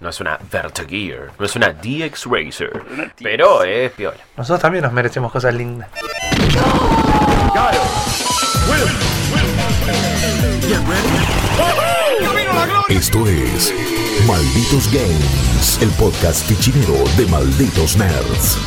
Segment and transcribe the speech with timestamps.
[0.00, 2.82] No es una Vertagear, no es una DX Racer,
[3.22, 4.16] pero es piola.
[4.36, 5.90] Nosotros también nos merecemos cosas lindas.
[12.88, 13.74] Esto es
[14.26, 18.58] Malditos Games, el podcast fichinero de Malditos Nerds.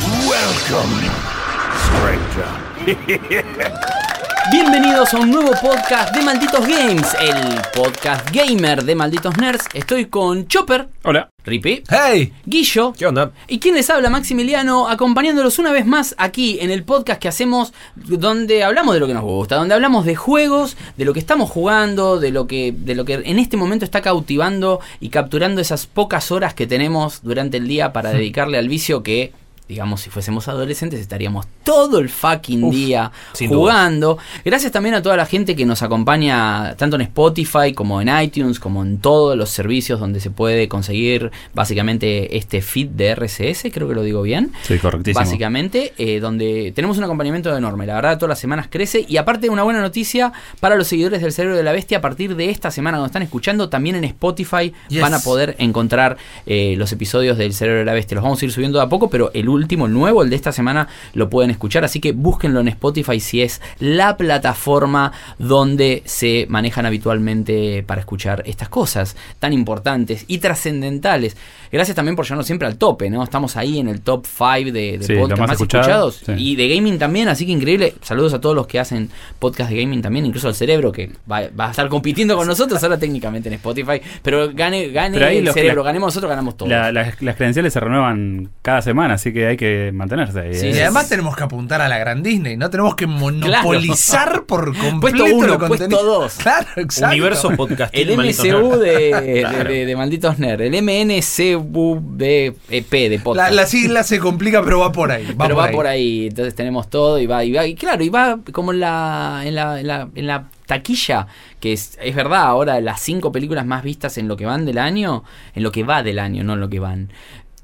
[4.52, 9.64] Bienvenidos a un nuevo podcast de Malditos Games, el podcast gamer de Malditos Nerds.
[9.72, 11.30] Estoy con Chopper, Hola.
[11.44, 12.32] Rippy, ¡Hey!
[12.44, 12.92] Guillo.
[12.92, 13.32] ¿Qué onda?
[13.48, 14.10] ¿Y quién les habla?
[14.10, 19.06] Maximiliano, acompañándolos una vez más aquí en el podcast que hacemos donde hablamos de lo
[19.06, 22.74] que nos gusta, donde hablamos de juegos, de lo que estamos jugando, de lo que,
[22.76, 27.22] de lo que en este momento está cautivando y capturando esas pocas horas que tenemos
[27.22, 29.32] durante el día para dedicarle al vicio que...
[29.68, 33.10] Digamos, si fuésemos adolescentes estaríamos todo el fucking día
[33.48, 34.18] jugando.
[34.44, 38.60] Gracias también a toda la gente que nos acompaña tanto en Spotify como en iTunes,
[38.60, 43.88] como en todos los servicios donde se puede conseguir básicamente este feed de RSS, creo
[43.88, 44.52] que lo digo bien.
[44.62, 45.24] Sí, correctísimo.
[45.24, 47.86] Básicamente, eh, donde tenemos un acompañamiento enorme.
[47.86, 49.06] La verdad, todas las semanas crece.
[49.08, 51.98] Y aparte, una buena noticia para los seguidores del Cerebro de la Bestia.
[51.98, 55.00] A partir de esta semana, cuando están escuchando, también en Spotify Yes.
[55.00, 58.14] van a poder encontrar eh, los episodios del Cerebro de la Bestia.
[58.16, 60.36] Los vamos a ir subiendo de a poco, pero el último, el nuevo, el de
[60.36, 61.84] esta semana, lo pueden escuchar.
[61.84, 68.42] Así que búsquenlo en Spotify si es la plataforma donde se manejan habitualmente para escuchar
[68.46, 71.36] estas cosas tan importantes y trascendentales.
[71.72, 73.22] Gracias también por llevarnos siempre al tope, ¿no?
[73.24, 76.50] Estamos ahí en el top 5 de, de Sí, podcasts más más, escuchado, escuchados sí.
[76.52, 77.94] y de gaming también, así que increíble.
[78.00, 81.42] Saludos a todos los que hacen podcast de gaming también, incluso al cerebro que va,
[81.58, 85.44] va a estar compitiendo con nosotros ahora técnicamente en Spotify, pero gane, gane Pero el
[85.44, 86.70] los- cerebro, ganemos nosotros, ganamos todos.
[86.70, 90.54] La- las, las credenciales se renuevan cada semana, así que hay que mantenerse ahí.
[90.54, 90.70] Sí, ¿eh?
[90.70, 94.76] Y sí, además tenemos que apuntar a la gran Disney, no tenemos que monopolizar por
[94.76, 96.34] completo Puesto uno, lo puesto dos.
[96.42, 97.12] Claro, exacto.
[97.14, 97.94] Universo podcast.
[97.94, 103.52] el MCU de, de, de- de Malditos Nerd, el MNCUBP de La, podcast.
[103.54, 105.26] la sigla se complica, pero va por ahí.
[105.32, 105.74] Va pero por va ahí.
[105.74, 108.80] por ahí, entonces tenemos todo y va, y va, y claro, y va como en
[108.80, 111.26] la, en la, en la, en la taquilla,
[111.60, 114.78] que es, es verdad, ahora las cinco películas más vistas en lo que van del
[114.78, 115.24] año,
[115.54, 117.10] en lo que va del año, no en lo que van.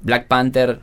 [0.01, 0.79] Black Panther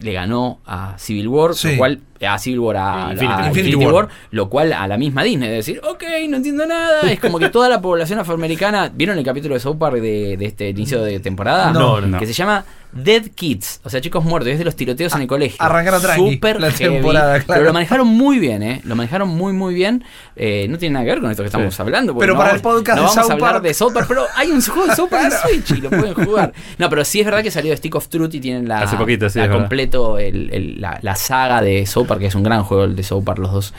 [0.00, 1.72] le ganó a Civil War, Sí.
[1.72, 4.08] lo cual a Civil War a, a Infinity Infinity War, War.
[4.30, 7.48] lo cual a la misma Disney de decir, ok, no entiendo nada, es como que
[7.48, 11.20] toda la población afroamericana, ¿vieron el capítulo de South Park de, de este inicio de
[11.20, 11.72] temporada?
[11.72, 12.18] No, no.
[12.18, 15.26] Que se llama Dead Kids, o sea, chicos muertos, es de los tiroteos en el
[15.26, 15.56] colegio.
[15.60, 17.60] arrancaron Súper la heavy, temporada, claro.
[17.60, 18.82] Pero lo manejaron muy bien, ¿eh?
[18.84, 20.04] Lo manejaron muy, muy bien.
[20.36, 21.80] Eh, no tiene nada que ver con esto que estamos Sí.
[21.80, 22.14] hablando.
[22.18, 23.64] Pero no para vamos- el podcast no de vamos a hablar Park.
[23.64, 25.32] de South Park, pero hay un juego de South Park en
[25.62, 26.52] Switch y lo pueden jugar.
[26.76, 28.96] No, pero sí es verdad que salió de Stick of Truth y tienen la, Hace
[28.98, 32.42] poquito, sí, la completo el- el- la, la saga de South Park, que es un
[32.42, 33.74] gran juego el de South Park, los dos.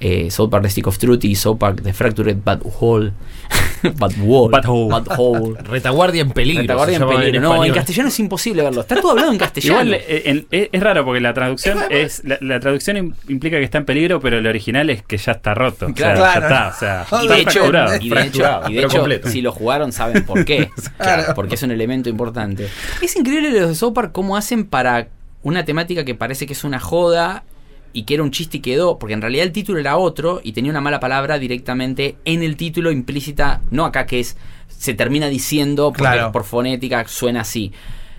[0.00, 3.12] Eh, South Park de Stick of Truth y South Park de Fractured Bad Hole.
[3.98, 4.50] Bad Wall.
[4.50, 4.88] Bad Hole.
[4.90, 5.54] Bad Hole.
[5.64, 6.62] Retaguardia en peligro.
[6.62, 7.40] Retaguardia en peligro.
[7.42, 8.80] No, en castellano es imposible verlo.
[8.80, 9.82] Está todo hablado en castellano.
[9.82, 13.58] Igual eh, en- es, es raro porque la traducción es la, la traducción im- implica
[13.58, 15.86] que está en peligro, pero el original es que ya está roto.
[15.86, 16.20] O sea, Claro.
[16.20, 16.46] ya Claro.
[16.46, 17.94] está, o sea, Y está de hecho, fracturado.
[18.00, 19.28] y de hecho, y de hecho, completo.
[19.28, 20.70] si lo jugaron saben por qué.
[20.98, 21.34] Claro.
[21.34, 22.68] Porque es un elemento importante.
[23.02, 25.08] Es increíble los de South Park cómo hacen para
[25.42, 27.44] una temática que parece que es una joda
[27.94, 30.52] y que era un chiste y quedó, porque en realidad el título era otro y
[30.52, 34.36] tenía una mala palabra directamente en el título implícita, no acá que es
[34.68, 36.32] se termina diciendo porque Claro.
[36.32, 37.72] por fonética suena así.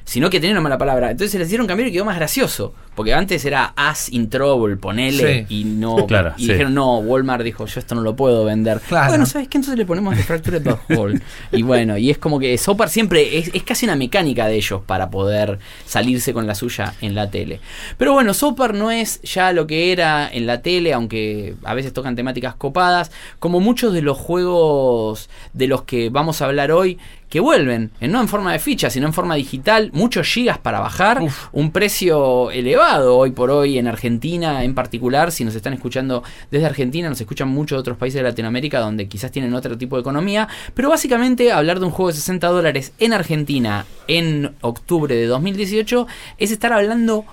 [0.05, 1.11] Sino que tenía una mala palabra.
[1.11, 2.73] Entonces se les hicieron cambiar y quedó más gracioso.
[2.95, 5.45] Porque antes era as in trouble, ponele.
[5.47, 5.61] Sí.
[5.61, 6.07] Y no.
[6.07, 6.51] Claro, y sí.
[6.51, 8.79] dijeron, no, Walmart dijo, yo esto no lo puedo vender.
[8.87, 9.09] Claro.
[9.09, 9.57] Bueno, ¿sabes qué?
[9.57, 11.21] Entonces le ponemos The Fractured Bad Hole.
[11.51, 14.81] y bueno, y es como que Sopar siempre es, es casi una mecánica de ellos
[14.85, 17.59] para poder salirse con la suya en la tele.
[17.97, 21.93] Pero bueno, Sopar no es ya lo que era en la tele, aunque a veces
[21.93, 26.97] tocan temáticas copadas, como muchos de los juegos de los que vamos a hablar hoy,
[27.29, 31.21] que vuelven, no en forma de ficha, sino en forma digital, muchos gigas para bajar,
[31.21, 31.47] Uf.
[31.51, 36.65] un precio elevado hoy por hoy en Argentina en particular, si nos están escuchando desde
[36.67, 40.01] Argentina, nos escuchan muchos de otros países de Latinoamérica donde quizás tienen otro tipo de
[40.01, 45.25] economía, pero básicamente hablar de un juego de 60 dólares en Argentina en octubre de
[45.25, 47.25] 2018 es estar hablando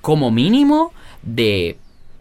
[0.00, 1.76] como mínimo de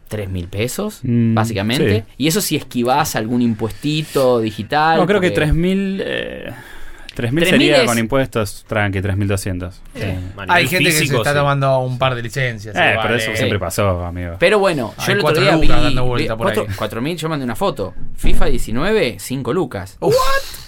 [0.07, 2.05] 3 mil pesos, Mm, básicamente.
[2.07, 2.13] sí.
[2.17, 4.97] Y eso si esquivás algún impuestito digital.
[4.99, 6.53] No, creo que porque- 3.000 eh,
[7.17, 9.71] 3.000 3.000 sería es- con impuestos tranqui, 3.200.
[9.95, 10.01] Sí.
[10.47, 11.35] A Hay gente que se está sí.
[11.37, 12.75] tomando un par de licencias.
[12.75, 13.37] Eh, pero eso eh.
[13.37, 14.35] siempre pasó, amigo.
[14.39, 16.27] Pero bueno, Hay yo el otro día vi, vi- por ahí.
[16.37, 17.93] cuatro- 4.000, yo mandé una foto.
[18.15, 19.97] FIFA 19, 5 lucas.
[19.99, 20.13] Uf.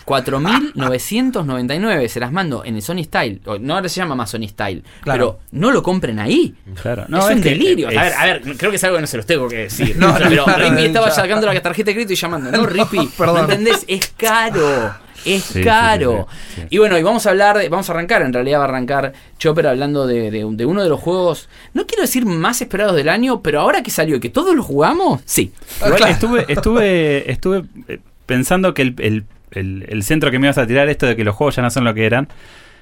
[0.06, 3.42] 4.999, se las mando en el Sony Style.
[3.46, 4.82] O, No ahora se llama más Sony Style.
[5.02, 5.38] Claro.
[5.38, 6.56] Pero no lo compren ahí.
[6.82, 7.04] Claro.
[7.08, 7.90] es un que- delirio.
[7.90, 9.58] es- A ver, a ver, creo que es algo que no se los tengo que
[9.58, 9.96] decir.
[9.98, 12.52] No, pero Rippy estaba sacando la tarjeta de crédito y llamando.
[12.52, 13.36] No, Rippy, Perdón.
[13.36, 13.86] ¿me entendés?
[13.88, 14.96] Es caro.
[15.26, 16.28] Es Sí, caro.
[16.56, 16.68] sí, sí.
[16.70, 19.14] Y bueno, y vamos a hablar, de- vamos a arrancar, en realidad va a arrancar
[19.38, 23.10] Chopper hablando de, de- de uno de los juegos, no quiero decir más esperados del
[23.10, 25.52] año, pero ahora que salió y que todos lo jugamos, sí.
[25.86, 30.58] Igual estuve, estuve, estuve eh, pensando que el, el- el- el centro que me ibas
[30.58, 32.28] a tirar, esto de que los juegos ya no son lo que eran,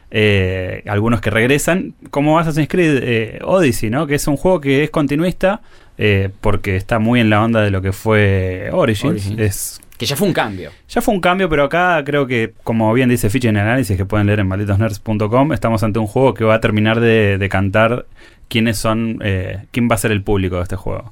[0.10, 4.08] eh, algunos que regresan, como Assassin's Creed eh, Odyssey, ¿no?
[4.08, 5.62] Que es un juego que es continuista,
[5.98, 9.12] eh, porque está muy en la onda de lo que fue Origins.
[9.28, 9.40] Origins.
[9.40, 10.72] Es, Que ya fue un cambio.
[10.88, 13.98] ya fue un cambio, pero acá creo que, como bien dice Ficha en el análisis
[13.98, 17.50] que pueden leer en malditosnerds.com, estamos ante un juego que va a terminar de, de
[17.50, 18.06] cantar
[18.48, 21.12] quiénes son, eh, quién va a ser el público de este juego.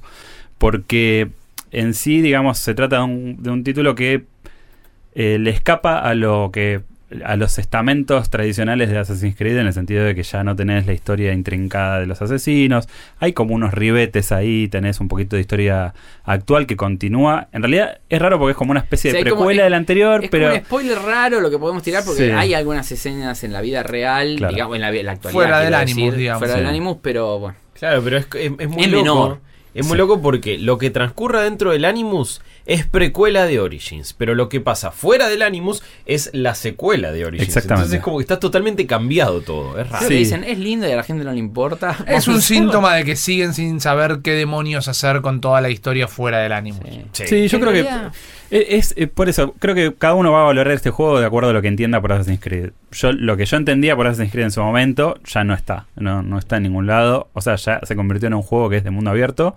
[0.58, 1.28] Porque
[1.70, 4.24] en sí, digamos, se trata de un, de un título que
[5.14, 6.82] eh, le escapa a lo que
[7.24, 10.86] a los estamentos tradicionales de Assassin's Creed en el sentido de que ya no tenés
[10.86, 15.40] la historia intrincada de los asesinos, hay como unos ribetes ahí, tenés un poquito de
[15.42, 17.48] historia actual que continúa.
[17.52, 19.74] En realidad es raro porque es como una especie Sí, de hay como- precuela del
[19.74, 22.30] anterior, Es pero como un spoiler raro lo que podemos tirar porque Sí.
[22.30, 24.52] hay algunas escenas en la vida real, Claro.
[24.54, 25.32] digamos, en la, en la actualidad.
[25.40, 26.38] Fuera del Animus, decir, digamos.
[26.40, 26.66] Fuera del.
[26.66, 27.56] Animus, pero bueno.
[27.78, 29.02] Claro, pero es, es- es muy Es loco.
[29.04, 29.40] menor.
[29.76, 34.34] Es muy loco porque lo que transcurra dentro del Animus es precuela de Origins, pero
[34.34, 37.48] lo que pasa fuera del Animus es la secuela de Origins.
[37.48, 37.84] Exactamente.
[37.84, 40.08] Entonces es como que está totalmente cambiado todo, es raro.
[40.08, 40.14] Sí.
[40.14, 41.96] dicen, es lindo y a la gente no le importa.
[42.08, 46.08] Es un síntoma de que siguen sin saber qué demonios hacer con toda la historia
[46.08, 46.80] fuera del ánimo.
[46.84, 47.02] Sí.
[47.12, 47.26] Sí.
[47.26, 47.86] Sí, yo creo que
[48.50, 51.26] es, es- eh, por eso creo que cada uno va a valorar este juego de
[51.26, 52.70] acuerdo a lo que entienda por Assassin's Creed.
[52.92, 56.22] Yo lo que yo entendía por Assassin's Creed en su momento ya no está, no,
[56.22, 58.84] no está en ningún lado, o sea, ya se convirtió en un juego que es
[58.84, 59.56] de mundo abierto.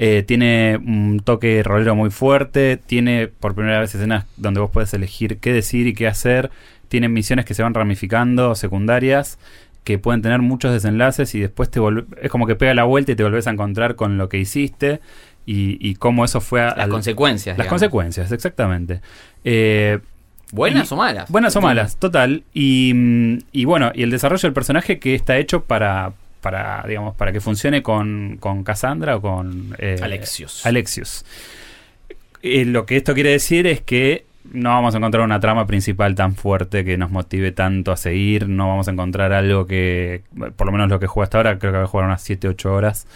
[0.00, 4.94] Eh, tiene un toque rolero muy fuerte, tiene por primera vez escenas donde vos puedes
[4.94, 6.50] elegir qué decir y qué hacer,
[6.86, 9.38] tiene misiones que se van ramificando, secundarias,
[9.82, 11.80] que pueden tener muchos desenlaces y después te
[12.22, 15.00] es como que pega la vuelta y te volvés a encontrar con lo que hiciste
[15.50, 17.56] y, y cómo eso fue a, Las al- consecuencias.
[17.56, 17.80] las digamos.
[17.80, 19.00] consecuencias, exactamente.
[19.44, 19.98] Eh,
[20.52, 21.30] ¿Buenas Y- o malas?
[21.30, 22.42] buenas o malas, total.
[22.52, 27.14] Y, mm, y bueno, y el desarrollo del personaje que está hecho para, para digamos,
[27.16, 30.64] para que funcione con, con Cassandra o con eh, Alexios.
[30.66, 31.24] Alexios.
[32.42, 36.14] Eh, lo que esto quiere decir es que no vamos a encontrar una trama principal
[36.14, 38.48] tan fuerte que nos motive tanto a seguir.
[38.48, 40.22] No vamos a encontrar algo que,
[40.56, 42.48] por lo menos lo que juego hasta ahora, creo que voy a jugar unas 7,
[42.48, 43.06] 8 horas.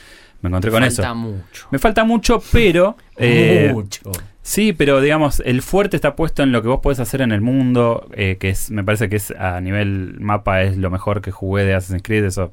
[0.42, 1.14] Me encontré con Falta eso.
[1.14, 1.68] mucho.
[1.70, 2.96] Me falta mucho, pero...
[3.16, 4.10] eh, mucho.
[4.42, 7.40] Sí, pero digamos, el fuerte está puesto en lo que vos podés hacer en el
[7.40, 11.30] mundo, eh, que es, me parece que es a nivel mapa es lo mejor que
[11.30, 12.52] jugué de Assassin's Creed, eso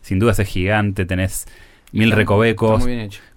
[0.00, 1.46] sin duda es gigante, tenés
[1.92, 2.84] mil recovecos,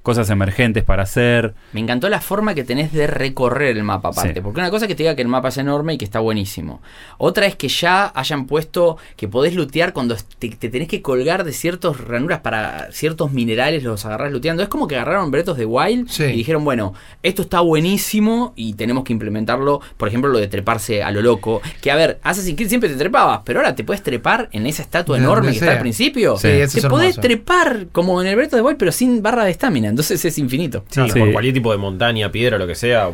[0.02, 1.54] cosas emergentes para hacer.
[1.74, 4.34] Me encantó la forma que tenés de recorrer el mapa aparte.
[4.36, 4.42] Sí.
[4.42, 6.20] Porque una cosa es que te diga que el mapa es enorme y que está
[6.20, 6.82] buenísimo.
[7.18, 11.44] Otra es que ya hayan puesto que podés lootear cuando te, te tenés que colgar
[11.44, 14.64] de ciertas ranuras para ciertos minerales, los agarrás looteando.
[14.64, 16.24] Es como que agarraron Bretos de Wild Sí.
[16.24, 19.82] y dijeron, bueno, esto está buenísimo y tenemos que implementarlo.
[19.98, 21.62] Por ejemplo, lo de treparse a lo loco.
[21.82, 24.82] Que a ver, Assassin's Creed siempre te trepabas, pero ahora te puedes trepar en esa
[24.82, 26.38] estatua enorme que está al principio.
[26.38, 27.22] Sí, te es podés hermoso.
[27.22, 29.91] trepar como en el Bretos de Wild, pero sin barra de estamina.
[29.92, 30.84] Entonces es infinito.
[30.90, 31.20] Sí, Sí.
[31.20, 33.12] por cualquier tipo de montaña, piedra, lo que sea.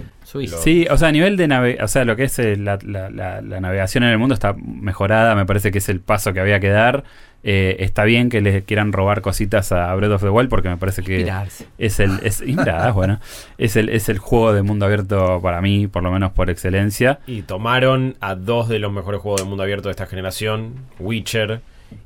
[0.63, 3.09] Sí, o sea, a nivel de nave, o sea, lo que es eh, la, la-
[3.09, 6.39] la- la navegación en el mundo está mejorada, me parece que es el paso que
[6.41, 7.03] había que dar.
[7.43, 10.75] Eh, está bien que le quieran robar cositas a Breath of the Wild porque me
[10.75, 11.67] parece que Inspirarse.
[11.77, 13.21] es el es, inspiradas, bueno,
[13.57, 17.19] es el es el juego de mundo abierto para mí, por lo menos por excelencia.
[17.25, 21.61] Y tomaron a dos de los mejores juegos de mundo abierto de esta generación, Witcher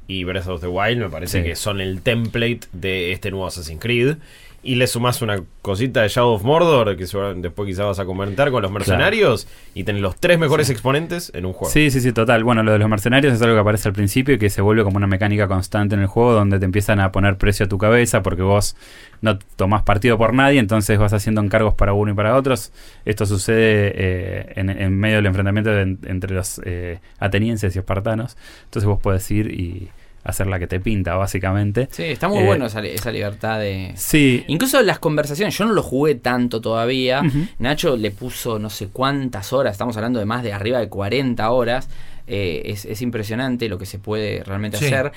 [0.07, 1.47] y Breath of the Wild, me parece Sí.
[1.47, 4.17] que son el template de este nuevo Assassin's Creed.
[4.63, 7.05] Y le sumás una cosita de Shadow of Mordor, que
[7.37, 11.47] después quizás vas a comentar con los mercenarios, y tenés los tres mejores exponentes en
[11.47, 11.73] un juego.
[11.73, 12.43] Sí, sí, sí, total.
[12.43, 14.83] Bueno, lo de los mercenarios es algo que aparece al principio y que se vuelve
[14.83, 17.79] como una mecánica constante en el juego donde te empiezan a poner precio a tu
[17.79, 18.75] cabeza porque vos
[19.21, 22.71] no tomás partido por nadie, entonces vas haciendo encargos para uno y para otros.
[23.03, 28.37] Esto sucede eh, en, en medio del enfrentamiento de- entre los eh, atenienses y espartanos.
[28.65, 29.89] Entonces vos podés ir y
[30.23, 31.87] hacer la que te pinta, básicamente.
[31.91, 33.93] Sí, está muy Eh, bueno esa, esa libertad de...
[33.95, 34.43] Sí.
[34.47, 37.21] Incluso las conversaciones, yo no lo jugué tanto todavía.
[37.59, 41.49] Nacho le puso no sé cuántas horas, estamos hablando de más de arriba de 40
[41.51, 41.89] horas.
[42.27, 44.85] Eh, es, es impresionante lo que se puede realmente Sí.
[44.85, 45.11] hacer.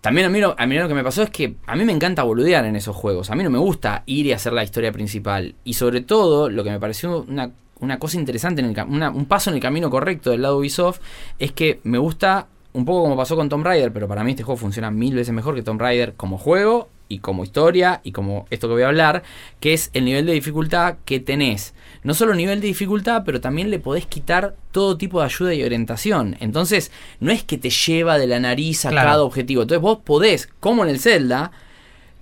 [0.00, 1.92] También a mí, lo, a mí lo que me pasó es que a mí me
[1.92, 3.30] encanta boludear en esos juegos.
[3.30, 5.56] A mí no me gusta ir y hacer la historia principal.
[5.64, 7.50] Y sobre todo, lo que me pareció una,
[7.80, 11.00] una cosa interesante, en el, una- un paso en el camino correcto del lado Ubisoft,
[11.40, 14.42] es que me gusta, un poco como pasó con Tomb Raider, pero para mí este
[14.42, 18.46] juego funciona mil veces mejor que Tomb Raider como juego y como historia y como
[18.50, 19.22] esto que voy a hablar,
[19.60, 21.72] que es el nivel de dificultad que tenés.
[22.02, 25.62] No solo nivel de dificultad, pero también le podés quitar todo tipo de ayuda y
[25.64, 26.36] orientación.
[26.40, 26.90] Entonces,
[27.20, 29.08] no es que te lleva de la nariz a Claro.
[29.10, 29.62] cada objetivo.
[29.62, 31.52] Entonces vos podés, como en el Zelda,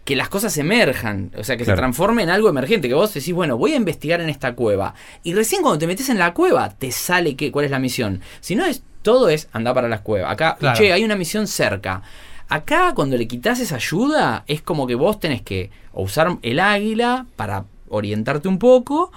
[0.04, 3.32] que las cosas emerjan, o sea, que se transforme en algo emergente, que vos decís,
[3.34, 4.94] bueno, voy a investigar en esta cueva.
[5.22, 8.20] Y recién cuando te metes en la cueva, te sale qué, cuál es la misión.
[8.40, 10.32] Si no es, todo es andar para las cuevas.
[10.32, 10.76] Acá, Claro.
[10.76, 12.02] che, hay una misión cerca.
[12.48, 16.58] Acá, cuando le quitas esa ayuda, es como que vos tenés que o usar el
[16.58, 19.12] águila para orientarte un poco,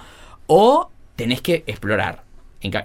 [0.46, 2.22] o tenés que explorar.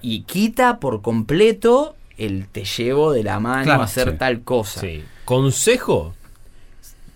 [0.02, 4.18] Y quita por completo el te llevo de la mano Claro, a hacer sí.
[4.18, 4.82] tal cosa.
[4.82, 5.04] Sí.
[5.26, 6.14] Consejo: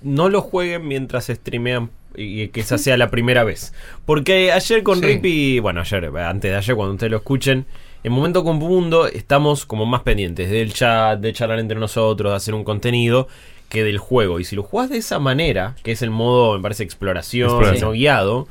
[0.02, 3.74] no lo jueguen mientras streamean y que esa sea la primera vez.
[4.06, 5.06] Porque ayer con Sí.
[5.06, 7.66] Rippy, bueno, ayer, antes de ayer, cuando ustedes lo escuchen,
[8.08, 12.36] en Momento con Mundo estamos como más pendientes del chat, de charlar entre nosotros, de
[12.38, 13.28] hacer un contenido
[13.70, 14.40] que del juego.
[14.40, 17.92] Y si lo jugás de esa manera, que es el modo, me parece, exploración, Exploración.
[17.94, 18.48] guiado.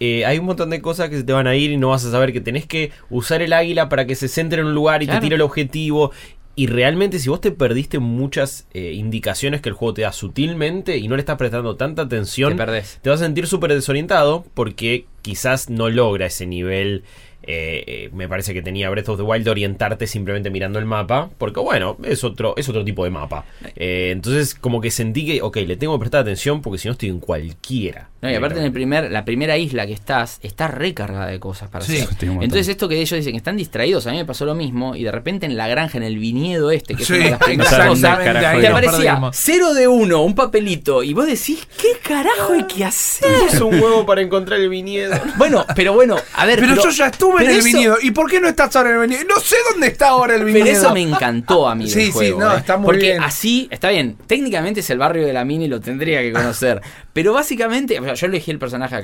[0.00, 2.04] eh, hay un montón de cosas que se te van a ir y no vas
[2.04, 5.02] a saber que tenés que usar el águila para que se centre en un lugar
[5.02, 5.18] y Claro.
[5.20, 6.12] te tire el objetivo.
[6.54, 10.98] Y realmente, si vos te perdiste muchas eh, indicaciones que el juego te da sutilmente
[10.98, 12.64] y no le estás prestando tanta atención, Te
[13.02, 17.02] te vas a sentir súper desorientado porque quizás no logra ese nivel.
[17.50, 20.84] Eh, eh, me parece que tenía Breath of the Wild de orientarte simplemente mirando el
[20.84, 21.30] mapa.
[21.38, 23.46] Porque, bueno, es otro, es otro tipo de mapa.
[23.74, 26.92] Eh, entonces, como que sentí que, ok, le tengo que prestar atención porque si no
[26.92, 28.10] estoy en cualquiera.
[28.20, 31.70] No, y aparte en el primer, la primera isla que estás, está recargada de cosas
[31.70, 31.98] para Sí.
[31.98, 32.28] hacer.
[32.28, 35.04] Entonces esto que ellos dicen que están distraídos, a mí me pasó lo mismo, y
[35.04, 37.86] de repente en la granja, en el viñedo este, que Sí, es una de las
[37.88, 39.36] cosas, te aparecía perdimos.
[39.36, 43.28] cero de uno, un papelito, y vos decís, ¿qué carajo hay que hacer?
[43.52, 45.14] Es un huevo para encontrar el viñedo.
[45.36, 46.58] Bueno, pero bueno, a ver.
[46.58, 47.96] Pero, yo ya estuve en pero el eso- viñedo.
[48.02, 49.24] ¿Y por qué no estás ahora en el viñedo?
[49.28, 50.64] No sé dónde está ahora el viñedo.
[50.64, 51.84] Pero eso me encantó a mí.
[51.88, 52.58] del Sí, sí, juego, no, ¿eh?
[52.58, 53.22] está muy Porque bien.
[53.22, 56.80] así, está bien, técnicamente es el barrio de la mina y lo tendría que conocer.
[57.12, 59.00] pero básicamente, o sea, yo elegí el personaje a,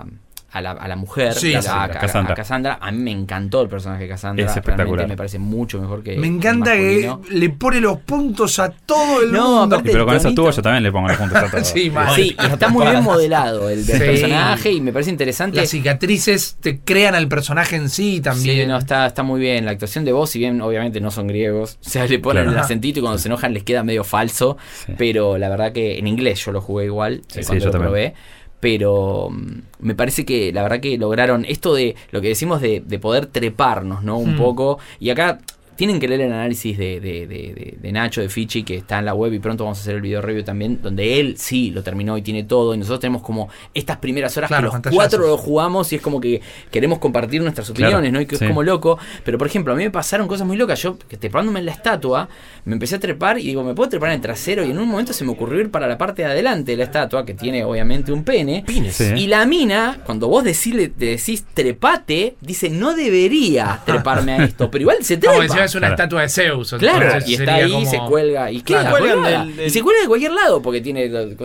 [0.00, 0.06] a-
[0.52, 2.32] a la, a la mujer, Sí, a, sí, a- a a- Cassandra.
[2.32, 2.78] a Cassandra.
[2.80, 4.46] A mí me encantó el personaje de Cassandra.
[4.46, 5.06] Es espectacular.
[5.06, 6.16] me parece mucho mejor que.
[6.16, 9.76] Me encanta que le pone los puntos a todo el No, mundo.
[9.76, 10.42] aparte- pero con esa tonito.
[10.42, 11.64] tubo yo también le pongo la punta a todo.
[11.64, 12.14] Sí, mal.
[12.14, 15.56] Sí, y está muy bien modelado el, personaje y me parece interesante.
[15.58, 18.60] Las cicatrices te crean al personaje en sí también.
[18.62, 19.64] Sí, no, está, está muy bien.
[19.64, 22.58] La actuación de voz, si bien obviamente no son griegos, o sea, le ponen Claro.
[22.58, 24.56] el acentito y cuando se enojan les queda medio falso.
[24.96, 27.72] Pero la verdad que en inglés yo lo jugué igual Sí, eh, cuando yo lo
[27.72, 28.14] también.
[28.60, 32.82] Pero mm, me parece que la verdad que lograron esto de lo que decimos de,
[32.84, 34.18] de poder treparnos, ¿no?
[34.18, 34.38] Un Hmm.
[34.38, 34.78] poco.
[34.98, 35.38] Y acá
[35.76, 38.98] tienen que leer el análisis de, de- de- de- de Nacho, de Fichi, que está
[38.98, 41.70] en la web y pronto vamos a hacer el video review también, donde él sí
[41.70, 42.74] lo terminó y tiene todo.
[42.74, 46.02] Y nosotros tenemos como estas primeras horas Claro, que los cuatro lo jugamos y es
[46.02, 46.40] como que
[46.70, 48.20] queremos compartir nuestras Claro, opiniones, ¿no?
[48.20, 48.44] Y que sí.
[48.44, 48.98] es como loco.
[49.24, 50.80] Pero por ejemplo, a mí me pasaron cosas muy locas.
[50.82, 52.28] Yo, que trepándome en la estatua,
[52.64, 54.64] me empecé a trepar y digo, me puedo trepar en el trasero.
[54.64, 56.84] Y en un momento se me ocurrió ir para la parte de adelante de la
[56.84, 58.64] estatua, que tiene obviamente un pene.
[58.90, 59.04] Sí.
[59.16, 64.70] Y la mina, cuando vos decirle, te decís trepate, dice, no debería treparme a esto.
[64.70, 65.34] Pero igual se trepa.
[65.66, 65.94] Es una Claro.
[65.94, 66.74] estatua de Zeus.
[66.78, 68.50] Claro, y está ahí, como- se cuelga.
[68.50, 68.96] ¿Y Claro.
[68.96, 69.44] Colgada.
[69.44, 71.08] del- del- Y se cuelga de cualquier lado porque tiene.
[71.08, 71.44] ¿viste?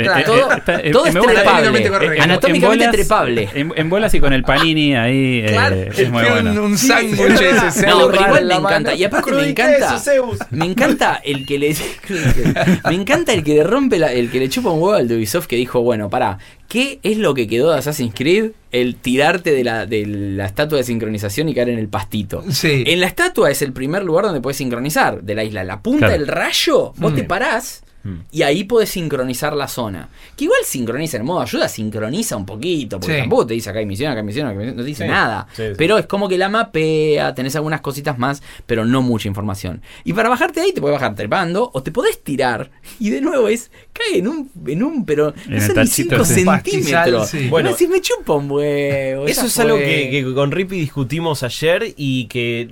[0.00, 0.20] Eh, Claro.
[0.20, 2.20] eh, todo eh, todo es trepable.
[2.20, 3.48] Anatómicamente trepable.
[3.54, 6.62] En, en bolas y con el panini ahí eh, Claro, es muy bueno.
[6.64, 7.70] un sándwich ese.
[7.70, 8.94] se No, pero igual me encanta.
[8.94, 9.98] Y aparte me encanta.
[9.98, 10.38] Zeus.
[10.50, 11.74] Me encanta el que le.
[12.88, 15.16] me encanta el que le rompe la- el que le chupa un huevo al de
[15.16, 16.38] Ubisoft que dijo, bueno, pará,
[16.72, 18.52] ¿qué es lo que quedó de Assassin's Creed?
[18.70, 22.42] El tirarte de la, de la estatua de sincronización y caer en el pastito.
[22.50, 22.84] Sí.
[22.86, 25.64] En la estatua es el primer lugar donde puedes sincronizar de la isla.
[25.64, 26.12] La punta Claro.
[26.14, 27.16] del rayo, vos Mm.
[27.16, 27.82] te parás
[28.32, 30.08] y ahí podés sincronizar la zona.
[30.36, 33.20] Que igual sincroniza en modo ayuda, sincroniza un poquito, porque Sí.
[33.20, 35.04] tampoco te dice acá hay misión, acá hay misión, acá hay misión, no te dice
[35.04, 35.08] Sí.
[35.10, 35.46] nada.
[35.52, 35.62] Sí.
[35.78, 39.82] Pero es como que la mapea, tenés algunas cositas más, pero no mucha información.
[40.04, 42.70] Y para bajarte ahí te puedes bajar trepando o te podés tirar.
[42.98, 45.74] Y de nuevo es, cae en un, en un pero En no el son ni
[45.74, 46.34] tachito 5 ese.
[46.34, 47.20] centímetros.
[47.22, 47.48] Pastizal.
[47.50, 47.72] Bueno.
[47.76, 49.26] Si me chupa un huevo.
[49.26, 52.68] Eso es algo que, que con Rippy discutimos ayer y que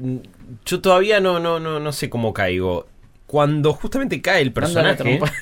[0.67, 2.87] yo todavía no, no, no, no sé cómo caigo.
[3.31, 5.33] Cuando justamente cae el personaje, trompa.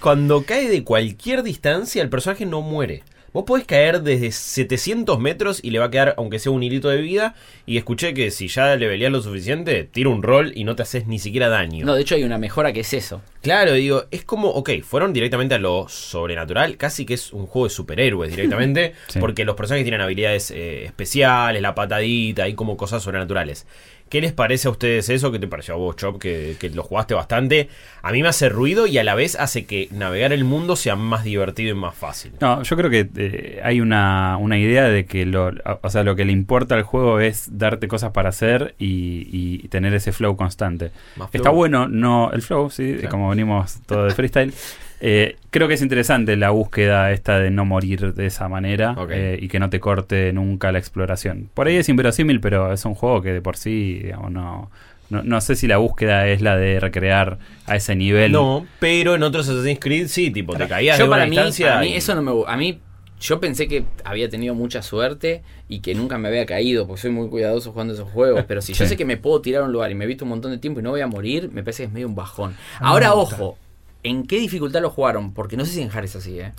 [0.00, 3.02] cuando cae de cualquier distancia, el personaje no muere.
[3.32, 6.88] Vos podés caer desde 700 metros y le va a quedar, aunque sea un hilito
[6.88, 7.34] de vida.
[7.66, 10.82] Y escuché que si ya le velías lo suficiente, tira un rol y no te
[10.82, 11.84] haces ni siquiera daño.
[11.84, 13.22] No, de hecho hay una mejora que es eso.
[13.40, 17.66] Claro, digo, es como, ok, fueron directamente a lo sobrenatural, casi que es un juego
[17.66, 19.18] de superhéroes directamente, Sí.
[19.18, 23.66] porque los personajes tienen habilidades eh, especiales, la patadita, y como cosas sobrenaturales.
[24.08, 25.32] ¿Qué les parece a ustedes eso?
[25.32, 27.68] ¿Qué te pareció a vos, Chop, que, que lo jugaste bastante?
[28.02, 30.96] A mí me hace ruido y a la vez hace que navegar el mundo sea
[30.96, 32.32] más divertido y más fácil.
[32.40, 36.14] No, yo creo que eh, hay una, una idea de que lo, o sea, lo
[36.14, 40.36] que le importa al juego es darte cosas para hacer y, y tener ese flow
[40.36, 40.90] constante.
[41.14, 41.28] Flow.
[41.32, 43.08] Está bueno, no el flow, sí, Claro.
[43.08, 44.52] como venimos todo de freestyle.
[45.04, 49.36] Eh, creo que es interesante la búsqueda esta de no morir de esa manera eh,
[49.40, 51.50] y que no te corte nunca la exploración.
[51.54, 54.70] Por ahí es inverosímil, pero es un juego que de por sí, digamos, no,
[55.10, 58.30] No, no sé si la búsqueda es la de recrear a ese nivel.
[58.32, 61.36] No, pero en otros Assassin's Creed sí, tipo, te caías Yo de una para mí,
[61.36, 61.66] distancia.
[61.68, 62.78] para mí eso no me A mí,
[63.20, 67.10] yo pensé que había tenido mucha suerte y que nunca me había caído, porque soy
[67.10, 68.44] muy cuidadoso jugando esos juegos.
[68.48, 70.24] Pero si yo sé que me puedo tirar a un lugar y me he visto
[70.24, 72.14] un montón de tiempo y no voy a morir, me parece que es medio un
[72.14, 72.52] bajón.
[72.80, 73.58] me Ahora, ojo,
[74.02, 75.32] ¿en qué dificultad lo jugaron?
[75.32, 76.52] Porque no sé si en Hard es así, ¿eh?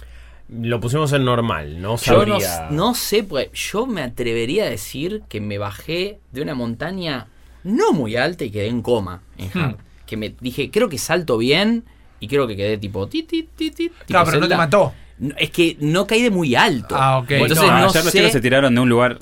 [0.50, 2.68] Lo pusimos en normal, no Yo no, sabría.
[2.70, 7.28] no sé, pues yo me atrevería a decir que me bajé de una montaña
[7.64, 9.60] no muy alta y quedé en coma en Hmm.
[9.60, 9.76] Hard.
[10.06, 11.86] Que me dije, creo que salto bien
[12.20, 14.94] y creo que quedé tipo ti, ti, ti, ti, tipo Claro, pero no te mató.
[15.18, 16.96] No, Es que no caí de muy alto.
[16.98, 17.32] Ah, ok.
[17.32, 18.18] Entonces no, no, ayer los sé.
[18.20, 19.18] chicos se tiraron de un lugar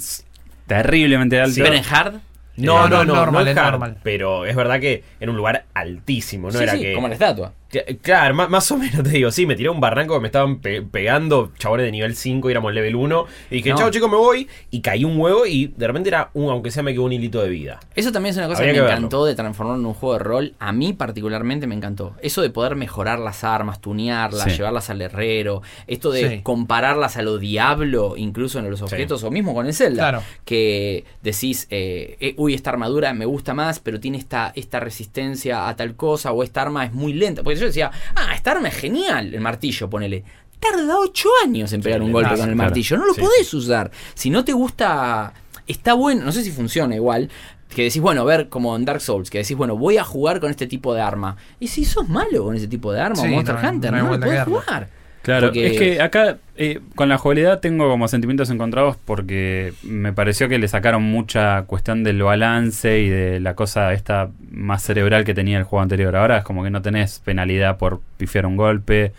[0.67, 1.61] terriblemente alto.
[1.61, 2.13] pero en hard,
[2.57, 3.97] No, Eh, no, no, no, normal, no es es hard, normal.
[4.03, 6.93] Pero es verdad que en un lugar altísimo, no sí, era sí, que.
[6.93, 7.53] como la estatua.
[8.01, 10.27] Claro, más, más o menos te digo, sí, me tiré a un barranco que me
[10.27, 13.25] estaban pe- pegando chabones de nivel 5 y éramos level 1.
[13.49, 13.77] Y dije, No.
[13.77, 14.47] chao chicos, me voy.
[14.71, 17.41] Y caí un huevo y de repente era un, aunque sea me quedó un hilito
[17.41, 17.79] de vida.
[17.95, 18.97] Eso también es una cosa Habría que que me verlo.
[18.99, 20.53] encantó de transformarlo en un juego de rol.
[20.59, 22.15] A mí particularmente me encantó.
[22.21, 24.57] Eso de poder mejorar las armas, tunearlas, Sí.
[24.57, 25.61] llevarlas al herrero.
[25.87, 26.39] Esto de Sí.
[26.43, 30.09] compararlas a lo diablo, incluso en los objetos, o mismo con el Zelda.
[30.09, 30.23] Claro.
[30.45, 35.67] Que decís, eh, eh, uy, esta armadura me gusta más, pero tiene esta, esta resistencia
[35.69, 37.43] a tal cosa, o esta arma es muy lenta.
[37.43, 40.23] Porque yo decía, ah, esta arma es genial, el martillo, ponele.
[40.59, 42.67] Tarda ocho años en pegar un golpe claro, con el claro.
[42.69, 42.97] martillo.
[42.97, 43.21] No lo Sí.
[43.21, 43.89] podés usar.
[44.13, 45.33] Si no te gusta.
[45.65, 47.29] Está bueno, no sé si funciona igual.
[47.69, 50.51] Que decís, bueno, ver como en Dark Souls, que decís, bueno, voy a jugar con
[50.51, 51.37] este tipo de arma.
[51.59, 53.97] Y si sos malo con ese tipo de arma, o Sí, Monster no, Hunter, no
[54.03, 54.89] no, lo podés jugar.
[55.23, 60.13] Claro, Porque- es que acá eh, con la jugabilidad tengo como sentimientos encontrados porque me
[60.13, 65.23] pareció que le sacaron mucha cuestión del balance y de la cosa esta más cerebral
[65.23, 66.15] que tenía el juego anterior.
[66.15, 69.11] Ahora es como que no tenés penalidad por pifiar un golpe,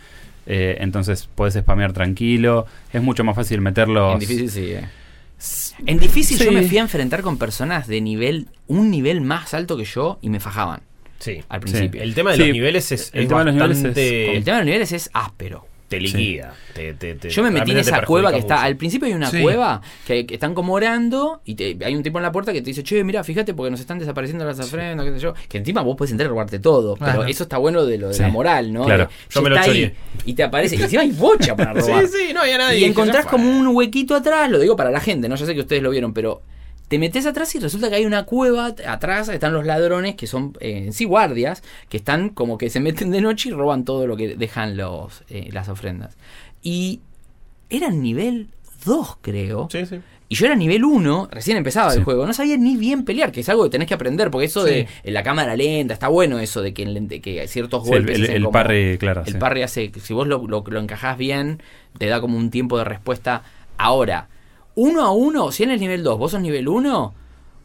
[0.45, 4.13] eh, entonces podés spamear tranquilo, es mucho más fácil meterlos.
[4.13, 4.85] En difícil sí, eh.
[5.85, 9.75] En difícil yo me fui a enfrentar con personas de nivel, un nivel más alto
[9.77, 10.81] que yo y me fajaban
[11.19, 11.41] Sí.
[11.49, 12.01] al principio.
[12.01, 14.35] El tema de Sí, los niveles es, el es tema de los niveles bastante.
[14.37, 15.65] El tema de los niveles es áspero.
[15.95, 16.53] Te liquida.
[16.73, 18.55] te- te- te- Yo me metí en esa cueva que está.
[18.55, 18.65] mucho.
[18.65, 19.41] Al principio hay una Sí.
[19.41, 22.61] cueva que, que están como orando y te- hay un tipo en la puerta que
[22.61, 25.33] te dice, che, mira, fíjate porque nos están desapareciendo las ofrendas, qué sé yo.
[25.47, 26.95] Que encima vos puedes entrar y robarte todo.
[26.95, 27.19] Claro.
[27.19, 28.21] Pero eso está bueno de lo de Sí.
[28.21, 28.85] la moral, ¿no?
[28.85, 29.07] Claro.
[29.29, 29.93] Yo me lo está ahí.
[30.25, 30.75] Y te aparece.
[30.75, 32.07] Y encima hay bocha para robar.
[32.07, 32.79] Sí, sí, no había nadie.
[32.79, 35.35] Y encontrás como un huequito atrás, lo digo para la gente, ¿no?
[35.35, 36.41] Yo sé que ustedes lo vieron, pero
[36.93, 40.55] te metes atrás y resulta que hay una cueva atrás, están los ladrones que son
[40.59, 44.05] eh, en sí guardias, que están como que se meten de noche y roban todo
[44.05, 46.15] lo que dejan los eh, las ofrendas.
[46.61, 47.01] Y
[47.71, 48.49] eran nivel
[48.85, 49.69] 2, creo.
[49.71, 50.01] Sí, sí.
[50.29, 53.39] Y yo era nivel 1, recién empezaba el juego, no sabía ni bien pelear, que
[53.41, 54.71] es algo que tenés que aprender, porque eso Sí.
[54.73, 56.85] de en la cámara lenta, está bueno eso de que,
[57.23, 58.17] que ciertos Sí, el, golpes...
[58.19, 59.23] el- el como- parry, claro.
[59.25, 59.39] el sí.
[59.39, 61.61] parry hace, si vos lo, lo, lo encajás bien,
[61.97, 63.41] te da como un tiempo de respuesta.
[63.77, 64.27] Ahora,
[64.75, 67.13] uno a uno, si en el nivel 2 vos sos nivel 1,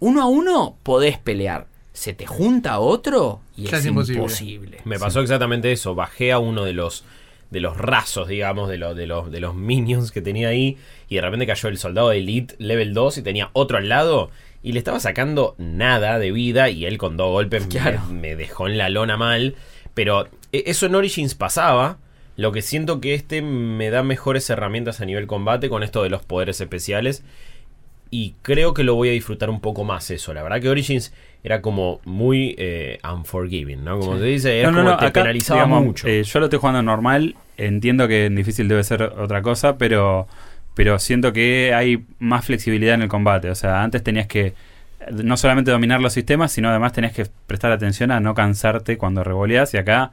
[0.00, 1.66] uno a uno podés pelear.
[1.92, 4.20] Se te junta otro y Ya es es imposible.
[4.20, 4.78] imposible.
[4.84, 5.94] Me pasó exactamente eso.
[5.96, 7.04] Bajé a uno de los
[7.50, 10.76] de los rasos, digamos, de, los de, los, de los minions que tenía ahí.
[11.08, 14.30] Y de repente cayó el soldado de Elite level 2 y tenía otro al lado.
[14.62, 16.68] Y le estaba sacando nada de vida.
[16.68, 18.02] Y él con dos golpes me- Claro.
[18.12, 19.54] me, dejó en la lona mal.
[19.94, 21.96] Pero eh, eso en Origins pasaba.
[22.38, 26.08] Lo que siento que este me da mejores herramientas a nivel combate con esto de
[26.08, 27.24] los poderes especiales.
[28.10, 30.32] Y creo que lo voy a disfrutar un poco más eso.
[30.32, 33.98] La verdad que Origins era como muy eh, unforgiving, ¿no?
[33.98, 36.06] Como se dice, era No, no, como no, te acá, penalizaba digamos, mucho.
[36.06, 40.28] eh, yo lo estoy jugando normal, entiendo que en difícil debe ser otra cosa, pero,
[40.74, 43.50] pero siento que hay más flexibilidad en el combate.
[43.50, 44.54] O sea, antes tenías que
[45.12, 49.22] no solamente dominar los sistemas, sino además tenías que prestar atención a no cansarte cuando
[49.24, 50.12] revoleas y acá,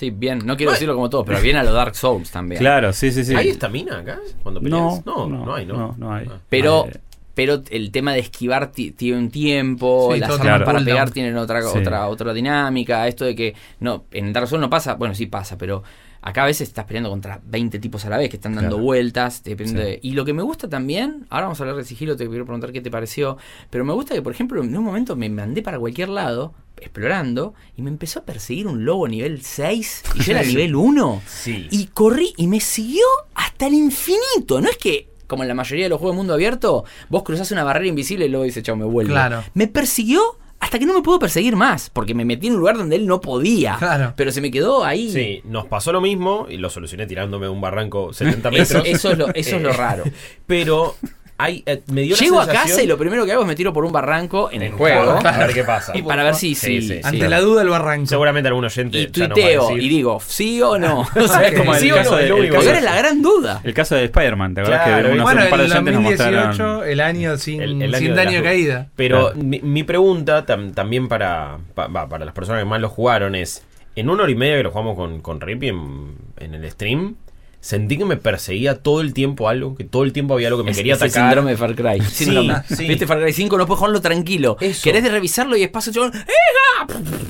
[0.00, 2.58] Sí, bien, no quiero decirlo como todos, pero bien a los Dark Souls también.
[2.58, 3.34] claro, sí, sí, sí.
[3.34, 5.06] ¿Hay estamina acá cuando no, peleas?
[5.06, 5.76] No, no, hay, ¿no?
[5.76, 6.26] No, no hay.
[6.28, 6.38] Ah.
[6.48, 6.96] Pero, Eh,
[7.34, 11.36] pero el tema de esquivar ti- tiene un tiempo, Sí, las armas para pegar tienen
[11.36, 11.78] otra, Sí.
[11.78, 15.58] otra, otra dinámica, esto de que no, en Dark Souls no pasa, bueno sí pasa,
[15.58, 15.82] pero
[16.22, 18.84] acá a veces estás peleando contra 20 tipos a la vez que están dando Claro.
[18.84, 19.86] vueltas, depende Sí.
[19.90, 22.44] de- y lo que me gusta también, ahora vamos a hablar de sigilo, te quiero
[22.44, 23.38] preguntar qué te pareció,
[23.70, 26.52] pero me gusta que por ejemplo en un momento me mandé para cualquier lado
[26.90, 31.22] explorando y me empezó a perseguir un lobo nivel 6 y yo era nivel 1
[31.26, 31.68] Sí.
[31.70, 33.04] y corrí y me siguió
[33.34, 34.60] hasta el infinito.
[34.60, 37.50] No es que, como en la mayoría de los juegos de mundo abierto, vos cruzás
[37.52, 39.12] una barrera invisible y luego dice, chao, me vuelvo.
[39.12, 39.42] Claro.
[39.54, 40.20] Me persiguió
[40.60, 43.06] hasta que no me pudo perseguir más, porque me metí en un lugar donde él
[43.06, 43.76] no podía.
[43.78, 44.12] Claro.
[44.16, 45.10] Pero se me quedó ahí.
[45.10, 48.82] Sí, nos pasó lo mismo y lo solucioné tirándome de un barranco 70 Eso, metros.
[48.86, 50.04] eso es lo, eso es lo raro.
[50.46, 50.96] Pero
[51.42, 53.54] hay, eh, me dio la Llego a casa y lo primero que hago es me
[53.54, 55.18] tiro por un barranco en el juego.
[55.24, 55.92] A ver qué pasa.
[55.96, 58.06] Y para ver si, Sí, Ante la duda, el barranco.
[58.06, 59.82] Seguramente algún oyente y ya nos va a tuiteo decir.
[59.82, 61.00] y digo, ¿sí o no?
[61.16, 62.16] O sea, Es como el ¿sí o no?
[62.16, 63.60] de- el caso es la gran duda.
[63.64, 66.02] El caso de Spider-Man, ¿te acuerdas Claro, que Bueno, un par de el oyentes nos
[66.04, 66.88] 2018, mostraron?
[66.88, 68.88] el año sin, El- el año sin de daño de caída.
[68.96, 69.42] Pero Claro.
[69.42, 73.62] mi, mi pregunta tam- también para, para las personas que más lo jugaron es,
[73.96, 77.16] en una hora y media que lo jugamos con, con Rippy en, en el stream,
[77.60, 80.64] sentí que me perseguía todo el tiempo algo, que todo el tiempo había algo que
[80.64, 81.24] me Es- quería atacar.
[81.24, 82.00] síndrome de Far Cry.
[82.02, 82.24] Sí,
[82.68, 82.86] sí.
[82.88, 84.56] Viste Far Cry 5, no puedes jugarlo tranquilo.
[84.60, 84.80] Eso.
[84.82, 86.22] Querés de revisarlo y espacio ¡Ega!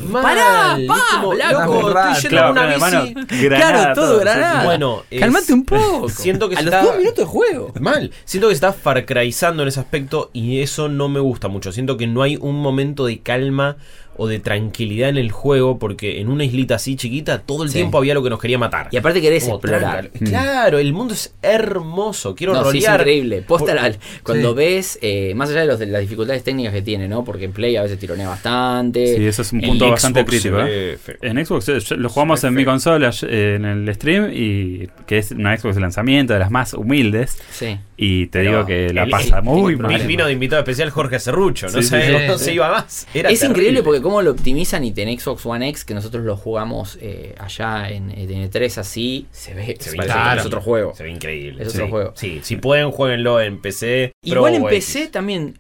[0.09, 3.15] Mal, ¡Pará, pa, loco, estoy yendo a una claro, bici.
[3.45, 4.65] granada, claro, todo granada.
[4.65, 6.09] Bueno, es- Cálmate un poco.
[6.09, 7.73] Siento que a los está- dos minutos de juego.
[7.81, 8.11] Mal.
[8.25, 11.73] Siento que se está farcraizando en ese aspecto y eso no me gusta mucho.
[11.73, 13.77] Siento que no hay un momento de calma
[14.23, 17.77] o de tranquilidad en el juego porque en una islita así chiquita todo el Sí.
[17.77, 18.89] tiempo había lo que nos quería matar.
[18.91, 20.09] Y aparte querés Como, explorar.
[20.11, 20.25] tranca.
[20.27, 22.35] Claro, el mundo es hermoso.
[22.35, 23.01] Quiero No, sí, es rolear.
[23.01, 23.43] increíble.
[23.43, 24.57] Posta Por- cuando Sí.
[24.57, 27.25] ves, eh, más allá de, los, de las dificultades técnicas que tiene, ¿no?
[27.25, 29.17] Porque en Play a veces tironea bastante.
[29.17, 30.57] Sí, eso es un punto Xbox bastante crítico.
[30.61, 30.99] ¿eh?
[31.03, 31.17] feo.
[31.23, 35.31] En Xbox eh, lo jugamos en mi consola eh, en el stream y que es
[35.33, 37.79] una Xbox de lanzamiento de las más humildes Sí.
[37.97, 40.07] y te Pero digo que la el- pasa el- muy mal.
[40.07, 41.67] Vino de invitado especial Jorge Cerrucho.
[41.67, 42.29] No Sí, sí, sabemos sí.
[42.29, 43.07] no se iba más.
[43.15, 46.37] Era es increíble porque cómo lo optimizan y en Xbox One X, que nosotros lo
[46.37, 50.95] jugamos eh, allá en, en E3 así, se ve, Se es otro juego.
[50.97, 51.63] Se ve increíble.
[51.63, 51.79] Es sí.
[51.79, 52.13] otro juego.
[52.17, 54.11] Sí, si pueden, jueguenlo en PC.
[54.25, 55.11] Igual en PC X.
[55.13, 55.57] también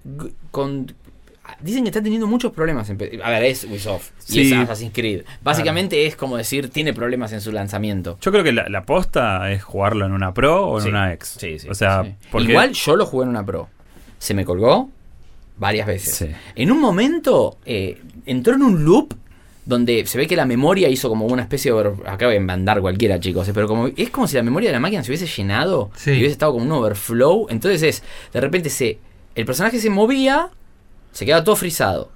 [0.50, 0.92] con
[1.60, 3.20] dicen que está teniendo muchos problemas en PC.
[3.22, 4.52] A ver, es Ubisoft y Sí.
[4.52, 5.22] es Assassin's Creed.
[5.42, 8.18] Básicamente es como decir, tiene problemas en su lanzamiento.
[8.20, 10.88] Yo creo que la, la posta es jugarlo en una Pro o en Sí.
[10.88, 11.36] una X.
[11.38, 12.14] Sí, sí, o sea, Sí.
[12.32, 13.68] porque- Igual yo lo jugué en una Pro.
[14.18, 14.90] Se me colgó
[15.60, 16.14] varias veces.
[16.16, 16.26] Sí.
[16.56, 19.14] En un momento eh, entró en un loop
[19.66, 21.92] donde se ve que la memoria hizo como una especie de...
[22.06, 24.72] Acá voy a mandar cualquiera, chicos, eh, pero como es como si la memoria de
[24.72, 26.10] la máquina se hubiese llenado Sí.
[26.10, 27.46] y hubiese estado como un overflow.
[27.50, 28.98] Entonces es, de repente se...
[29.36, 30.48] El personaje se movía,
[31.12, 32.10] se quedaba todo frisado.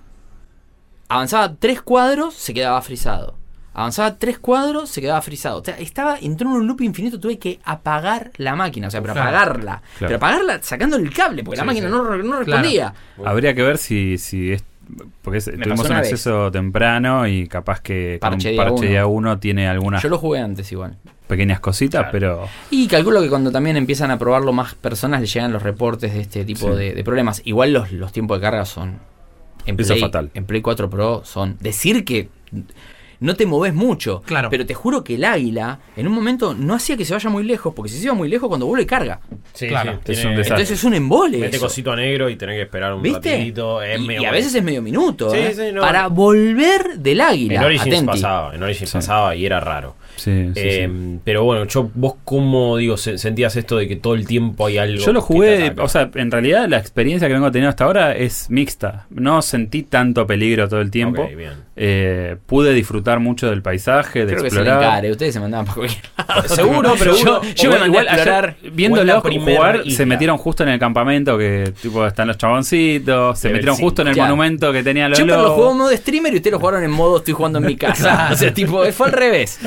[1.08, 3.36] Avanzaba tres cuadros, se quedaba frisado.
[3.74, 5.60] Avanzaba tres cuadros, se quedaba frisado.
[5.60, 9.02] O sea, estaba, entró en un loop infinito, tuve que apagar la máquina, o sea,
[9.02, 9.28] pero Claro.
[9.30, 9.82] apagarla.
[9.98, 10.06] Claro.
[10.08, 11.92] Pero apagarla sacando el cable, porque la máquina sí.
[11.92, 12.94] no, no respondía.
[13.24, 14.64] Habría que ver si, si es.
[15.22, 18.88] Porque es- tuvimos un acceso temprano y capaz que con Parche un día parche uno.
[18.88, 20.96] día uno tiene algunas Yo lo jugué antes igual.
[21.26, 22.46] pequeñas cositas, pero.
[22.70, 26.20] Y calculo que cuando también empiezan a probarlo más personas le llegan los reportes de
[26.20, 26.78] este tipo Sí.
[26.78, 27.40] de, de problemas.
[27.46, 28.98] Igual los, los tiempos de carga son.
[29.66, 30.30] En Eso es fatal.
[30.34, 31.56] En Play 4 Pro son.
[31.60, 32.28] Decir que
[33.24, 34.22] no te moves mucho.
[34.26, 34.48] Claro.
[34.50, 37.42] Pero te juro que el águila en un momento no hacía que se vaya muy
[37.44, 39.20] lejos, porque si se iba muy lejos cuando vuelve carga.
[39.52, 39.92] Sí, Claro.
[40.04, 40.54] sí, Es tiene- un desastre.
[40.62, 41.38] Entonces es un embole.
[41.38, 41.66] Mete eso.
[41.66, 43.36] cosito a negro y tenés que esperar un ¿Viste?
[43.38, 43.82] ratito.
[43.82, 45.30] es y, medio y a veces es medio minuto.
[45.30, 45.54] Sí, ¿eh?
[45.54, 45.80] sí, no.
[45.80, 47.60] Para volver del águila.
[47.60, 48.06] En Origins atenti.
[48.06, 48.96] pasaba, en Origins Sí.
[48.98, 49.96] pasaba y era raro.
[50.16, 51.18] Sí, Eh, sí.
[51.24, 54.78] Pero bueno, yo, vos cómo digo, se- sentías esto de que todo el tiempo hay
[54.78, 55.02] algo.
[55.04, 58.48] Yo lo jugué, o sea, en realidad la experiencia que vengo teniendo hasta ahora es
[58.50, 59.06] mixta.
[59.10, 61.28] No sentí tanto peligro todo el tiempo.
[61.36, 61.64] Bien.
[61.76, 64.84] Eh, pude disfrutar mucho del paisaje, de Creo que se le explorar.
[64.90, 65.10] encare.
[65.10, 66.42] Ustedes se mandaban para cualquier lado.
[66.48, 68.56] Seguro, pero yo, yo me o mandé Igual a explorar.
[69.56, 70.06] jugar, se isla.
[70.06, 73.88] metieron justo en el campamento que tipo están los chaboncitos, se metieron cinco.
[73.88, 76.36] justo en el monumento que tenía los Yo pero lo juego en modo streamer y
[76.36, 78.28] ustedes lo jugaron en modo estoy jugando en mi casa.
[78.32, 79.58] o sea, tipo, fue al revés.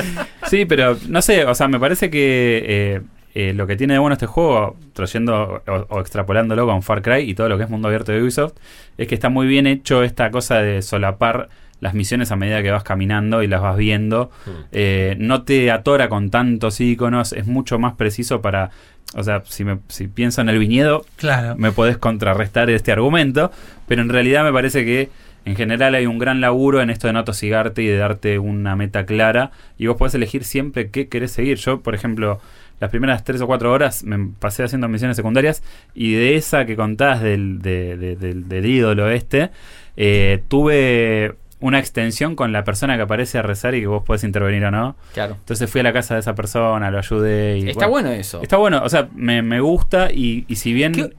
[0.50, 3.02] Sí, pero no sé, o sea, me parece que eh,
[3.36, 7.22] eh, lo que tiene de bueno este juego, trayendo o, o extrapolándolo con Far Cry
[7.30, 8.54] y todo lo que es mundo abierto de Ubisoft,
[8.98, 12.72] es que está muy bien hecho esta cosa de solapar las misiones a medida que
[12.72, 14.32] vas caminando y las vas viendo.
[14.46, 14.50] Hmm.
[14.72, 18.72] Eh, no te atora con tantos iconos, es mucho más preciso para...
[19.16, 21.56] O sea, si, me, si pienso en el viñedo, Claro.
[21.56, 23.52] me podés contrarrestar este argumento,
[23.88, 25.10] pero en realidad me parece que
[25.50, 28.76] en general hay un gran laburo en esto de no tosigarte y de darte una
[28.76, 31.58] meta clara y vos podés elegir siempre qué querés seguir.
[31.58, 32.40] Yo, por ejemplo,
[32.80, 35.64] las primeras tres o cuatro horas me pasé haciendo misiones secundarias
[35.96, 39.50] y de esa que contás del, de- de- del, del ídolo este,
[39.96, 44.24] eh, tuve una extensión con la persona que aparece a rezar y que vos podés
[44.24, 44.96] intervenir o no.
[45.16, 45.38] Claro.
[45.40, 47.70] Entonces fui a la casa de esa persona, lo ayudé y...
[47.70, 48.42] Está bueno eso.
[48.44, 50.92] Está bueno, o sea, me, me gusta y, y si bien...
[50.92, 51.10] ¿Qué?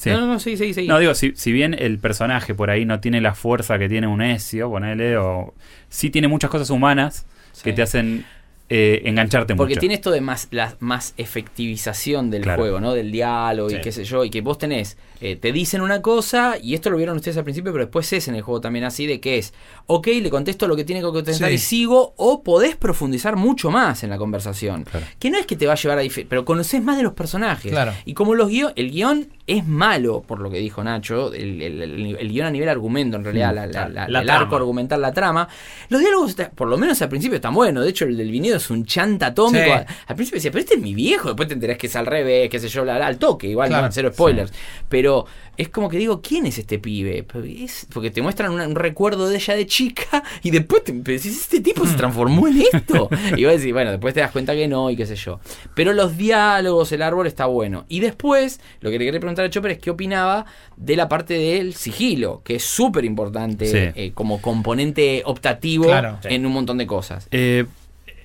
[0.00, 0.08] Sí.
[0.08, 0.86] No, no, no, sí, sí, sí.
[0.86, 4.06] No, digo, si, si bien el personaje por ahí no tiene la fuerza que tiene
[4.06, 5.52] un Ezio, ponele, o
[5.90, 7.26] sí tiene muchas cosas humanas
[7.62, 8.24] que te hacen
[8.70, 9.80] eh, engancharte Porque mucho.
[9.80, 12.62] tiene esto de más, la más efectivización del Claro.
[12.62, 12.94] juego, ¿no?
[12.94, 14.24] Del diálogo y qué sé yo.
[14.24, 17.44] Y que vos tenés, eh, te dicen una cosa, y esto lo vieron ustedes al
[17.44, 19.52] principio, pero después es en el juego también así, de que es,
[19.86, 21.54] ok, le contesto lo que tiene que contestar Sí.
[21.54, 24.84] y sigo, o podés profundizar mucho más en la conversación.
[24.84, 25.06] Claro.
[25.18, 27.70] Que no es que te va a llevar a pero conoces más de los personajes.
[27.70, 27.92] Claro.
[28.04, 31.82] Y como los guio- el guion es malo, por lo que dijo Nacho, el, el-
[31.82, 34.40] el- el guion a nivel argumento, en realidad, Mm, la- el trama.
[34.40, 35.48] arco argumental, la trama,
[35.88, 37.84] los diálogos, por lo menos al principio, están buenos.
[37.84, 39.64] De hecho, el del vinilo es un chanta atómico.
[39.64, 39.94] Sí.
[40.06, 41.28] Al principio decía, pero este es mi viejo.
[41.28, 43.48] Después te enterás que es al revés, qué sé yo, al toque.
[43.48, 43.86] Igual, Claro.
[43.86, 44.52] no, cero spoilers.
[44.88, 45.09] Pero
[45.56, 47.26] es como que digo, ¿quién es este pibe?
[47.64, 51.60] Es- porque te muestran un recuerdo de ella de chica y después te decís, este
[51.60, 53.08] tipo se transformó en esto.
[53.36, 55.40] y vos decís, bueno, después te das cuenta que no y qué sé yo.
[55.74, 57.84] Pero los diálogos, el árbol está bueno.
[57.88, 60.46] Y después, lo que le quería preguntar a Chopper es qué opinaba
[60.76, 63.76] de la parte del sigilo, que es súper importante Sí.
[64.00, 66.18] eh, como componente optativo Claro.
[66.24, 67.28] en un montón de cosas.
[67.30, 67.66] Eh,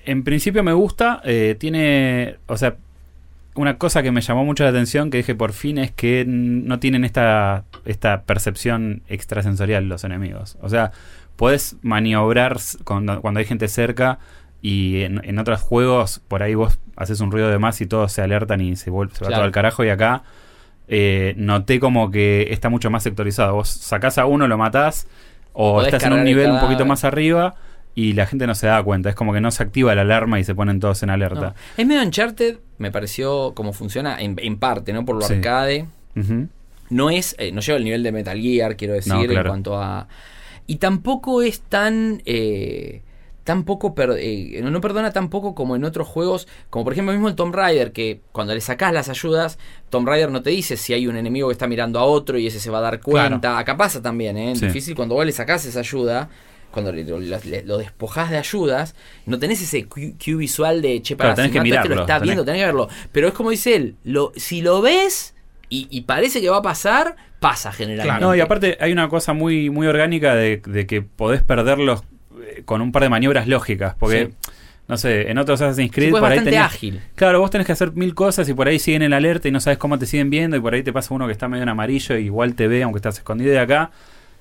[0.04, 1.20] en principio me gusta.
[1.24, 2.36] eh, tiene.
[2.46, 2.76] O sea,
[3.56, 6.78] una cosa que me llamó mucho la atención que dije por fin es que no
[6.78, 10.56] tienen esta, esta percepción extrasensorial los enemigos.
[10.60, 10.92] O sea,
[11.36, 14.18] puedes maniobrar cuando, cuando hay gente cerca.
[14.62, 18.10] Y en, en otros juegos, por ahí vos haces un ruido de más y todos
[18.10, 19.40] se alertan y se, vuelve, se va Claro.
[19.40, 19.84] todo al carajo.
[19.84, 20.22] Y acá
[20.88, 23.54] eh, noté como que está mucho más sectorizado.
[23.54, 25.06] Vos sacás a uno, lo matás,
[25.52, 27.54] o Podés estás en un nivel un poquito más arriba
[27.96, 29.08] y la gente no se da cuenta.
[29.08, 31.40] Es como que no se activa la alarma y se ponen todos en alerta.
[31.40, 31.54] No.
[31.76, 35.04] Es medio Uncharted, me pareció como funciona en, en parte, ¿no?
[35.04, 35.34] Por lo Sí.
[35.34, 35.86] arcade.
[36.88, 39.76] No es, eh, no lleva el nivel de Metal Gear, quiero decir, No, en cuanto
[39.80, 40.06] a.
[40.68, 42.22] Y tampoco es tan.
[42.26, 43.02] Eh,
[43.44, 47.34] tampoco per- eh, no perdona tampoco como en otros juegos, como por ejemplo mismo el
[47.36, 51.06] Tomb Raider, que cuando le sacás las ayudas, Tomb Raider no te dice si hay
[51.06, 53.40] un enemigo que está mirando a otro y ese se va a dar cuenta.
[53.40, 53.56] Claro.
[53.58, 54.52] Acá pasa también, ¿eh?
[54.52, 54.66] Es Sí.
[54.66, 56.28] difícil cuando vos le sacás esa ayuda.
[56.76, 61.16] Cuando le- lo, le- lo despojás de ayudas, no tenés ese cue, visual de che,
[61.16, 62.88] para Claro, tenés que lo mirarlo, está tenés- viendo, tenés que verlo.
[63.12, 65.34] Pero es como dice él, lo, si lo ves
[65.70, 68.20] y, y parece que va a pasar, pasa generalmente.
[68.20, 72.02] No, y aparte hay una cosa muy, muy orgánica de, de que podés perderlos
[72.42, 73.94] eh, con un par de maniobras lógicas.
[73.98, 74.50] Porque, Sí.
[74.88, 77.00] no sé, en otros Assassin's Sí, Creed pues por ahí tenés- ágil.
[77.14, 79.60] Claro, vos tenés que hacer mil cosas y por ahí siguen el alerta y no
[79.60, 81.68] sabes cómo te siguen viendo y por ahí te pasa uno que está medio en
[81.70, 83.90] amarillo y igual te ve aunque estás escondido de acá.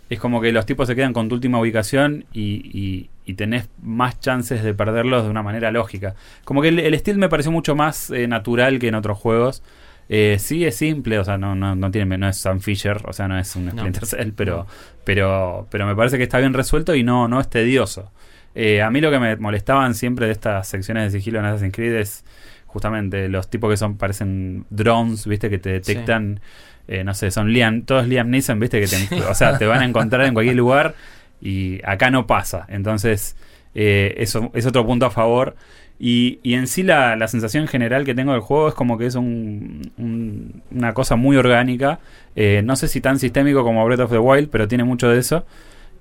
[0.10, 3.70] Es como que los tipos se quedan con tu última ubicación y, y- y tenés
[3.82, 6.14] más chances de perderlos de una manera lógica.
[6.44, 9.64] Como que el, el estilo me pareció mucho más eh, natural que en otros juegos.
[10.08, 13.14] Eh, sí es simple, o sea, no, no, no tiene, no es Sam Fisher, o
[13.14, 13.72] sea, no es un No.
[13.72, 14.68] Splinter Cell, pero, No.
[15.04, 18.12] pero, pero me parece que está bien resuelto y no, no es tedioso.
[18.54, 21.74] Eh, a mí lo que me molestaban siempre de estas secciones de sigilo en Assassin's
[21.76, 22.24] Creed es
[22.68, 26.40] justamente los tipos que son parecen drones, viste, que te detectan,
[26.88, 29.82] eh, no sé, son Liam, todos Liam Neeson, viste, que te, o sea, te van
[29.82, 30.96] a encontrar en cualquier lugar
[31.42, 32.66] y acá no pasa.
[32.70, 33.36] Entonces,
[33.74, 35.56] eh, eso es otro punto a favor.
[35.98, 39.06] Y, y en sí la, la sensación general que tengo del juego es como que
[39.06, 42.00] es un- un- una cosa muy orgánica.
[42.36, 45.20] Eh, no sé si tan sistémico como Breath of the Wild, pero tiene mucho de
[45.20, 45.46] eso.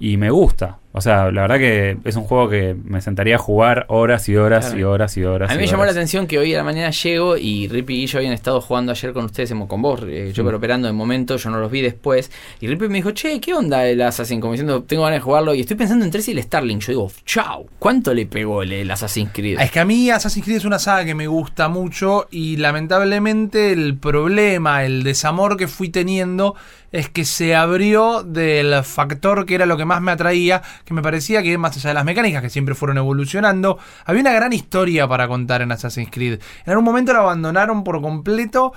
[0.01, 0.79] Y me gusta.
[0.97, 4.37] O sea, la verdad que es un juego que me sentaría a jugar horas y
[4.37, 4.81] horas Claro.
[4.81, 5.51] y horas y horas.
[5.51, 8.07] A mí me llamó la atención que hoy a la mañana llego y Rippy y
[8.07, 10.47] yo habían estado jugando ayer con ustedes, con vos, eh, yo Mm.
[10.47, 12.31] pero operando de momento, yo no los vi después.
[12.61, 14.41] Y Rippy me dijo, che, ¿qué onda el Assassin?
[14.41, 16.81] Como diciendo, tengo ganas de jugarlo y estoy pensando entre ese y el Starlink.
[16.83, 19.59] Yo digo, chau, ¿cuánto le pegó el, el Assassin's Creed?
[19.61, 23.73] Es que a mí Assassin's Creed es una saga que me gusta mucho y lamentablemente
[23.73, 26.55] el problema, el desamor que fui teniendo
[26.93, 31.03] es que se abrió del factor que era lo que más me atraía, que me
[31.03, 35.09] parecía que más allá de las mecánicas que siempre fueron evolucionando, había una gran historia
[35.09, 36.41] para contar en Assassin's Creed.
[36.67, 38.73] En algún momento lo abandonaron por completo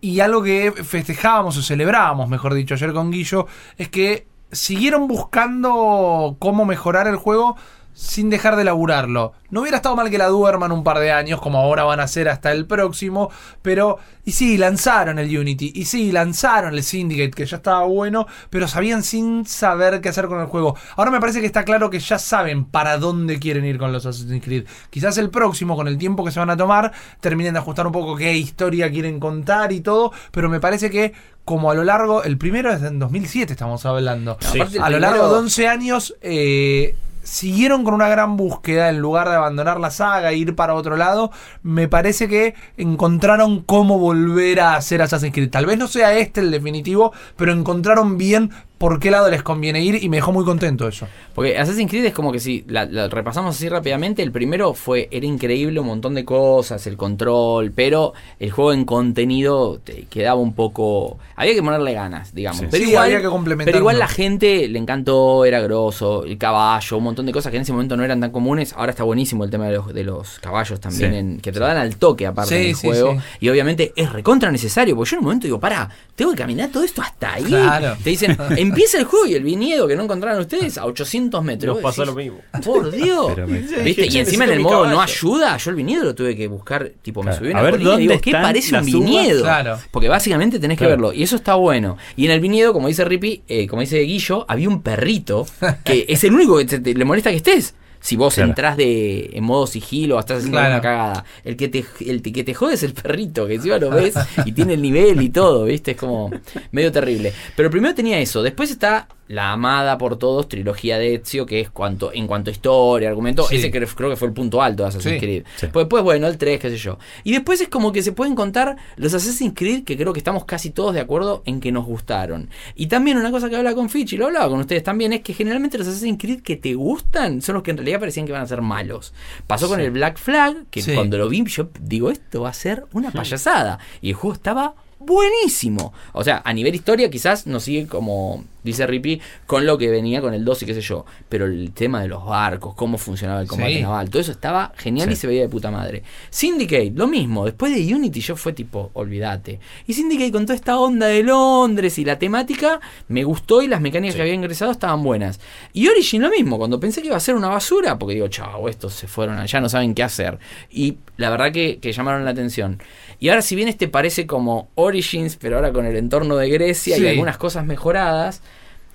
[0.00, 6.36] y algo que festejábamos o celebrábamos, mejor dicho, ayer con Guillo, es que siguieron buscando
[6.38, 7.56] cómo mejorar el juego
[7.98, 9.32] sin dejar de laburarlo.
[9.50, 12.04] No hubiera estado mal que la duerman un par de años, como ahora van a
[12.04, 13.28] hacer hasta el próximo,
[13.60, 13.98] pero...
[14.24, 18.68] Y sí, lanzaron el Unity, y sí, lanzaron el Syndicate, que ya estaba bueno, pero
[18.68, 20.76] sabían sin saber qué hacer con el juego.
[20.96, 24.06] Ahora me parece que está claro que ya saben para dónde quieren ir con los
[24.06, 24.66] Assassin's Creed.
[24.90, 27.92] Quizás el próximo, con el tiempo que se van a tomar, terminen de ajustar un
[27.92, 32.22] poco qué historia quieren contar y todo, pero me parece que como a lo largo,
[32.22, 34.36] el primero es en 2007 estamos hablando.
[34.40, 34.60] Sí.
[34.60, 36.94] Aparte, el A lo largo de 11 años eh,
[37.28, 40.96] siguieron con una gran búsqueda en lugar de abandonar la saga e ir para otro
[40.96, 41.30] lado.
[41.62, 45.50] Me parece que encontraron cómo volver a hacer Assassin's Creed.
[45.50, 49.82] Tal vez no sea este el definitivo, pero encontraron bien por qué lado les conviene
[49.82, 51.08] ir y me dejó muy contento eso.
[51.34, 55.08] Porque Assassin's Creed es como que si la, la repasamos así rápidamente, el primero fue,
[55.10, 60.40] era increíble, un montón de cosas, el control, pero el juego en contenido te quedaba
[60.40, 61.18] un poco...
[61.36, 62.60] Había que ponerle ganas, digamos.
[62.60, 62.66] Sí.
[62.70, 66.38] Pero, Sí, igual, había que complementar pero igual la gente le encantó, era grosso, el
[66.38, 68.72] caballo, un montón de cosas que en ese momento no eran tan comunes.
[68.74, 71.16] Ahora está buenísimo el tema de los, de los caballos también, Sí.
[71.18, 73.12] en- que te lo dan al toque aparte del sí, juego.
[73.14, 73.18] sí.
[73.40, 76.70] Y obviamente es recontra necesario, porque yo en un momento digo, pará, tengo que caminar
[76.70, 77.44] todo esto hasta ahí.
[77.44, 77.96] Claro.
[78.02, 78.36] Te dicen,
[78.68, 81.74] empieza el juego y el viñedo que no encontraron ustedes a 800 metros.
[81.76, 82.40] Nos pasó Decís, lo mismo.
[82.64, 83.36] Por Dios.
[83.46, 84.06] Me- ¿Viste?
[84.10, 87.22] Y encima en el modo no ayuda, yo el viñedo lo tuve que buscar, tipo,
[87.22, 87.38] me Claro.
[87.38, 89.42] subí a una ver, colina y ¿dónde digo, ¿qué parece un viñedo?
[89.42, 89.78] Claro.
[89.90, 91.02] Porque básicamente tenés que Claro.
[91.02, 91.12] verlo.
[91.12, 91.96] Y eso está bueno.
[92.16, 95.46] Y en el viñedo, como dice Rippy, eh, como dice Guillo, había un perrito
[95.84, 97.74] que es el único que te- te- le molesta que estés.
[98.00, 98.50] Si vos Claro.
[98.50, 100.74] entrás de en modo sigilo o estás haciendo Claro.
[100.74, 103.90] una cagada, el que te el que te jode es el perrito, que encima lo
[103.90, 104.14] ves
[104.46, 105.92] y tiene el nivel y todo, ¿viste?
[105.92, 106.30] Es como
[106.70, 107.32] medio terrible.
[107.56, 111.70] Pero primero tenía eso, después está la amada por todos trilogía de Ezio, que es
[111.70, 113.56] cuanto en cuanto a historia, argumento, Sí.
[113.56, 115.20] ese creo, creo que fue el punto alto de Assassin's Sí.
[115.20, 115.44] Creed.
[115.56, 115.66] Sí.
[115.72, 116.98] Pues después, bueno, el 3, qué sé yo.
[117.24, 120.44] Y después es como que se pueden contar los Assassin's Creed que creo que estamos
[120.44, 122.50] casi todos de acuerdo en que nos gustaron.
[122.74, 125.20] Y también una cosa que habla con Fitch y lo hablaba con ustedes también es
[125.22, 128.32] que generalmente los Assassin's Creed que te gustan son los que en realidad parecían que
[128.32, 129.12] van a ser malos.
[129.46, 132.84] Pasó con el Black Flag, que cuando lo vi yo digo, esto va a ser
[132.92, 133.78] una payasada.
[134.00, 134.74] Y el juego estaba
[135.08, 135.92] buenísimo.
[136.12, 140.20] O sea, a nivel historia quizás no sigue como dice Rippy con lo que venía
[140.20, 141.06] con el 2 y qué sé yo.
[141.28, 143.82] Pero el tema de los barcos, cómo funcionaba el combate Sí.
[143.82, 146.02] naval, todo eso estaba genial y se veía de puta madre.
[146.30, 147.46] Syndicate, lo mismo.
[147.46, 149.58] Después de Unity yo fue tipo, olvídate.
[149.86, 153.80] Y Syndicate con toda esta onda de Londres y la temática, me gustó y las
[153.80, 155.40] mecánicas que había ingresado estaban buenas.
[155.72, 158.68] Y Origin lo mismo, cuando pensé que iba a ser una basura, porque digo, chao,
[158.68, 160.38] estos se fueron allá, no saben qué hacer.
[160.70, 162.80] Y la verdad que, que llamaron la atención.
[163.20, 166.96] Y ahora si bien este parece como Origins, pero ahora con el entorno de Grecia
[166.96, 167.02] Sí.
[167.02, 168.42] y algunas cosas mejoradas,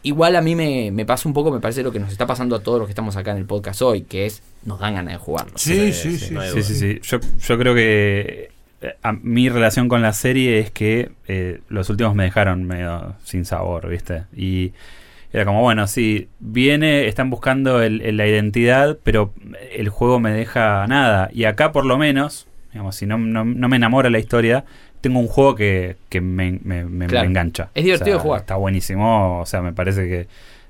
[0.01, 2.55] igual a mí me, me pasa un poco, me parece lo que nos está pasando
[2.55, 5.13] a todos los que estamos acá en el podcast hoy, que es, nos dan ganas
[5.13, 5.53] de jugarlo.
[5.57, 6.33] Sí, Sí, sí, sí, sí.
[6.33, 6.99] no Sí, sí, sí.
[7.03, 8.49] Yo, yo creo que
[8.81, 13.15] eh, a- mi relación con la serie es que eh, los últimos me dejaron medio
[13.23, 14.23] sin sabor, ¿viste?
[14.35, 14.71] Y
[15.31, 19.33] era como, bueno, sí, viene, están buscando el- el- la identidad, pero
[19.73, 21.29] el juego me deja nada.
[21.33, 24.65] Y acá por lo menos, digamos, si no, no, no me enamora la historia,
[25.01, 27.25] tengo un juego que, que me, me- me- Claro.
[27.25, 27.69] me engancha.
[27.75, 28.39] Es divertido O sea, jugar.
[28.41, 30.27] Está buenísimo, o sea, me parece que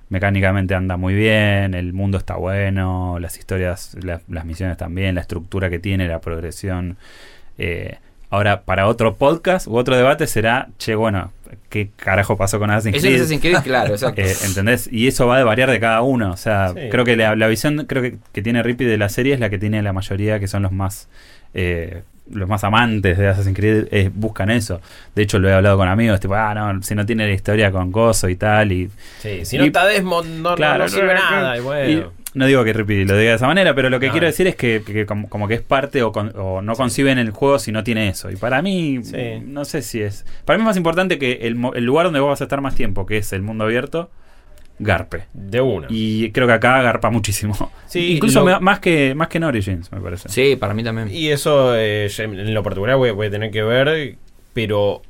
[0.09, 5.21] mecánicamente anda muy bien, el mundo está bueno, las historias, la- las misiones también, la
[5.21, 6.97] estructura que tiene, la progresión.
[7.57, 7.95] Eh,
[8.29, 11.31] ahora, para otro podcast u otro debate será, che, bueno,
[11.69, 13.21] ¿qué carajo pasó con Assassin's Eso es Creed?
[13.21, 14.21] Assassin's Creed, claro, exacto.
[14.21, 14.89] Eh, ¿Entendés?
[14.91, 16.31] Y eso va a variar de cada uno.
[16.31, 16.89] O sea, Sí.
[16.91, 19.49] creo que la, la visión creo que, que tiene Rippy de la serie es la
[19.49, 21.07] que tiene la mayoría, que son los más
[21.53, 24.79] eh, los más amantes de Assassin's Creed, eh, buscan eso.
[25.13, 27.69] De hecho, lo he hablado con amigos, tipo, ah, no, si no tiene la historia
[27.71, 28.71] con Gozo y tal.
[28.71, 28.89] Y,
[29.19, 31.55] Sí, si no está Desmond, no, no- Claro, no sirve nada.
[31.57, 32.11] Y y bueno.
[32.33, 34.13] no digo que Rippy lo diga de esa manera, pero lo que No.
[34.13, 37.17] quiero decir es que, que como, como que es parte o, con- o no conciben
[37.19, 38.31] el juego si no tiene eso.
[38.31, 39.41] Y para mí, Sí.
[39.45, 40.25] no sé si es.
[40.45, 42.73] Para mí es más importante que el, el lugar donde vos vas a estar más
[42.73, 44.09] tiempo, que es el mundo abierto,
[44.79, 45.25] garpe.
[45.33, 45.87] De una.
[45.89, 47.71] Y creo que acá garpa muchísimo.
[47.87, 50.29] Sí, Incluso lo- más que más que en Origins, me parece.
[50.29, 51.09] Sí, para mí también.
[51.11, 54.17] Y eso eh, en lo particular voy, voy a tener que ver,
[54.53, 55.01] pero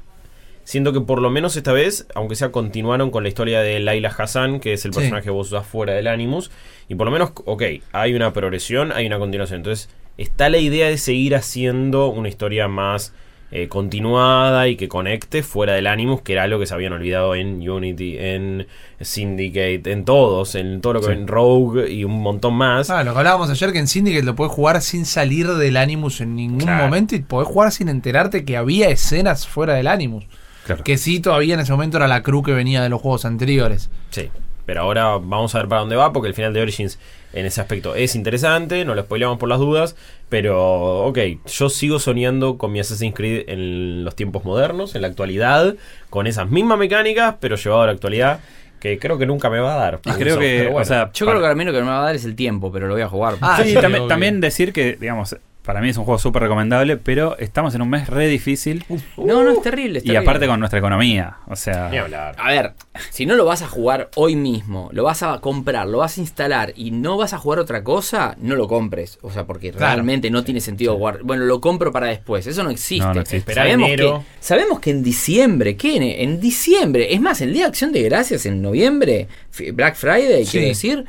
[0.64, 4.14] siento que por lo menos esta vez, aunque sea continuaron con la historia de Laila
[4.18, 5.00] Hassan, que es el Sí.
[5.00, 6.52] personaje que vos usás fuera del Animus,
[6.88, 9.58] y por lo menos, ok, hay una progresión, hay una continuación.
[9.58, 13.14] Entonces, está la idea de seguir haciendo una historia más
[13.56, 17.36] eh, continuada y que conecte fuera del Animus, que era algo que se habían olvidado
[17.36, 18.66] en Unity, en
[19.00, 21.12] Syndicate, en todos, en todo lo que Sí.
[21.14, 22.90] en Rogue y un montón más.
[22.90, 26.20] Ah, lo que hablábamos ayer que en Syndicate lo podés jugar sin salir del Animus
[26.22, 26.86] en ningún Claro.
[26.86, 30.26] momento y podés jugar sin enterarte que había escenas fuera del Animus.
[30.66, 30.84] Claro.
[30.84, 33.92] Que sí, todavía en ese momento era la crew que venía de los juegos anteriores.
[34.10, 34.30] Sí,
[34.66, 37.00] pero ahora vamos a ver para dónde va, porque el final de Origins
[37.34, 39.96] en ese aspecto es interesante, no lo spoileamos por las dudas,
[40.30, 45.08] pero ok, yo sigo soñando con mi Assassin's Creed en los tiempos modernos, en la
[45.08, 45.76] actualidad,
[46.10, 48.40] con esas mismas mecánicas, pero llevado a la actualidad,
[48.80, 50.00] que creo que nunca me va a dar.
[50.06, 50.78] Y creo que, bueno.
[50.80, 52.26] o sea, Yo para- creo que al menos lo que me va a dar es
[52.26, 53.36] el tiempo, pero lo voy a jugar.
[53.42, 54.08] Ah, sí, sí, también, obvio.
[54.10, 57.90] también decir que, digamos, para mí es un juego súper recomendable, pero estamos en un
[57.90, 58.84] mes re difícil
[59.18, 60.00] no, no, es terrible.
[60.00, 60.18] es y terrible.
[60.30, 61.38] aparte con nuestra economía.
[61.48, 62.36] O sea, Ni hablar.
[62.38, 62.74] A ver,
[63.12, 66.22] si no lo vas a jugar hoy mismo, lo vas a comprar, lo vas a
[66.22, 69.20] instalar y no vas a jugar otra cosa, no lo compres.
[69.22, 69.94] O sea, porque Claro.
[69.96, 71.20] realmente no tiene sentido jugar.
[71.24, 72.46] Bueno, lo compro para después.
[72.46, 73.06] Eso no existe.
[73.08, 73.54] No, no existe.
[73.54, 74.20] Sabemos, enero.
[74.20, 75.96] Que, sabemos que en diciembre, ¿qué?
[75.96, 79.28] En, en diciembre, es más, el Día de Acción de Gracias en noviembre,
[79.74, 80.52] Black Friday, Sí.
[80.52, 81.06] quiero decir,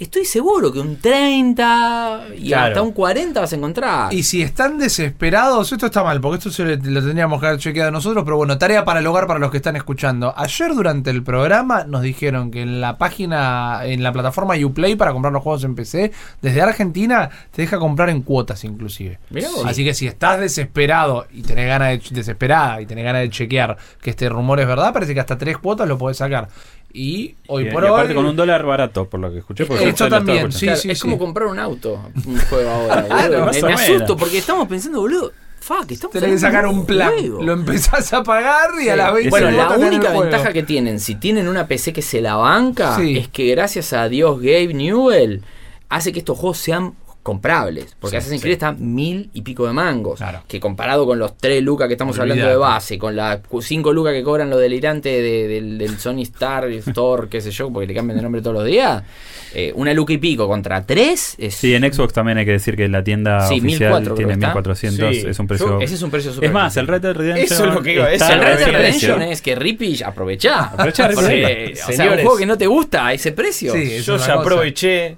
[0.00, 2.66] estoy seguro que un 30 y Claro.
[2.68, 4.12] hasta un 40 vas a encontrar.
[4.14, 7.58] Y si están desesperados, esto está mal, porque esto se lo, lo tendríamos que haber
[7.60, 10.32] chequeado nosotros, pero bueno, tarea para el hogar para los que están escuchando.
[10.36, 15.12] Ayer durante el programa nos dijeron que en la página, en la plataforma Uplay para
[15.12, 19.18] comprar los juegos en PC, desde Argentina te deja comprar en cuotas inclusive.
[19.30, 19.64] Vos.
[19.66, 23.76] Así que si estás desesperado y tenés ganas de desesperada y tenés ganas de chequear
[24.00, 26.48] que este rumor es verdad, parece que hasta tres cuotas lo podés sacar.
[26.92, 29.64] Y hoy y, por y aparte hoy con un dólar barato, por lo que escuché.
[29.66, 31.02] porque Esto también, sí, Claro, sí, es sí.
[31.02, 33.02] como comprar un auto, un juego ahora.
[33.28, 33.66] boludo.
[33.68, 37.12] me, asusto porque estamos pensando, boludo, fuck, estamos tenés que sacar un plan.
[37.12, 37.42] juego.
[37.42, 41.14] Lo empezás a pagar y a la vez Bueno, la única ventaja que tienen, si
[41.14, 43.18] tienen una PC que se la banca, Sí.
[43.18, 45.42] es que gracias a Dios Gabe Newell
[45.88, 47.96] hace que estos juegos sean comprables.
[48.00, 48.44] Porque Sí, Assassin's sí.
[48.44, 50.18] Creed está mil y pico de mangos.
[50.18, 50.42] Claro.
[50.48, 54.12] Que comparado con los 3 lucas que estamos hablando de base, con las 5 lucas
[54.12, 57.94] que cobran lo delirante de- del, del Sony Star Store, qué sé yo, porque le
[57.94, 59.02] cambian de nombre todos los días,
[59.54, 61.54] eh, una luca y pico contra 3 es...
[61.54, 64.32] Sí, en Xbox también hay que decir que la tienda Sí, oficial 1400 creo tiene
[64.32, 64.46] que está.
[64.48, 65.24] 1400, Sí.
[65.28, 65.66] es un precio...
[65.68, 67.82] Yo- Ese es un precio súper es más, el Red Dead Redemption Eso es lo
[67.82, 68.40] que iba a está decir.
[68.40, 68.72] el Red Dead.
[68.72, 70.64] Redemption es que Rippy aprovechá.
[70.64, 73.72] Aprovechá, o sea, un juego que no te gusta a ese precio.
[73.72, 74.34] Sí, es Yo ya cosa.
[74.40, 75.16] aproveché,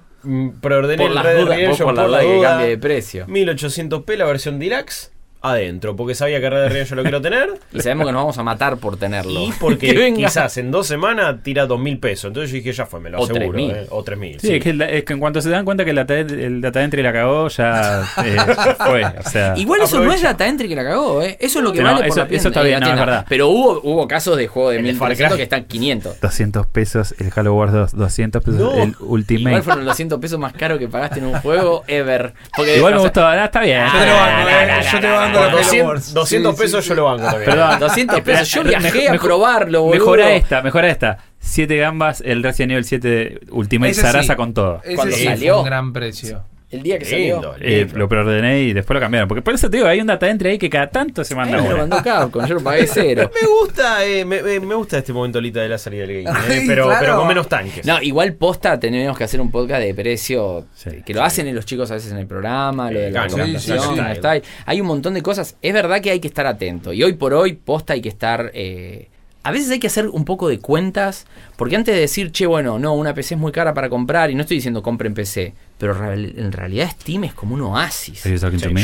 [0.61, 2.49] preordené por el las Red dudas, Redemption por la por duda la de que duda.
[2.51, 3.27] cambie de precio.
[3.27, 5.12] 1800p la versión deluxe
[5.43, 7.51] adentro, porque sabía que Red Dead Redemption lo quiero tener.
[7.73, 9.41] Y sabemos que nos vamos a matar por tenerlo.
[9.41, 12.27] Y Que porque quizás en dos semanas tira dos mil pesos.
[12.29, 13.59] Entonces yo dije, ya fue, me lo O aseguro.
[13.59, 13.71] 3.000.
[13.75, 14.39] eh, O tres mil.
[14.41, 16.61] Sí, Es, que, la- es que en cuanto se dan cuenta que el data, el
[16.61, 18.37] data entry la cagó, ya eh,
[18.79, 19.05] fue.
[19.05, 21.37] O sea, Igual eso no es data entry que la cagó, ¿eh?
[21.41, 22.93] Eso es lo que No, vale por eso- la tienda, eso está bien, la no,
[22.93, 23.27] es verdad.
[23.29, 25.37] Pero hubo, hubo casos de juego de El de Far 1300 Cry.
[25.39, 26.21] que están 500.
[26.21, 28.73] 200 pesos el Halo Wars 2, 200 pesos No.
[28.75, 29.63] el Igual Ultimate.
[29.63, 32.33] fueron los 200 pesos más caros que pagaste en un juego ever.
[32.57, 33.85] Porque, Igual me sea, gustó, ah, está bien.
[33.87, 36.15] Yo te lo banco, la Halo 200, Wars.
[36.15, 36.89] 200 Sí, sí, pesos sí.
[36.91, 37.45] yo lo banco también.
[37.45, 38.49] Perdón, 200 pesos.
[38.51, 39.99] Yo viajé a probarlo, boludo.
[39.99, 41.19] Mejora esta, mejora esta.
[41.41, 44.37] 7 gambas, el Resident Evil 7 Ultimate Ese Sarasa sí.
[44.37, 44.81] con todo.
[44.85, 45.55] Ese Cuando sí salió.
[45.55, 46.45] fue un gran precio.
[46.73, 47.55] El día que Lindo, salió.
[47.69, 49.29] Eh, lo preordené y después lo cambiaron.
[49.29, 51.39] Porque por eso te digo, hay un data entry ahí que cada tanto se Ahí
[51.39, 53.31] manda me lo mandó Capcom, yo lo pagué cero.
[53.41, 56.43] Me gusta, eh, me, me- gusta este momento ahorita de la salida del game, eh,
[56.49, 57.01] Ay, pero, claro.
[57.01, 57.85] pero con menos tanques.
[57.87, 60.91] No, igual posta tenemos que hacer un podcast de precio Sí.
[61.05, 63.79] que lo hacen los chicos a veces en el programa, lo de la Sí, recomendación,
[63.79, 64.01] sí, sí.
[64.01, 64.43] el style.
[64.67, 65.57] Hay un montón de cosas.
[65.61, 66.93] Es verdad que hay que estar atento.
[66.95, 68.51] Y hoy por hoy, posta hay que estar.
[68.55, 69.11] eh,
[69.45, 71.27] a veces hay que hacer un poco de cuentas.
[71.57, 74.31] Porque antes de decir, che, bueno, no, una PC es muy cara para comprar.
[74.31, 75.55] Y no estoy diciendo compren PC.
[75.79, 78.23] Pero real- en realidad Steam es como un oasis.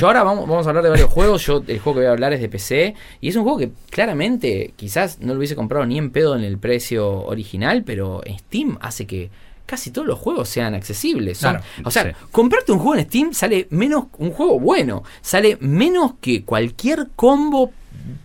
[0.01, 1.45] Yo ahora vamos, vamos a hablar de varios juegos.
[1.47, 2.95] Yo el juego que voy a hablar es de PC.
[3.21, 6.43] Y es un juego que claramente quizás no lo hubiese comprado ni en pedo en
[6.45, 7.83] el precio original.
[7.85, 9.31] Pero Steam hace que
[9.67, 11.39] casi todos los juegos sean accesibles.
[11.39, 12.11] Son- Claro, o sea, sí.
[12.33, 17.71] comprarte un juego en Steam sale menos, un juego bueno, sale menos que cualquier combo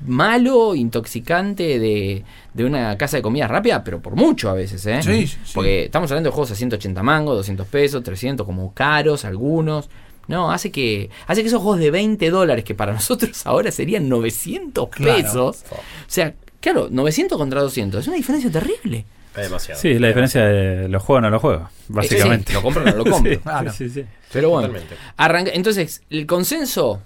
[0.06, 2.24] malo, intoxicante de,
[2.54, 5.02] de una casa de comida rápida, pero por mucho a veces, ¿eh?
[5.02, 5.38] Sí, sí.
[5.54, 9.90] Porque estamos hablando de juegos a 180 mangos, 200 pesos, 300 como caros algunos.
[10.28, 14.08] No, hace que hace que esos juegos de 20 dólares, que para nosotros ahora serían
[14.10, 15.16] 900 Claro.
[15.24, 15.76] pesos, o
[16.08, 19.06] sea, claro, 900 contra 200, es una diferencia terrible.
[19.36, 19.82] Es demasiado.
[19.82, 22.50] Sí, la diferencia de los juegos no los juegos, básicamente.
[22.50, 23.34] Sí, lo compro o no lo compro.
[23.34, 23.74] Sí, Claro.
[23.74, 24.06] sí, sí.
[24.32, 24.72] Pero bueno,
[25.18, 27.02] arranca, entonces el consenso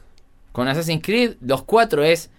[0.51, 2.30] con Assassin's Creed, los cuatro es,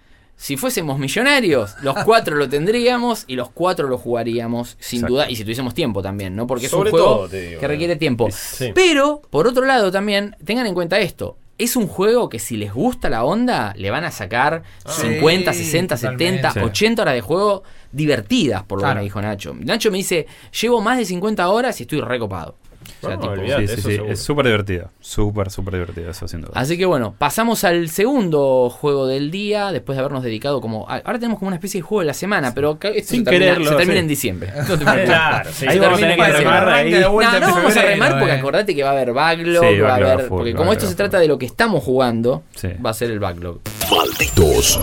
[0.41, 5.15] si fuésemos millonarios, los cuatro lo tendríamos y los cuatro lo jugaríamos, sin Exacto.
[5.15, 6.47] duda, y si tuviésemos tiempo también, ¿no?
[6.47, 7.69] Porque es un juego todo, te digo, que eh.
[7.69, 8.29] requiere tiempo.
[8.31, 8.71] Sí.
[8.75, 11.37] Pero, por otro lado también, tengan en cuenta esto.
[11.59, 14.93] Es un juego que si les gusta la onda, le van a sacar Ah.
[14.93, 16.25] 50, Sí, 60, totalmente.
[16.49, 16.61] 70, Sí.
[16.61, 18.95] 80 horas de juego divertidas, por lo Claro.
[18.95, 19.55] que me dijo Nacho.
[19.59, 20.27] Nacho me dice,
[20.63, 22.55] llevo más de 50 horas y estoy recopado.
[23.03, 23.67] O sea, No, tipo, olvidate.
[23.69, 24.13] Sí, sí, eso sí, seguro.
[24.13, 24.91] Es súper divertido.
[25.01, 26.53] Súper, súper divertido eso, sin duda.
[26.55, 30.89] Así que bueno, pasamos al segundo juego del día, después de habernos dedicado como...
[30.89, 33.31] a- Ahora tenemos como una especie de juego de la semana, pero Sin se termina,
[33.31, 33.99] quererlo, se termina sí.
[34.01, 34.53] en diciembre.
[34.69, 34.85] No te.
[35.09, 35.67] Claro, sí.
[35.67, 37.01] Ahí Se vamos a termina tener que en remar arranque ahí.
[37.03, 38.39] de vuelta No, no vamos a remar porque eh.
[38.39, 40.21] acordate que va a haber backlog, Sí, va a haber...
[40.27, 42.43] full, porque como esto se trata de lo que estamos jugando,
[42.85, 43.61] va a ser el backlog.
[43.91, 44.79] Malditos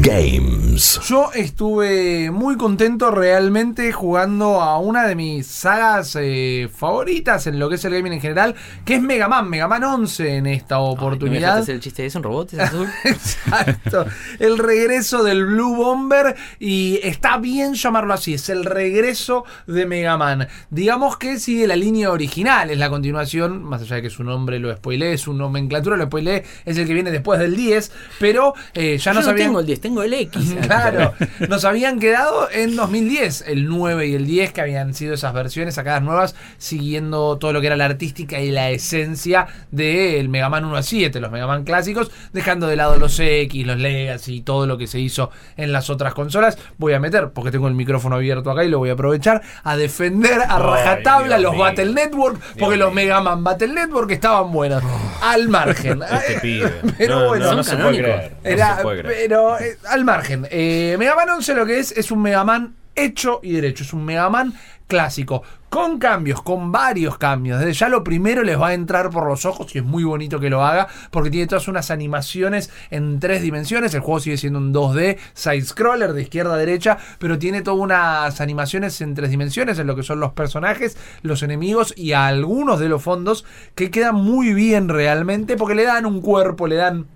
[0.00, 1.00] Games.
[1.06, 7.68] Yo estuve muy contento realmente jugando a una de mis sagas eh, favoritas en lo
[7.68, 8.54] que es el gaming en general,
[8.84, 11.58] que es Mega Man, Mega Man 11 en esta Ay, ¿no me oportunidad.
[11.58, 12.18] hacer el chiste de eso?
[12.18, 12.52] ¿Un robot?
[12.54, 12.88] ¿Es azul?
[13.04, 14.06] Exacto.
[14.38, 16.34] El regreso del Blue Bomber.
[16.58, 18.34] Y está bien llamarlo así.
[18.34, 20.48] Es el regreso de Mega Man.
[20.70, 22.70] Digamos que sigue la línea original.
[22.70, 23.62] Es la continuación.
[23.62, 25.16] Más allá de que su nombre lo spoileé.
[25.18, 26.44] Su nomenclatura lo spoileé.
[26.64, 27.92] Es el que viene después del 10.
[28.18, 29.48] Pero eh, ya Yo nos no habían.
[29.48, 30.56] tengo el 10, tengo el X.
[30.62, 31.14] Claro,
[31.48, 35.74] nos habían quedado en 2010, el 9 y el 10, que habían sido esas versiones
[35.74, 40.64] sacadas nuevas, siguiendo todo lo que era la artística y la esencia del Mega Man
[40.64, 44.40] 1 a 7, los Mega Man clásicos, dejando de lado los X, los Legacy y
[44.42, 46.58] todo lo que se hizo en las otras consolas.
[46.78, 49.76] Voy a meter, porque tengo el micrófono abierto acá y lo voy a aprovechar, a
[49.76, 51.62] defender a rajatabla los mío.
[51.62, 54.82] Battle Network, porque Dios los Mega Man Battle Network estaban buenos,
[55.22, 56.02] al margen.
[56.02, 56.72] Este pibe.
[56.96, 58.32] Pero no, bueno, no, no se puede creer.
[58.42, 59.16] No Era, se puede creer.
[59.22, 60.46] pero eh, al margen.
[60.50, 63.84] Eh, Mega Man 11 lo que es es un Mega Man hecho y derecho.
[63.84, 64.54] Es un Mega Man
[64.86, 65.42] clásico.
[65.68, 67.58] Con cambios, con varios cambios.
[67.58, 70.40] Desde ya lo primero les va a entrar por los ojos y es muy bonito
[70.40, 73.92] que lo haga porque tiene todas unas animaciones en tres dimensiones.
[73.92, 78.40] El juego sigue siendo un 2D, side-scroller de izquierda a derecha, pero tiene todas unas
[78.40, 82.88] animaciones en tres dimensiones en lo que son los personajes, los enemigos y algunos de
[82.88, 83.44] los fondos
[83.74, 87.06] que quedan muy bien realmente porque le dan un cuerpo, le dan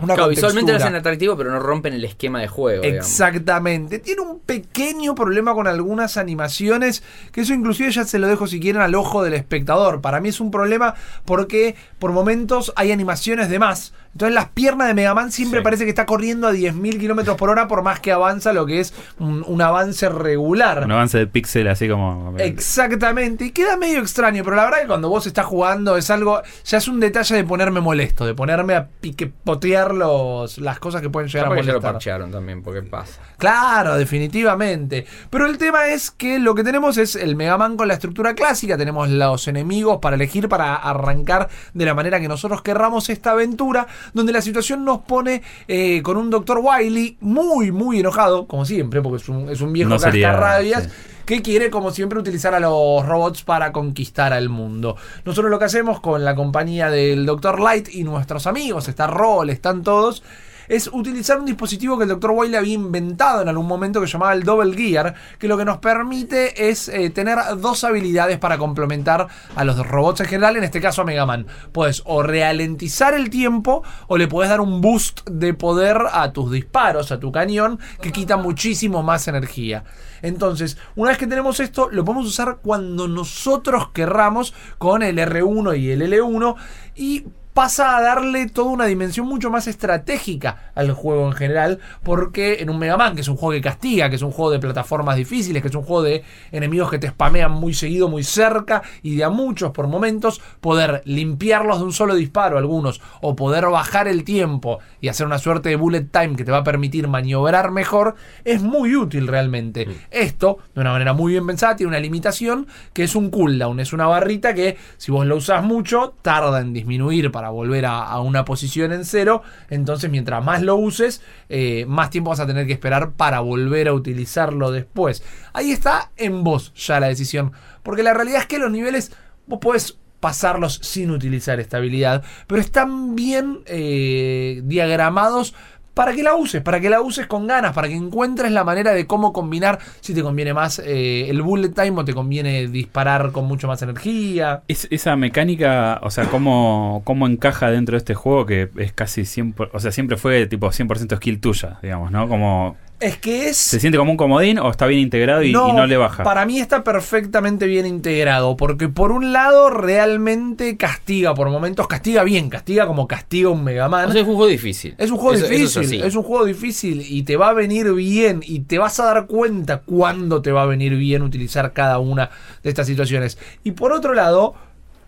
[0.00, 2.82] Una Claro, visualmente lo hacen atractivo, pero no rompen el esquema de juego.
[2.82, 3.06] digamos.
[3.06, 3.98] Exactamente.
[4.00, 8.58] Tiene un pequeño problema con algunas animaciones, que eso inclusive ya se lo dejo si
[8.60, 10.00] quieren al ojo del espectador.
[10.00, 13.92] Para mí es un problema porque por momentos hay animaciones de más.
[14.12, 15.64] Entonces las piernas de Mega Man siempre Sí.
[15.64, 18.78] parece que está corriendo a 10.000 kilómetros por hora por más que avanza lo que
[18.78, 20.84] es un, un avance regular.
[20.84, 22.32] Un avance de pixel así como.
[22.38, 26.42] Exactamente, y queda medio extraño, pero la verdad que cuando vos estás jugando es algo,
[26.64, 31.10] ya es un detalle de ponerme molesto, de ponerme a piquepotear los, las cosas que
[31.10, 31.92] pueden llegar Capaz a que ya lo molestar.
[31.92, 33.20] parchearon también, porque pasa.
[33.36, 35.04] Claro, definitivamente.
[35.30, 38.34] Pero el tema es que lo que tenemos es el Mega Man con la estructura
[38.34, 38.76] clásica.
[38.78, 43.86] Tenemos los enemigos para elegir, para arrancar de la manera que nosotros querramos esta aventura.
[44.12, 46.60] Donde la situación nos pone eh, con un Dr.
[46.62, 50.84] Wily muy, muy enojado, como siempre, porque es un, es un viejo No sería- cascarrabias.
[50.84, 50.90] sí.
[51.24, 54.96] Que quiere, como siempre, utilizar a los robots para conquistar al mundo.
[55.24, 57.60] Nosotros lo que hacemos con la compañía del Dr.
[57.60, 60.22] Light y nuestros amigos, está Roll, están todos,
[60.68, 62.30] es utilizar un dispositivo que el Dr.
[62.32, 65.78] Wily había inventado en algún momento que llamaba el Double Gear, que lo que nos
[65.78, 70.80] permite es eh, tener dos habilidades para complementar a los robots en general, en este
[70.80, 71.46] caso a Mega Man.
[71.72, 76.50] Puedes o ralentizar el tiempo o le puedes dar un boost de poder a tus
[76.50, 79.84] disparos, a tu cañón, que quita muchísimo más energía.
[80.22, 85.78] Entonces, una vez que tenemos esto, lo podemos usar cuando nosotros querramos con el R1
[85.78, 86.54] y el L1
[86.94, 87.24] y
[87.54, 92.68] pasa a darle toda una dimensión mucho más estratégica al juego en general, porque en
[92.68, 95.16] un Mega Man, que es un juego que castiga, que es un juego de plataformas
[95.16, 99.14] difíciles, que es un juego de enemigos que te spamean muy seguido, muy cerca y
[99.14, 104.08] de a muchos por momentos, poder limpiarlos de un solo disparo algunos, o poder bajar
[104.08, 107.70] el tiempo y hacer una suerte de bullet time que te va a permitir maniobrar
[107.70, 109.86] mejor, es muy útil realmente.
[110.10, 113.92] Esto, de una manera muy bien pensada, tiene una limitación que es un cooldown, es
[113.92, 118.20] una barrita que si vos lo usás mucho, tarda en disminuir para volver a, a
[118.20, 122.66] una posición en cero, entonces mientras más lo uses, eh, más tiempo vas a tener
[122.66, 125.22] que esperar para volver a utilizarlo después.
[125.52, 129.12] Ahí está en vos ya la decisión, porque la realidad es que los niveles
[129.46, 135.54] vos podés pasarlos sin utilizar esta habilidad, pero están bien eh, diagramados
[135.94, 138.92] para que la uses, para que la uses con ganas, para que encuentres la manera
[138.92, 143.30] de cómo combinar, si te conviene más eh, el bullet time o te conviene disparar
[143.32, 144.62] con mucho más energía.
[144.68, 149.22] Es- esa mecánica, o sea, cómo, cómo encaja dentro de este juego que es casi
[149.22, 152.28] 100%, o sea, siempre fue tipo 100% skill tuya, digamos, ¿no?
[152.28, 153.56] Como Es que es...
[153.56, 156.22] se siente como un comodín o está bien integrado y y no, le baja.
[156.22, 162.22] Para mí está perfectamente bien integrado, porque por un lado realmente castiga por momentos, castiga
[162.24, 164.08] bien, castiga como castiga un Mega Man.
[164.08, 164.94] O sea, es un juego difícil.
[164.96, 166.08] Es un juego Eso- eso difícil, así.
[166.08, 169.26] es un juego difícil y te va a venir bien y te vas a dar
[169.26, 172.30] cuenta cuándo te va a venir bien utilizar cada una
[172.62, 173.38] de estas situaciones.
[173.64, 174.54] Y por otro lado,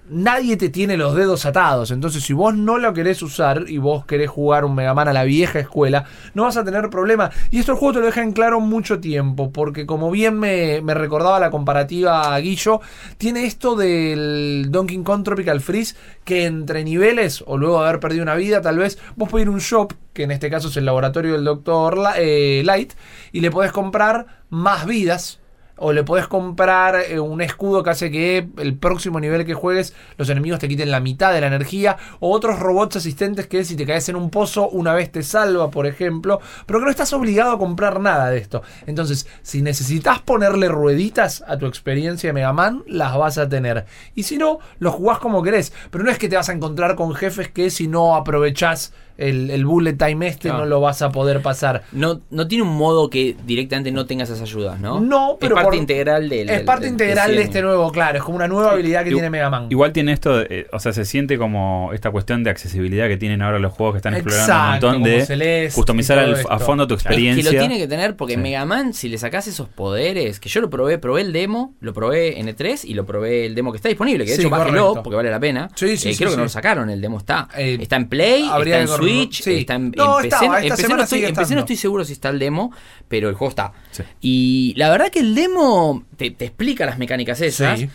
[0.09, 4.07] nadie te tiene los dedos atados, entonces si vos no lo querés usar y vos
[4.07, 6.05] querés jugar un Mega Man a la vieja escuela,
[6.35, 7.31] no vas a tener problema.
[7.51, 10.81] Y esto el juego te lo deja en claro mucho tiempo, porque como bien me,
[10.83, 12.81] me recordaba la comparativa a Guillo,
[13.19, 18.23] tiene esto del Donkey Kong Tropical Freeze, que entre niveles, o luego de haber perdido
[18.23, 20.77] una vida, tal vez, vos podés ir a un shop, que en este caso es
[20.77, 21.97] el laboratorio del Dr.
[21.97, 22.93] Light,
[23.33, 25.41] y le podés comprar más vidas.
[25.77, 29.95] O le podés comprar eh, un escudo que hace que el próximo nivel que juegues
[30.17, 31.97] los enemigos te quiten la mitad de la energía.
[32.21, 35.71] O otros robots asistentes que si te caes en un pozo una vez te salva,
[35.71, 36.41] por ejemplo.
[36.67, 38.63] Pero que no estás obligado a comprar nada de esto.
[38.87, 43.87] Entonces, si necesitas ponerle rueditas a tu experiencia de Mega Man, las vas a tener.
[44.15, 45.73] Y si no, lo jugás como querés.
[45.91, 49.51] Pero no es que te vas a encontrar con jefes que si no aprovechás el,
[49.51, 51.83] el bullet time este no lo vas a poder pasar.
[51.93, 55.01] No, no tiene un modo que directamente no tenga esas ayudas, ¿no?
[55.01, 56.51] No, pero es parte por- integral del.
[56.51, 58.19] Es parte del integral de este nuevo, claro.
[58.19, 59.67] Es como una nueva habilidad que tiene Mega Man.
[59.71, 63.43] Igual tiene esto, eh, o sea, se siente como esta cuestión de accesibilidad que tienen
[63.43, 66.87] ahora los juegos que están explorando un Exacto, montón de Celeste customizar al- a fondo
[66.87, 67.53] tu Es que experiencia.
[67.53, 68.41] lo tiene que tener porque Sí.
[68.41, 71.93] Mega Man, si le sacás esos poderes, que yo lo probé, probé el demo, lo
[71.93, 74.51] probé en E3 y lo probé el demo que está disponible, que de Sí, hecho
[74.51, 75.69] bájelo porque vale la pena.
[75.75, 76.37] Sí, sí, Eh, sí, creo que sí.
[76.39, 77.49] no lo sacaron, el demo está.
[77.57, 79.55] Eh, está en Play, habría está en Switch, sí.
[79.55, 80.37] está en, No, en PC.
[80.37, 82.29] estaba, esta en PC semana no estoy, sigue en PC no estoy seguro si está
[82.29, 82.73] el demo,
[83.09, 83.73] pero el juego está.
[83.91, 84.03] Sí.
[84.21, 87.81] Y la verdad que el demo te, te explica las mecánicas esas.
[87.81, 87.89] Sí.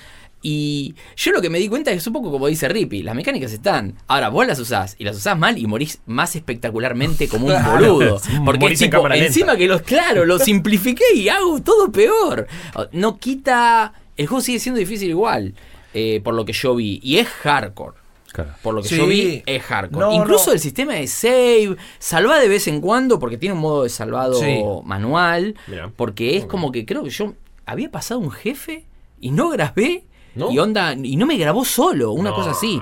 [0.43, 3.51] Y yo lo que me di cuenta es un poco como dice Rippy, las mecánicas
[3.51, 3.95] están.
[4.07, 8.19] Ahora vos las usás y las usás mal y morís más espectacularmente como un boludo.
[8.43, 12.47] Porque tipo, encima que los, claro, lo simplifiqué y hago todo peor.
[12.91, 13.93] No quita.
[14.17, 15.53] El juego sigue siendo difícil igual,
[15.93, 16.99] eh, por lo que yo vi.
[17.03, 18.00] Y es hardcore.
[18.31, 18.51] Claro.
[18.61, 18.97] Por lo que Sí.
[18.97, 20.05] yo vi, es hardcore.
[20.05, 20.53] No, Incluso no.
[20.53, 24.35] el sistema de save, salva de vez en cuando, porque tiene un modo de salvado
[24.35, 24.61] Sí.
[24.85, 25.55] manual.
[25.67, 25.91] Mirá.
[25.95, 27.33] Porque es como que creo que yo
[27.65, 28.85] había pasado un jefe
[29.19, 30.05] y no grabé.
[30.33, 30.49] ¿No?
[30.49, 32.35] Y onda, y no me grabó solo, una No.
[32.37, 32.81] cosa así.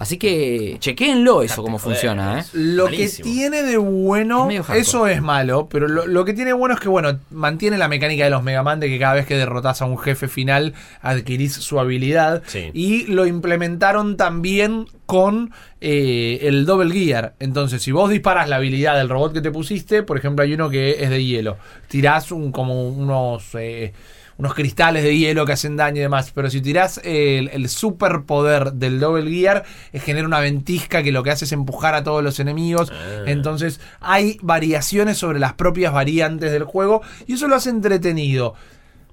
[0.00, 2.44] Así que chequéenlo eso cómo funciona, ¿eh?
[2.52, 3.24] Lo Malísimo.
[3.24, 6.80] que tiene de bueno, Es eso es malo, pero lo, lo que tiene bueno es
[6.80, 9.82] que, bueno, mantiene la mecánica de los Mega Man de que cada vez que derrotas
[9.82, 10.72] a un jefe final
[11.02, 12.44] adquirís su habilidad.
[12.46, 12.70] Sí.
[12.74, 17.34] Y lo implementaron también con eh, el Double Gear.
[17.40, 20.70] Entonces, si vos disparas la habilidad del robot que te pusiste, por ejemplo, hay uno
[20.70, 21.56] que es de hielo.
[21.88, 23.52] Tirás un, como unos...
[23.56, 23.92] eh,
[24.38, 26.30] unos cristales de hielo que hacen daño y demás.
[26.32, 31.22] Pero si tirás el, el superpoder del Double Gear, eh, genera una ventisca que lo
[31.22, 32.90] que hace es empujar a todos los enemigos.
[32.92, 33.24] Ah.
[33.26, 38.54] Entonces hay variaciones sobre las propias variantes del juego y eso lo hace entretenido.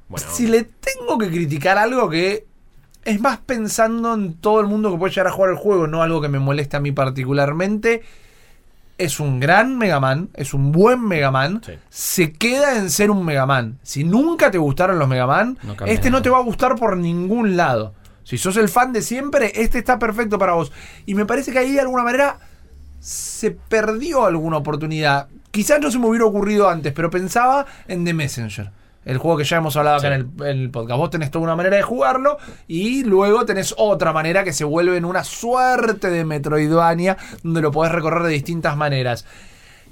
[0.08, 2.46] Bueno, Si le tengo que criticar algo que
[3.04, 6.04] es más pensando en todo el mundo que puede llegar a jugar el juego, no
[6.04, 8.04] algo que me moleste a mí particularmente.
[8.98, 11.62] Es un gran Mega Man, es un buen Mega Man.
[11.66, 11.74] Sí.
[11.89, 13.78] Se queda en ser un Mega Man.
[13.84, 16.96] Si nunca te gustaron los Mega Man, No este no te va a gustar por
[16.96, 17.93] ningún lado.
[18.24, 20.72] Si sos el fan de siempre, este está perfecto para vos.
[21.06, 22.39] Y me parece que ahí de alguna manera
[23.00, 25.28] se perdió alguna oportunidad.
[25.52, 28.72] Quizás no se me hubiera ocurrido antes, pero pensaba en The Messenger.
[29.06, 30.97] El juego que ya hemos hablado acá en, el, podcast.
[30.97, 32.38] Vos tenés toda una manera de jugarlo
[32.68, 37.72] y luego tenés otra manera que se vuelve en una suerte de Metroidvania donde lo
[37.72, 39.26] podés recorrer de distintas maneras.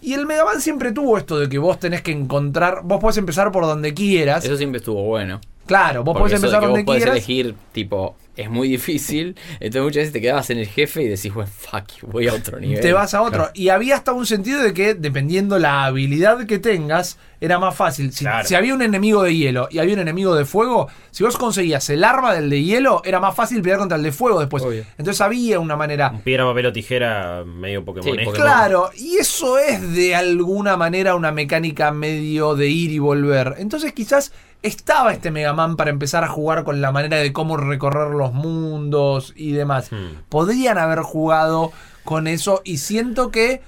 [0.02, 2.82] Y el Mega Man siempre tuvo esto de que vos tenés que encontrar.
[2.84, 4.44] Vos podés empezar por donde quieras.
[4.44, 5.40] Eso siempre estuvo bueno.
[5.66, 7.16] claro, vos Porque podés eso de empezar que donde vos podés quieras.
[7.16, 9.36] elegir, tipo, es muy difícil.
[9.60, 12.34] Entonces muchas veces te quedabas en el jefe y decís, bueno, fuck you, voy a
[12.34, 12.80] otro nivel.
[12.82, 13.50] te vas a otro.
[13.54, 18.12] Y había hasta un sentido de que, dependiendo la habilidad que tengas, era más fácil.
[18.14, 18.48] Si, Claro.
[18.48, 21.90] si había un enemigo de hielo y había un enemigo de fuego, si vos conseguías
[21.90, 24.64] el arma del de hielo, era más fácil pelear contra el de fuego después.
[24.64, 24.86] Obvio.
[24.98, 26.12] Entonces había una manera.
[26.24, 28.10] piedra, papel o tijera medio Pokémon.
[28.16, 28.34] Pokémon.
[28.36, 33.56] Claro, y eso es de alguna manera una mecánica medio de ir y volver.
[33.58, 34.32] Entonces quizás
[34.64, 38.34] estaba este Mega Man para empezar a jugar con la manera de cómo recorrer los
[38.34, 39.92] mundos y demás.
[39.92, 40.24] Hmm.
[40.30, 41.72] Podrían haber jugado
[42.04, 43.62] con eso y siento que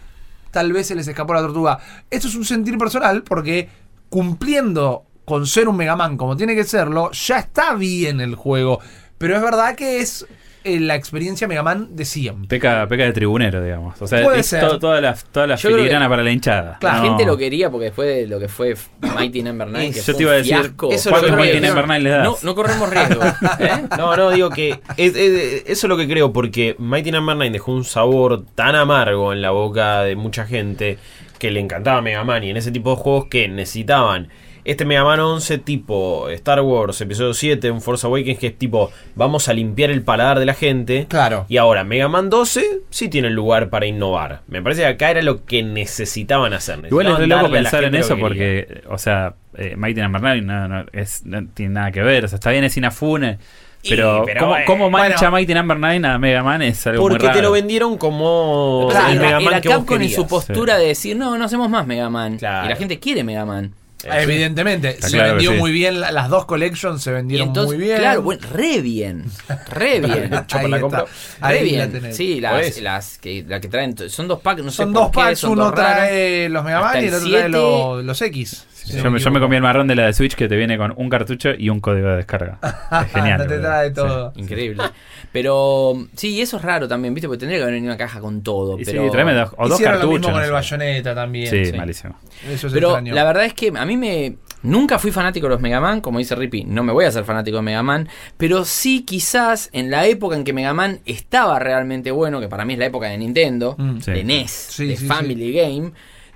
[0.51, 1.79] tal vez se les escapó la tortuga.
[2.09, 3.69] Esto es un sentir personal porque
[4.09, 8.79] cumpliendo con ser un Mega Man como tiene que serlo, ya está bien el juego.
[9.17, 10.25] Pero es verdad que es
[10.65, 12.47] eh, la experiencia Mega Man de siempre.
[12.47, 14.01] Peca, peca de tribunero, digamos.
[14.01, 14.61] O sea, Puede es ser.
[14.67, 16.77] to- toda la, toda la Yo creo filigrana que- para la hinchada.
[16.79, 16.97] Claro.
[16.97, 17.09] La No.
[17.09, 20.13] gente lo quería porque después de lo que fue Mighty Number 9, que Yo fue
[20.15, 20.87] te iba a un decir, fiasco.
[20.91, 21.59] eso es lo ¿cuántos que Mighty.
[21.67, 22.23] Number 9 le das?
[22.25, 23.21] No, no corremos riesgo.
[23.59, 23.87] ¿eh?
[23.97, 27.51] No, no, digo que es- es- eso es lo que creo, porque Mighty Number 9
[27.53, 30.97] dejó un sabor tan amargo en la boca de mucha gente
[31.39, 34.29] que le encantaba Mega Man y en ese tipo de juegos que necesitaban
[34.65, 38.91] este Mega Man 11 tipo Star Wars Episodio 7, un Force Awakens que es tipo
[39.15, 41.05] vamos a limpiar el paladar de la gente.
[41.07, 41.45] Claro.
[41.47, 44.41] Y ahora Mega Man 12 sí tiene lugar para innovar.
[44.47, 46.79] Me parece que acá era lo que necesitaban hacer.
[46.87, 48.23] Igual es loco la pensar en eso quería.
[48.27, 52.25] porque, o sea, eh, Mighty Number 9 no, no, es- no tiene nada que ver.
[52.25, 53.37] O sea, está bien, es Inafune.
[53.83, 54.65] Y, Pero, pero ¿cómo, bueno.
[54.65, 55.31] cómo mancha Bueno.
[55.33, 57.37] Mighty Number 9 a Mega Man es algo muy Porque raro.
[57.37, 60.87] te lo vendieron como que el Mega Man que vos Capcom en su postura de
[60.87, 62.37] decir, no, no hacemos más Mega Man.
[62.37, 62.65] Claro.
[62.65, 63.73] Y la gente quiere Mega Man.
[64.05, 65.57] Evidentemente, Está se claro vendió sí.
[65.57, 67.97] muy bien, la- las dos collections se vendieron entonces, muy bien.
[67.97, 69.25] claro, bueno, re bien.
[69.69, 70.29] Re bien.
[70.47, 70.81] Chopa Ahí la está.
[70.81, 71.05] compra.
[71.41, 71.91] Ahí Re la bien.
[71.91, 72.15] tenés.
[72.17, 75.11] Sí, las, las que, la que traen, son dos packs, no sé son por dos
[75.11, 77.41] qué, packs, son uno dos trae los Mega Hasta Man y el el otro trae
[77.43, 77.49] 7.
[77.49, 78.65] los, los X.
[78.85, 80.55] si Yo, no me, yo me comí el marrón de la de Switch que te
[80.55, 82.59] viene con un cartucho y un código de descarga.
[83.05, 83.39] Es genial.
[83.39, 83.93] no te trae Sí.
[83.95, 84.33] todo.
[84.35, 84.83] Increíble.
[85.31, 87.27] Pero sí, eso es raro también, ¿viste?
[87.27, 88.79] Porque tendría que haber una caja con todo.
[88.79, 90.19] Y sí, pero tráeme dos, o dos Hicieron lo cartuchos.
[90.21, 91.47] mismo con el bayoneta también.
[91.49, 91.73] Sí, sí.
[91.73, 92.15] malísimo.
[92.49, 93.13] Eso es Pero extraño.
[93.13, 94.37] la verdad es que a mí me.
[94.63, 97.23] Nunca fui fanático de los Mega Man, como dice Rippy, no me voy a ser
[97.23, 101.59] fanático de Mega Man, pero sí quizás en la época en que Mega Man estaba
[101.59, 103.99] realmente bueno, que para mí es la época de Nintendo, Mm.
[103.99, 104.11] Sí.
[104.11, 105.91] de NES, Sí, de sí, Family Game,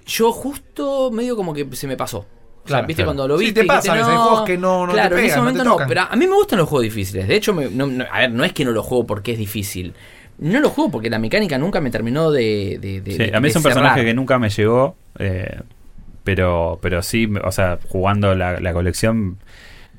[0.06, 2.28] yo justo medio como que se me pasó.
[2.70, 3.03] O sea, Claro, ¿viste?
[3.03, 3.07] claro.
[3.07, 3.61] Cuando lo Sí, viste.
[3.61, 5.63] te pasa dijiste, veces, hay juegos que no- no te claro, en ese no momento
[5.63, 7.28] te no, pero a mí me gustan los juegos difíciles.
[7.28, 9.38] De hecho, me- no, no- a ver, no es que no lo juego porque es
[9.39, 9.93] difícil.
[10.38, 12.78] No lo juego porque la mecánica nunca me terminó de.
[12.80, 15.59] de, de- Sí, de- a mí es un personaje que nunca me llegó, eh,
[16.24, 19.38] pero, pero sí, o sea, jugando la, la colección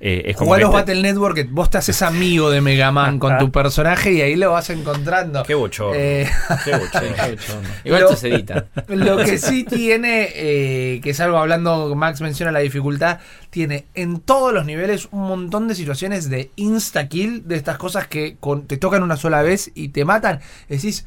[0.01, 3.37] eh, es como los Battle Network, que vos te haces amigo de Mega Man con
[3.39, 5.43] tu personaje y ahí lo vas encontrando.
[5.43, 5.93] Qué bochorno.
[5.95, 6.27] Eh,
[6.65, 7.09] Qué bochorno.
[7.85, 8.67] Igual Lo- esto se edita.
[8.89, 13.19] Lo que sí tiene, eh, que es algo hablando, Max menciona la dificultad,
[13.51, 18.37] tiene en todos los niveles un montón de situaciones de insta-kill, de estas cosas que
[18.41, 20.41] con- te tocan una sola vez y te matan.
[20.69, 21.05] Decís,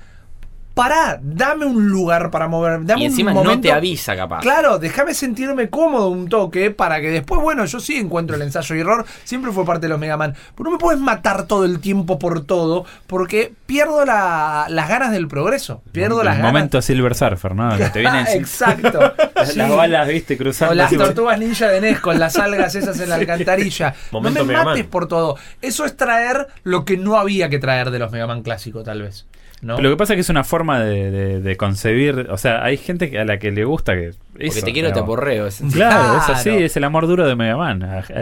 [0.73, 4.39] pará, dame un lugar para mover, dame y encima un no te avisa, capaz.
[4.41, 8.75] Claro, déjame sentirme cómodo un toque para que después, bueno, yo sí encuentro el ensayo
[8.75, 10.35] y error, siempre fue parte de los Mega Man.
[10.55, 15.11] Pero no me puedes matar todo el tiempo por todo, porque pierdo la- las ganas
[15.11, 15.81] del progreso.
[15.91, 16.51] Pierdo el las ganas.
[16.51, 17.77] momento Silver Surfer, ¿no?
[17.77, 19.13] Que te vienen Exacto.
[19.35, 19.57] las, Sí.
[19.59, 20.73] las balas, viste, O cruzando.
[20.75, 20.97] las así.
[20.97, 23.93] tortugas ninja de NES con las algas esas en la alcantarilla.
[24.11, 24.89] Momento no me Mega mates Man.
[24.91, 25.37] por todo.
[25.61, 29.01] Eso es traer lo que no había que traer de los Mega Man clásicos, tal
[29.03, 29.27] vez.
[29.63, 29.75] ¿No?
[29.77, 32.27] Pero lo que pasa es que es una forma de, de- de concebir.
[32.29, 34.11] O sea, hay gente a la que le gusta que.
[34.33, 35.47] Porque eso, te quiero, te aporreo.
[35.47, 37.81] es- Claro, es así, es el amor duro de Mega Man.
[37.83, 38.13] Ah, Eh,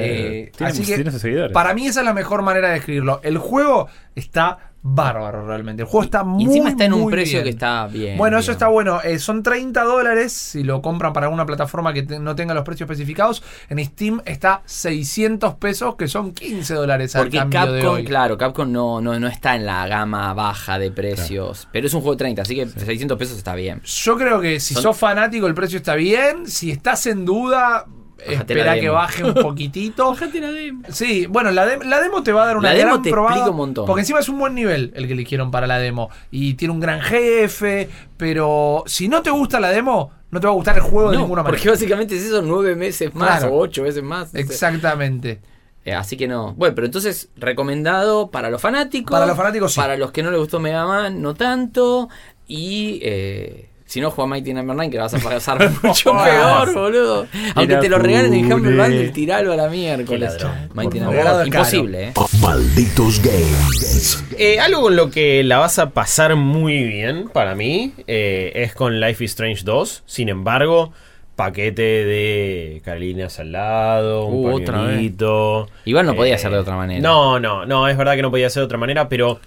[0.48, 1.52] eh, tiene, así que tiene sus seguidores.
[1.54, 3.20] Para mí esa es la mejor manera de describirlo.
[3.24, 5.84] El juego está bárbaro realmente.
[5.84, 7.44] El juego está Y muy encima está en un precio bien.
[7.44, 8.18] que está bien.
[8.18, 9.00] Bueno, eso está bueno.
[9.04, 12.64] Eh, son 30 dólares si lo compran para alguna plataforma que te- no tenga los
[12.64, 13.44] precios especificados.
[13.70, 18.06] En Steam está 600 pesos, que son 15 dólares al Porque cambio de Capcom, hoy.
[18.06, 21.68] claro, Capcom no, no, no está en la gama baja de precios.
[21.72, 23.82] Pero es un juego de 30, así que 600 pesos está bien.
[23.84, 26.48] Yo creo que si Son- sos fanático el precio está bien.
[26.48, 27.86] Si estás en duda,
[28.28, 30.16] espera que baje un poquitito.
[30.34, 30.84] la demo.
[30.90, 33.10] Sí, bueno, la, de- la demo te va a dar una La demo gran te
[33.12, 33.86] probada, explica un montón.
[33.86, 36.10] Porque encima es un buen nivel el que eligieron para la demo.
[36.32, 37.90] Y tiene un gran jefe.
[38.18, 41.18] Pero si no te gusta la demo, no te va a gustar el juego de
[41.18, 41.72] ninguna porque manera.
[41.74, 43.56] básicamente es eso nueve meses más Claro.
[43.56, 44.34] o ocho veces más.
[44.36, 45.42] Exactamente.
[45.84, 46.54] Eh, así que no.
[46.54, 49.12] Bueno, pero entonces, recomendado para los fanáticos.
[49.12, 49.80] Para los fanáticos, sí.
[49.80, 52.08] Para los que no les gustó Mega Man, no tanto.
[52.48, 56.74] Y eh, si no, juega Mighty Number 9, que la vas a pasar mucho peor,
[56.74, 57.28] boludo.
[57.56, 58.78] Aunque te lo regalen en Humble.
[58.78, 60.38] Bundle, tiralo a la miércoles.
[60.74, 61.34] Mighty Number favor.
[61.42, 61.48] 9.
[61.48, 62.14] Imposible, ¿eh?
[62.40, 64.24] Malditos Games.
[64.38, 68.74] Eh, algo con lo que la vas a pasar muy bien para mí eh, es
[68.74, 70.04] con Life is Strange 2.
[70.06, 70.94] Sin embargo,
[71.36, 75.66] paquete de Carolinas al lado, un Uh.
[75.84, 77.02] Igual no podía Eh, ser de otra manera.
[77.02, 79.42] No, no, no, es verdad que no podía ser de otra manera, pero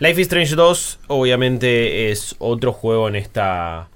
[0.00, 3.88] Life is Strange 2 obviamente es otro juego en esta,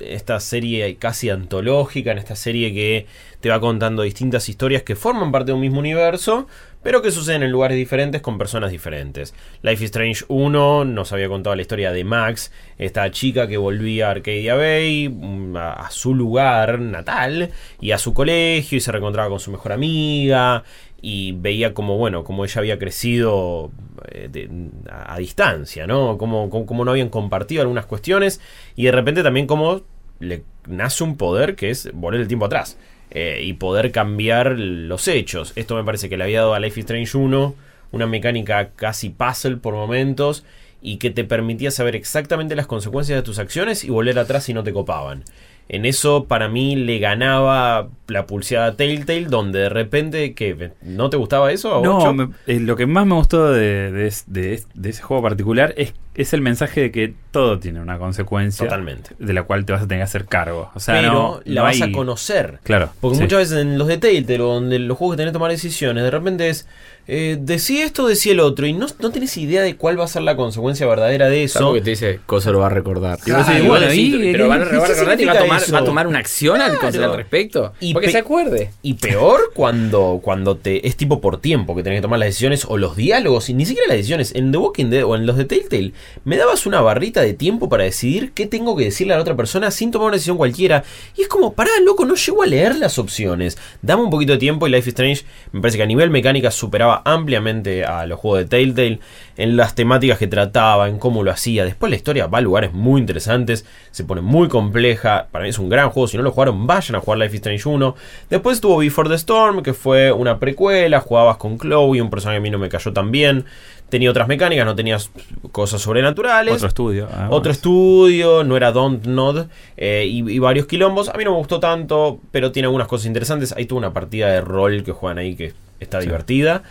[0.00, 3.06] esta serie casi antológica, en esta serie que
[3.38, 6.48] te va contando distintas historias que forman parte de un mismo universo,
[6.82, 9.32] pero que suceden en lugares diferentes con personas diferentes.
[9.62, 14.08] Life is Strange 1 nos había contado la historia de Max, esta chica que volvía
[14.08, 17.50] a Arcadia Bay, mm, a, a su lugar natal
[17.80, 20.64] y a su colegio y se reencontraba con su mejor amiga
[21.02, 23.72] y veía como, bueno, como ella había crecido
[24.08, 24.48] eh,
[24.88, 26.16] a, distancia, ¿no?
[26.16, 28.40] Como, como, como no habían compartido algunas cuestiones
[28.76, 29.82] y de repente también como
[30.20, 32.78] le nace un poder que es volver el tiempo atrás
[33.10, 35.52] eh, y poder cambiar los hechos.
[35.56, 37.54] Esto me parece que le había dado a Life is Strange 1
[37.90, 40.44] una mecánica casi puzzle por momentos
[40.80, 44.54] y que te permitía saber exactamente las consecuencias de tus acciones y volver atrás si
[44.54, 45.24] no te copaban.
[45.72, 51.16] En eso para mí le ganaba la pulseada Telltale, donde de repente, que ¿No te
[51.16, 51.76] gustaba eso?
[51.76, 55.22] a No, me- eh, lo que más me gustó de, de de de ese juego
[55.22, 58.66] particular es, es el mensaje de que todo tiene una consecuencia.
[58.66, 59.10] Totalmente.
[59.18, 60.70] De la cual te vas a tener que hacer cargo.
[60.74, 62.58] O sea, Pero no, la no vas hay- a conocer.
[62.62, 62.90] Claro.
[63.00, 63.22] Porque sí.
[63.22, 66.02] muchas veces en los de Telltale o donde los juegos que tenés que tomar decisiones,
[66.04, 66.66] de repente es
[67.08, 70.08] eh, decí esto, decí el otro, y no, no tenés idea de cuál va a
[70.08, 71.58] ser la consecuencia verdadera de eso.
[71.58, 73.18] Salvo que te dice, cosa lo va a recordar.
[73.26, 75.32] Y decís, bueno, bueno, sí, ¿y pero va a, va a qué recordar y va
[75.32, 75.72] a, tomar, eso?
[75.72, 77.04] va a tomar una acción al, Claro.
[77.10, 77.72] al respecto.
[77.80, 78.70] Y porque se acuerde.
[78.82, 82.66] Y peor cuando, cuando te es tipo por tiempo que tenés que tomar las decisiones
[82.68, 84.32] o los diálogos, y ni siquiera las decisiones.
[84.36, 85.92] En The Walking Dead o en los de Telltale,
[86.24, 89.36] me dabas una barrita de tiempo para decidir qué tengo que decirle a la otra
[89.36, 90.84] persona sin tomar una decisión cualquiera.
[91.16, 93.58] Y es como, pará, loco, no llego a leer las opciones.
[93.82, 96.50] Dame un poquito de tiempo y Life is Strange me parece que a nivel mecánica
[96.50, 99.00] superaba ampliamente a los juegos de Telltale
[99.36, 101.64] en las temáticas que trataba, en cómo lo hacía.
[101.64, 105.28] Después la historia va a lugares muy interesantes, se pone muy compleja.
[105.30, 106.08] Para mí es un gran juego.
[106.08, 107.94] Si no lo jugaron, vayan a jugar Life is Strange 1.
[108.30, 111.00] Después tuvo Before the Storm, que fue una precuela.
[111.00, 113.44] Jugabas con Chloe, un personaje que a mí no me cayó tan bien.
[113.92, 115.10] Tenía otras mecánicas, no tenías
[115.52, 116.54] cosas sobrenaturales.
[116.54, 117.08] Otro estudio.
[117.12, 117.28] además.
[117.30, 121.10] Otro estudio, no era Don't Nod eh, y, y varios quilombos.
[121.10, 123.52] A mí no me gustó tanto, pero tiene algunas cosas interesantes.
[123.52, 126.06] Ahí tuvo una partida de rol que juegan ahí que está Sí.
[126.06, 126.62] divertida.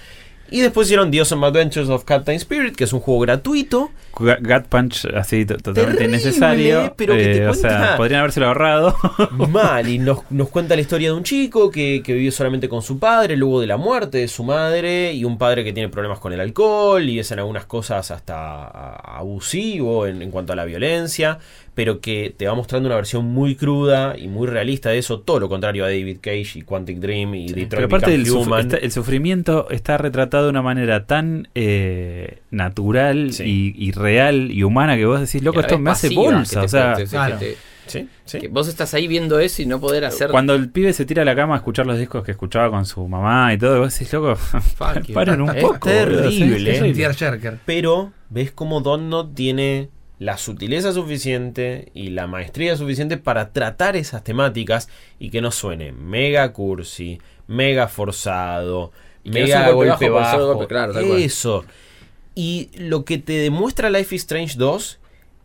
[0.52, 3.89] Y después hicieron The Awesome Adventures of Captain Spirit, que es un juego gratuito.
[4.14, 6.93] Gut Punch así to- totalmente innecesario.
[6.97, 8.95] pero que te Eh, o sea, podrían habérselo ahorrado.
[9.32, 12.82] Mal, y nos, nos cuenta la historia de un chico que, que vivió solamente con
[12.82, 16.20] su padre, luego de la muerte de su madre, y un padre que tiene problemas
[16.20, 18.91] con el alcohol, y es en algunas cosas hasta
[19.26, 21.39] abusivo en, en cuanto a la violencia,
[21.74, 25.39] pero que te va mostrando una versión muy cruda y muy realista de eso, todo
[25.39, 28.78] lo contrario a David Cage y Quantic Dream y Detroit Pero aparte del suf- está-
[28.78, 33.74] el sufrimiento está retratado de una manera tan eh, natural Sí.
[33.78, 36.59] y, y real y humana que vos decís, loco, esto me hace bolsa.
[36.59, 37.39] te- O sea, que te- Claro.
[37.39, 37.57] que te-
[37.88, 38.39] Sí, sí.
[38.39, 40.30] que vos estás ahí viendo eso y no poder hacer.
[40.30, 42.86] cuando el pibe se tira a la cama a escuchar los discos que escuchaba con
[42.86, 44.38] su mamá y todo, vos decís, loco,
[45.13, 45.89] paren un poco.
[45.89, 46.93] sí, es terrible.
[46.93, 47.59] tearjerker.
[47.65, 49.89] pero ves como Donnot tiene
[50.22, 55.93] la sutileza suficiente y la maestría suficiente para tratar esas temáticas y que no suene
[55.93, 58.91] mega cursi, mega forzado,
[59.24, 60.99] no mega un golpe golpe bajo golpe, claro.
[60.99, 61.65] Eso.
[62.36, 64.99] Y lo que te demuestra Life is Strange 2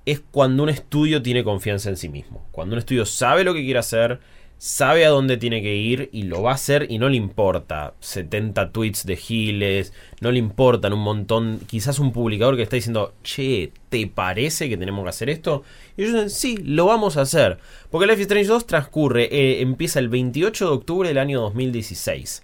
[0.05, 2.47] es cuando un estudio tiene confianza en sí mismo.
[2.53, 4.21] Cuando un estudio sabe lo que quiere hacer,
[4.59, 7.95] sabe a dónde tiene que ir y lo va a hacer y no le importa
[8.01, 13.15] 70 tweets de giles, no le importan un montón, quizás un publicador que está diciendo,
[13.23, 15.63] che, ¿te parece que tenemos que hacer esto?
[15.97, 17.59] Y ellos dicen, sí, lo vamos a hacer.
[17.91, 22.43] Porque Life is Strange 2 transcurre, eh, empieza el 28 de octubre del año 2016.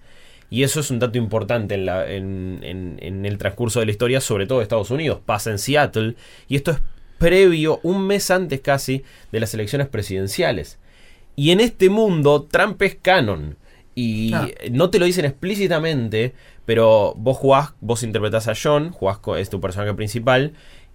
[0.51, 4.59] Y eso es un dato importante en, en el transcurso de la historia, sobre todo
[4.59, 5.21] de Estados Unidos.
[5.25, 6.15] Pasa en Seattle.
[6.47, 6.79] Y esto es
[7.17, 10.79] previo, un mes antes casi, de las elecciones presidenciales.
[11.37, 13.57] Y en este mundo, Trump es canon.
[13.95, 14.49] Y Ah.
[14.71, 19.61] no te lo dicen explícitamente, pero vos jugás, vos interpretás a John, jugás es tu
[19.61, 20.53] personaje principal.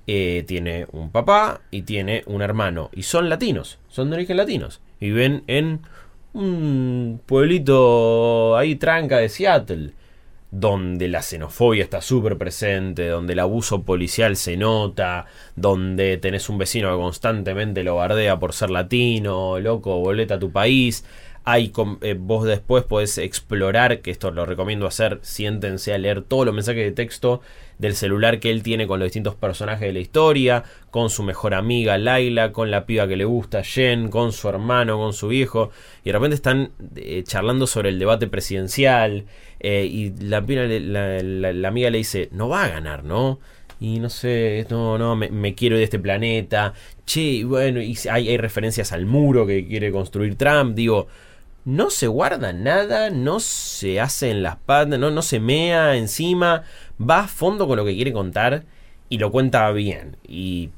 [0.09, 2.89] eh, tiene un papá y tiene un hermano.
[2.93, 4.79] Y son latinos, son de origen latinos.
[5.01, 5.81] Viven en
[6.33, 9.91] un pueblito ahí tranca de Seattle
[10.51, 15.25] donde la xenofobia está súper presente, donde el abuso policial se nota,
[15.55, 20.51] donde tenés un vecino que constantemente lo bardea por ser latino, loco, boleta a tu
[20.51, 21.05] país.
[21.43, 21.71] Hay
[22.01, 26.53] eh, vos después podés explorar, que esto lo recomiendo hacer, siéntense a leer todos los
[26.53, 27.41] mensajes de texto
[27.77, 31.53] del celular que él tiene con los distintos personajes de la historia, con su mejor
[31.53, 35.71] amiga Laila, con la piba que le gusta Jen, con su hermano, con su viejo,
[36.03, 39.25] y de repente están eh, charlando sobre el debate presidencial,
[39.59, 43.39] eh, y la, la, la- amiga le dice, no va a ganar, ¿no?
[43.79, 46.73] Y no sé, no, no, me, quiero ir de este planeta.
[47.05, 50.75] Che, bueno, y hay, hay referencias al muro que quiere construir Trump.
[50.75, 51.07] Digo,
[51.65, 56.63] no se guarda nada, no se hace en las patas, no, no se mea encima,
[56.99, 58.63] va a fondo con lo que quiere contar
[59.09, 60.17] y lo cuenta bien.
[60.27, 60.69] Y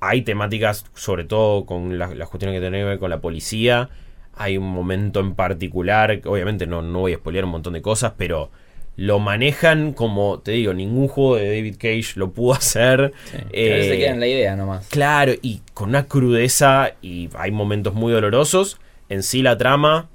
[0.00, 3.90] hay temáticas, sobre todo con las, las cuestiones que tienen que ver con la policía.
[4.36, 8.12] Hay un momento en particular, obviamente no, no voy a spoilear un montón de cosas,
[8.16, 8.50] pero
[8.96, 13.12] lo manejan como, te digo, ningún juego de David Cage lo pudo hacer.
[13.30, 14.86] Sí, Eh, se queda en la idea nomás.
[14.88, 18.78] Claro, y con una crudeza y hay momentos muy dolorosos.
[19.08, 20.08] En sí la trama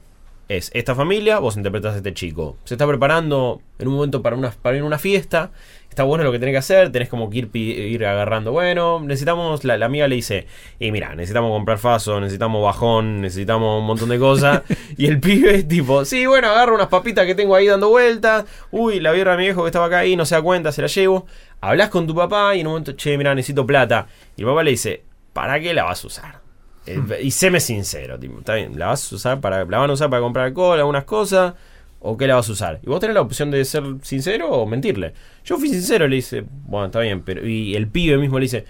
[0.58, 2.58] es esta familia, vos interpretas a este chico.
[2.66, 5.52] Se está preparando en un momento para, una, para ir a una fiesta.
[5.90, 8.52] Está bueno lo que tenés que hacer, tenés como que ir, ir agarrando.
[8.52, 10.48] Bueno, necesitamos, la, la amiga le dice,
[10.80, 14.62] y mira, necesitamos comprar faso, necesitamos bajón, necesitamos un montón de cosas.
[14.98, 18.46] y el pibe es tipo, sí, bueno, agarro unas papitas que tengo ahí dando vueltas.
[18.72, 20.82] Uy, la vieron a mi viejo que estaba acá ahí, no se da cuenta, se
[20.82, 21.26] la llevo.
[21.60, 24.08] Hablas con tu papá y en un momento, che, mira, necesito plata.
[24.38, 26.41] Y el papá le dice, ¿para qué la vas a usar?
[26.88, 29.94] Eh, y séme sincero, tipo, está bien, la vas a usar para, la van a
[29.94, 31.54] usar para comprar alcohol, algunas cosas,
[32.00, 32.80] o qué la vas a usar.
[32.82, 35.14] Y vos tenés la opción de ser sincero o mentirle.
[35.46, 38.66] Yo fui sincero, le dice, bueno, está bien, pero y el pibe mismo le dice,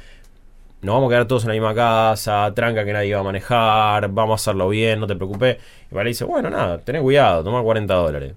[0.81, 4.09] nos vamos a quedar todos en la misma casa, tranca que nadie va a manejar,
[4.09, 5.57] vamos a hacerlo bien, no te preocupes.
[5.89, 8.33] Y para le dice, bueno, nada, tenés cuidado, toma 40 dólares.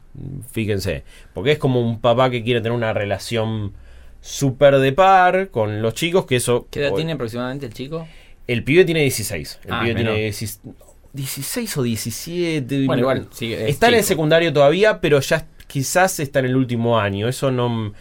[0.52, 3.72] Fíjense, porque es como un papá que quiere tener una relación
[4.20, 6.66] súper de par con los chicos, que eso...
[6.70, 8.06] ¿Qué edad tiene aproximadamente el chico?
[8.46, 9.60] El pibe tiene 16.
[9.64, 10.12] El Ah, pibe menor.
[10.14, 10.60] tiene 16,
[11.12, 12.86] 16 o 17.
[12.86, 14.08] Bueno, no- igual, sigue- es está en el chico.
[14.08, 17.28] secundario todavía, pero ya quizás está en el último año.
[17.28, 17.92] Eso no.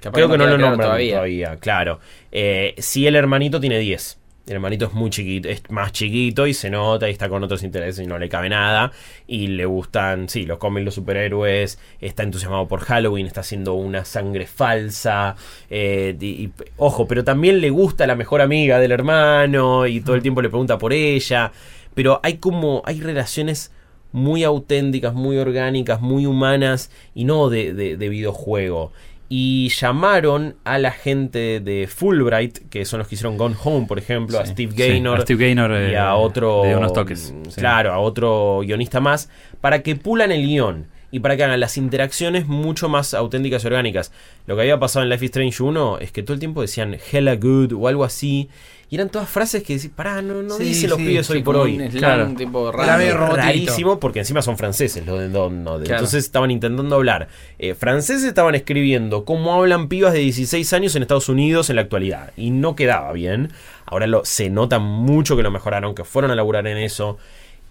[0.00, 1.14] Capaz creo que no no lo nombran todavía.
[1.14, 1.56] todavía.
[1.56, 2.00] claro.
[2.30, 4.18] Eh, sí, el hermanito tiene 10.
[4.46, 7.64] El hermanito es muy chiquito, es más chiquito y se nota y está con otros
[7.64, 8.92] intereses y no le cabe nada.
[9.26, 11.80] Y le gustan, sí, los cómics, los superhéroes.
[12.00, 15.34] Está entusiasmado por Halloween, está haciendo una sangre falsa.
[15.68, 20.14] eh, y- y- ojo, pero también le gusta la mejor amiga del hermano y todo
[20.14, 21.50] el tiempo le pregunta por ella.
[21.94, 23.72] Pero hay como, hay relaciones
[24.12, 28.92] muy auténticas, muy orgánicas, muy humanas y no de, de- de videojuego.
[29.28, 33.98] Y llamaron a la gente de Fulbright, que son los que hicieron Gone Home, por
[33.98, 34.46] ejemplo, a.
[34.46, 36.62] Steve Sí, Gaynor, a Steve Gaynor, y eh, a otro.
[36.62, 37.60] de unos toques, sí.
[37.60, 39.28] Claro, a otro guionista más,
[39.60, 43.66] para que pulan el guion y para que hagan las interacciones mucho más auténticas y
[43.66, 44.12] orgánicas.
[44.46, 46.96] Lo que había pasado en Life is Strange 1 es que todo el tiempo decían
[47.12, 48.48] hella good o algo así.
[48.88, 51.42] Y eran todas frases que decís, pará, no, no Sí, dicen los sí, pibes hoy
[51.42, 51.76] por hoy.
[51.88, 52.32] Claro.
[52.36, 53.34] tipo raro.
[53.34, 55.86] rarísimo porque encima son franceses los de Don Node.
[55.86, 55.98] Claro.
[55.98, 57.26] Entonces estaban intentando hablar.
[57.58, 61.82] Eh, franceses estaban escribiendo cómo hablan pibas de 16 años en Estados Unidos en la
[61.82, 62.32] actualidad.
[62.36, 63.50] Y no quedaba bien.
[63.86, 67.18] Ahora lo, se nota mucho que lo mejoraron, que fueron a laburar en eso.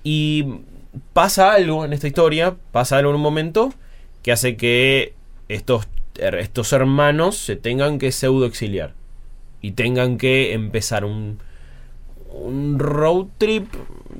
[0.03, 0.45] Y
[1.13, 3.73] pasa algo en esta historia, pasa algo en un momento
[4.21, 5.13] que hace que
[5.47, 8.93] estos, estos hermanos se tengan que pseudo exiliar.
[9.65, 11.39] Y tengan que empezar un,
[12.29, 13.65] un road trip,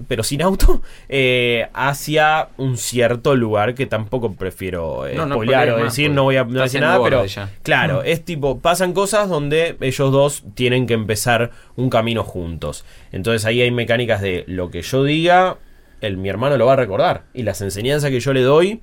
[0.08, 5.70] pero sin auto, eh, hacia un cierto lugar que tampoco prefiero eh, No, no spoilear
[5.70, 7.52] o más, decir, no voy a no decir nada, pero ya.
[7.62, 12.86] claro, es tipo, pasan cosas donde ellos dos tienen que empezar un camino juntos.
[13.12, 15.58] Entonces ahí hay mecánicas de lo que yo diga,
[16.02, 17.26] el, mi hermano lo va a recordar.
[17.36, 18.82] Y las enseñanzas que yo le doy,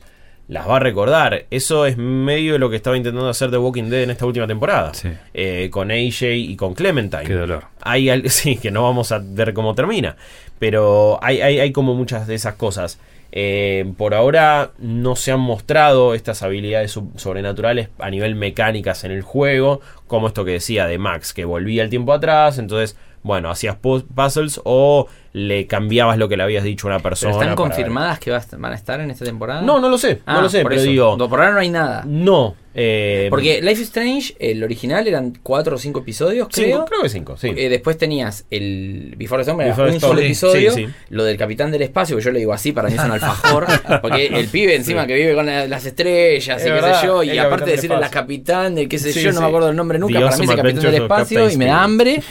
[0.49, 1.47] las va a recordar.
[1.51, 4.47] Eso es medio de lo que estaba intentando hacer The Walking Dead en esta última
[4.47, 4.93] temporada.
[4.95, 5.09] Sí.
[5.35, 7.65] Eh, con AJ y con Clementine Qué dolor.
[7.81, 10.17] hay al- sí, que no vamos a ver cómo termina.
[10.59, 12.99] Pero hay, hay, hay como muchas de esas cosas.
[13.35, 19.23] Eh, por ahora no se han mostrado estas habilidades sobrenaturales a nivel mecánicas en el
[19.23, 23.77] juego, como esto que decía de Max, que volvía el tiempo atrás, entonces, bueno, hacías
[23.81, 27.33] pu- puzzles o le cambiabas lo que le habías dicho a una ¿Pero persona.
[27.33, 29.63] están confirmadas que va a est- van a estar en esta temporada?
[29.63, 30.91] No, no lo sé, Ah, no lo sé, por pero eso.
[30.91, 32.03] digo, No, por ahora no hay nada.
[32.07, 32.55] no.
[32.75, 36.67] Eh, Porque Life is Strange, el original, eran cuatro o cinco episodios, creo.
[36.67, 37.53] cinco, creo que cinco, sí.
[37.57, 40.73] Eh, después tenías el Before the Storm, era Before un Storm, solo episodio.
[40.73, 40.93] sí, sí.
[41.11, 43.67] Lo del Capitán del Espacio, que yo le digo así, para mí es un alfajor.
[44.01, 47.23] porque el pibe encima que vive con la- las estrellas Es y qué sé yo.
[47.23, 49.77] Y aparte de decirle la capitán de qué sé Sí, yo, no me acuerdo el
[49.77, 50.19] nombre nunca.
[50.19, 52.23] The para mí es el Capitán del Espacio y me da hambre.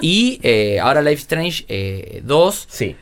[0.00, 2.96] y eh, ahora Life is Strange eh, 2 Sí.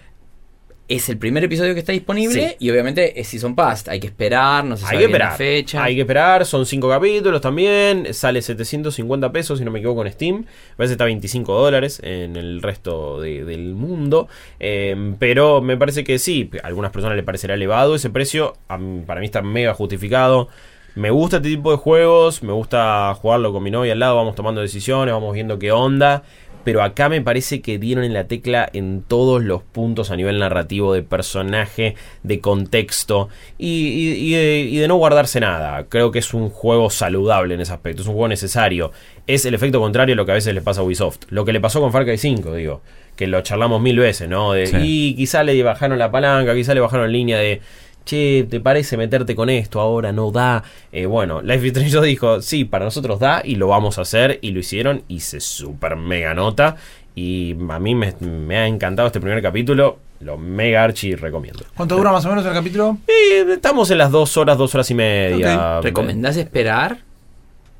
[0.86, 2.48] Es el primer episodio que está disponible.
[2.50, 2.56] Sí.
[2.58, 3.88] Y obviamente es Season Pass.
[3.88, 5.82] Hay que esperar, no se sabe Hay que la fecha.
[5.84, 6.44] Hay que esperar.
[6.44, 8.12] Son cinco capítulos también.
[8.12, 10.44] Sale 750 pesos, si no me equivoco, en Steam.
[10.74, 14.28] A veces está 25 dólares en el resto de- del mundo.
[14.60, 16.50] Eh, pero me parece que sí.
[16.62, 18.54] A algunas personas le parecerá elevado ese precio.
[18.68, 20.48] Para mí está mega justificado.
[20.96, 22.42] Me gusta este tipo de juegos.
[22.44, 24.14] Me gusta jugarlo con mi novia al lado.
[24.16, 25.12] Vamos tomando decisiones.
[25.12, 26.22] Vamos viendo qué onda.
[26.64, 30.38] Pero acá me parece que dieron en la tecla en todos los puntos a nivel
[30.38, 35.84] narrativo, de personaje, de contexto y, y- y de, y de no guardarse nada.
[35.88, 38.92] Creo que es un juego saludable en ese aspecto, es un juego necesario.
[39.26, 41.18] Es el efecto contrario a lo que a veces le pasa a Ubisoft.
[41.30, 42.80] Lo que le pasó con Far Cry 5, digo,
[43.16, 44.52] que lo charlamos mil veces, ¿no?
[44.52, 44.76] De, Sí.
[44.80, 47.60] Y quizá le bajaron la palanca, quizá le bajaron línea de
[48.04, 49.80] che, ¿te parece meterte con esto?
[49.80, 50.62] Ahora no da.
[50.92, 54.02] Eh, bueno, Life is Strange 2 dijo, sí, para nosotros da y lo vamos a
[54.02, 54.38] hacer.
[54.42, 56.76] Y lo hicieron y se super mega nota.
[57.14, 59.98] Y a mí me, me ha encantado este primer capítulo.
[60.20, 61.64] Lo mega archi recomiendo.
[61.76, 62.98] ¿Cuánto dura más o menos el capítulo?
[63.06, 65.80] Y estamos en las dos horas, dos horas y media.
[65.80, 66.98] ¿Recomendás esperar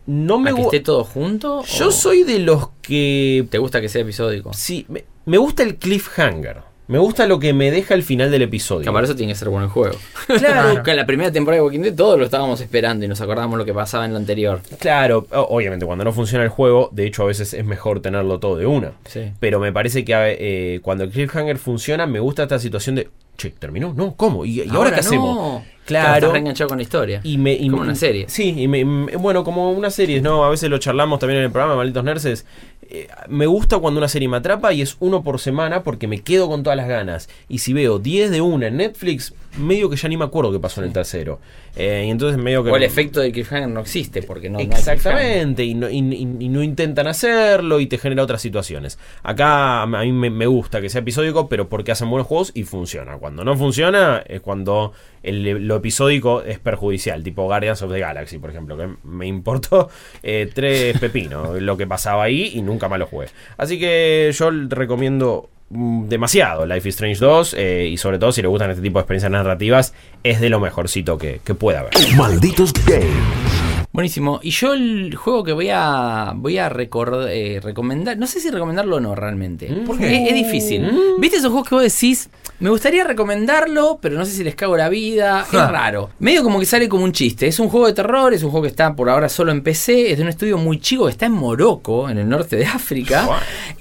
[0.07, 1.65] No me a que esté todo junto?
[1.65, 3.47] Yo o soy de los que.
[3.51, 4.53] ¿Te gusta que sea episódico?
[4.53, 6.74] Sí, me, me gusta el cliffhanger.
[6.87, 8.85] Me gusta lo que me deja el final del episodio.
[8.85, 9.97] Que para eso tiene que ser bueno el juego.
[10.27, 10.83] Claro.
[10.83, 13.59] que en la primera temporada de Walking Dead todos lo estábamos esperando y nos acordábamos
[13.59, 14.61] lo que pasaba en la anterior.
[14.79, 18.57] Claro, obviamente cuando no funciona el juego, de hecho a veces es mejor tenerlo todo
[18.57, 18.93] de una.
[19.07, 19.33] Sí.
[19.41, 23.09] Pero me parece que eh, cuando el cliffhanger funciona, me gusta esta situación de,
[23.39, 23.95] che, ¿terminó?
[23.97, 24.45] No, ¿cómo?
[24.45, 25.01] ¿Y, y ahora, qué no.
[25.01, 25.63] hacemos?
[25.87, 26.15] Claro.
[26.17, 27.21] Estás reenganchado con la historia.
[27.25, 28.25] Y me, y Como me- una serie.
[28.29, 28.85] Sí, y me-
[29.19, 30.43] bueno, como una serie, ¿no?
[30.45, 32.47] A veces lo charlamos también en el programa, Malditos Nerces.
[32.91, 36.21] Eh, me gusta cuando una serie me atrapa y es uno por semana porque me
[36.21, 37.29] quedo con todas las ganas.
[37.49, 40.59] Y si veo 10 de una en Netflix, medio que ya ni me acuerdo qué
[40.59, 41.41] pasó en el tercero.
[41.77, 42.71] Eh, y entonces medio que...
[42.71, 44.59] O el efecto del cliffhanger no existe porque no.
[44.61, 48.99] Exactamente, y no, y- y- y no intentan hacerlo y te genera otras situaciones.
[49.23, 52.65] Acá a mí me, me gusta que sea episódico, pero porque hacen buenos juegos y
[52.65, 53.17] funciona.
[53.19, 54.93] Cuando no funciona es cuando
[55.23, 59.89] el- lo episódico es perjudicial, tipo Guardians of the Galaxy, por ejemplo, que me importó
[60.23, 63.27] eh, tres pepinos lo que pasaba ahí y nunca más lo jugué.
[63.57, 68.49] Así que yo recomiendo demasiado Life is Strange 2 eh, y sobre todo si le
[68.49, 71.93] gustan este tipo de experiencias narrativas, es de lo mejorcito que, que pueda haber.
[72.17, 73.64] Malditos Games.
[73.95, 74.41] Buenísimo.
[74.43, 78.51] Y yo el juego que voy a voy a recordar, eh, recomendar, no sé si
[78.51, 79.71] recomendarlo o no realmente.
[79.71, 79.85] Mm.
[79.87, 80.91] Porque es, es difícil.
[81.21, 82.29] ¿Viste esos juegos que vos decís?
[82.59, 85.45] Me gustaría recomendarlo, pero no sé si les cago la vida.
[85.49, 85.65] Ja.
[85.67, 86.11] Es raro.
[86.19, 87.47] Medio como que sale como un chiste.
[87.47, 90.11] Es un juego de terror, es un juego que está por ahora solo en PC,
[90.11, 93.29] es de un estudio muy chico que está en Morocco, en el norte de África.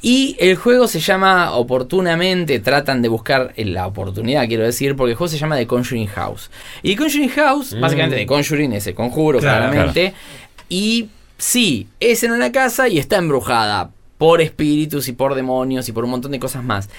[0.04, 5.18] Y el juego se llama Oportunamente, tratan de buscar la oportunidad, quiero decir, porque el
[5.18, 6.52] juego se llama The Conjuring House.
[6.84, 7.82] Y The Conjuring House, Mm.
[7.82, 10.03] básicamente The Conjuring es el conjuro, Claro, claramente.
[10.70, 15.92] Y sí, es en una casa y está embrujada por espíritus y por demonios y
[15.92, 16.90] por un montón de cosas más.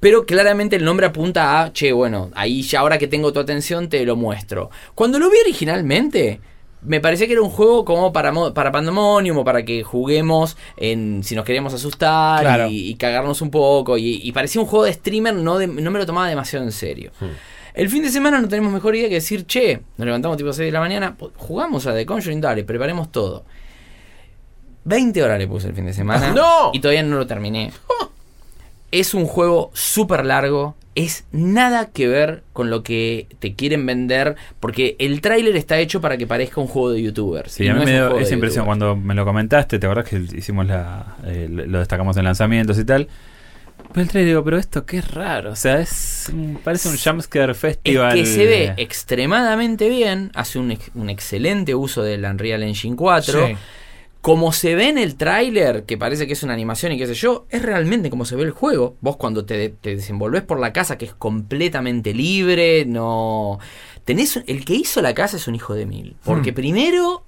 [0.00, 3.88] Pero claramente el nombre apunta a, che, bueno, ahí ya ahora que tengo tu atención
[3.88, 4.70] te lo muestro.
[4.94, 6.40] Cuando lo vi originalmente,
[6.82, 11.22] me parecía que era un juego como para, para Pandemonium o para que juguemos en
[11.24, 12.68] si nos queríamos asustar Claro.
[12.68, 13.96] y, y cagarnos un poco.
[13.96, 16.72] Y, y parecía un juego de streamer, no, de- no me lo tomaba demasiado en
[16.72, 17.12] serio.
[17.74, 20.66] El fin de semana no tenemos mejor idea que decir, che, nos levantamos tipo 6
[20.66, 23.44] de la mañana, jugamos a The Conjuring, dale, preparemos todo.
[24.84, 26.30] 20 horas le puse el fin de semana.
[26.34, 26.70] ¡No!
[26.72, 27.72] Y todavía no lo terminé.
[28.90, 30.76] Es un juego súper largo.
[30.94, 34.36] Es nada que ver con lo que te quieren vender.
[34.60, 37.50] Porque el tráiler está hecho para que parezca un juego de youtubers.
[37.50, 38.66] Sí, y a mí no me dio esa impresión youtubers.
[38.66, 42.84] cuando me lo comentaste, ¿te acordás que hicimos la, eh, lo destacamos en lanzamientos y
[42.84, 43.08] tal?
[43.94, 46.32] El trailer digo, pero esto qué raro, o sea, es
[46.64, 48.14] parece un jumpscare Es festival.
[48.14, 50.30] que se ve extremadamente bien.
[50.34, 53.46] Hace un, un excelente uso del Unreal Engine 4.
[53.48, 53.54] Sí.
[54.20, 57.12] Como se ve en el tráiler, que parece que es una animación y qué sé
[57.14, 58.96] yo, es realmente como se ve el juego.
[59.02, 63.58] Vos cuando te, te desenvolves por la casa, que es completamente libre, no...
[64.06, 66.16] Tenés, el que hizo la casa es un hijo de mil.
[66.24, 66.54] Porque Hmm.
[66.54, 67.24] primero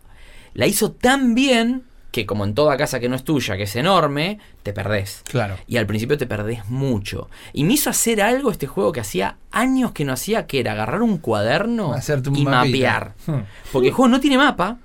[0.54, 3.76] la hizo tan bien que como en toda casa que no es tuya, que es
[3.76, 5.22] enorme, te perdés.
[5.24, 5.56] Claro.
[5.66, 7.28] Y al principio te perdés mucho.
[7.52, 10.72] Y me hizo hacer algo este juego que hacía años que no hacía, que era
[10.72, 13.14] agarrar un cuaderno Hacerte un y mapear.
[13.26, 13.40] Hmm.
[13.72, 14.78] Porque el juego no tiene mapa.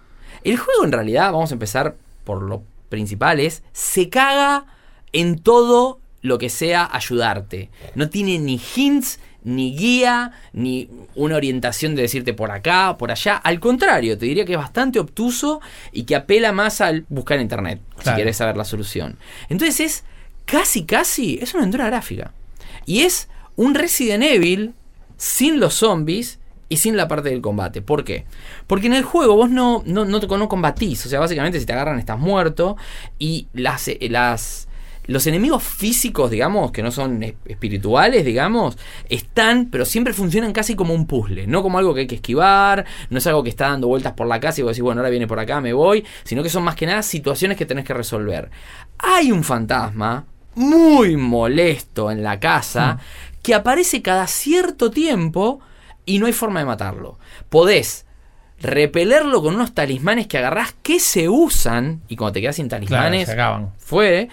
[0.44, 4.66] El juego en realidad, vamos a empezar por lo principal, es se caga
[5.14, 7.70] en todo lo que sea ayudarte.
[7.96, 13.36] No tiene ni hints, ni guía, ni una orientación de decirte por acá, por allá.
[13.38, 15.62] Al contrario, te diría que es bastante obtuso
[15.92, 19.18] y que apela más al buscar en internet, si querés saber la solución.
[19.50, 20.04] Entonces es
[20.46, 22.32] casi, casi, es una aventura gráfica.
[22.86, 24.74] Y es un Resident Evil
[25.18, 26.40] sin los zombies
[26.70, 27.82] y sin la parte del combate.
[27.82, 28.26] ¿Por qué?
[28.66, 31.06] Porque en el juego vos no, no, no, no combatís.
[31.06, 32.78] O sea, básicamente si te agarran estás muerto.
[33.20, 34.70] Y las, eh, las,
[35.12, 38.78] los enemigos físicos, digamos, que no son es- espirituales, digamos,
[39.10, 41.46] están, pero siempre funcionan casi como un puzzle.
[41.48, 44.28] No como algo que hay que esquivar, no es algo que está dando vueltas por
[44.28, 46.04] la casa y vos decís, bueno, ahora viene por acá, me voy.
[46.24, 48.50] Sino que son más que nada situaciones que tenés que resolver.
[49.00, 53.00] Hay un fantasma muy molesto en la casa
[53.42, 55.60] que aparece cada cierto tiempo
[56.06, 57.18] y no hay forma de matarlo.
[57.50, 58.06] Podés
[58.60, 62.86] repelerlo con unos talismanes que agarrás que se usan y cuando te quedas sin Claro,
[62.86, 63.72] talismanes se acaban.
[63.80, 64.30] fue.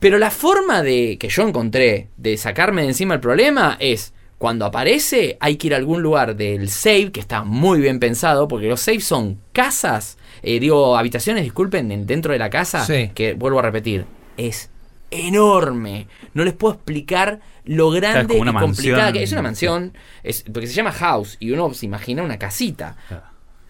[0.00, 4.64] Pero la forma de que yo encontré de sacarme de encima el problema es cuando
[4.64, 8.66] aparece hay que ir a algún lugar del save que está muy bien pensado porque
[8.68, 13.10] los saves son casas, eh, digo habitaciones, disculpen, en- dentro de la casa Sí.
[13.14, 14.06] que vuelvo a repetir
[14.38, 14.70] es
[15.10, 16.06] enorme.
[16.34, 19.12] No les puedo explicar lo grande y complicada mansión.
[19.12, 19.92] que es una mansión,
[20.22, 22.96] es porque se llama house y uno se imagina una casita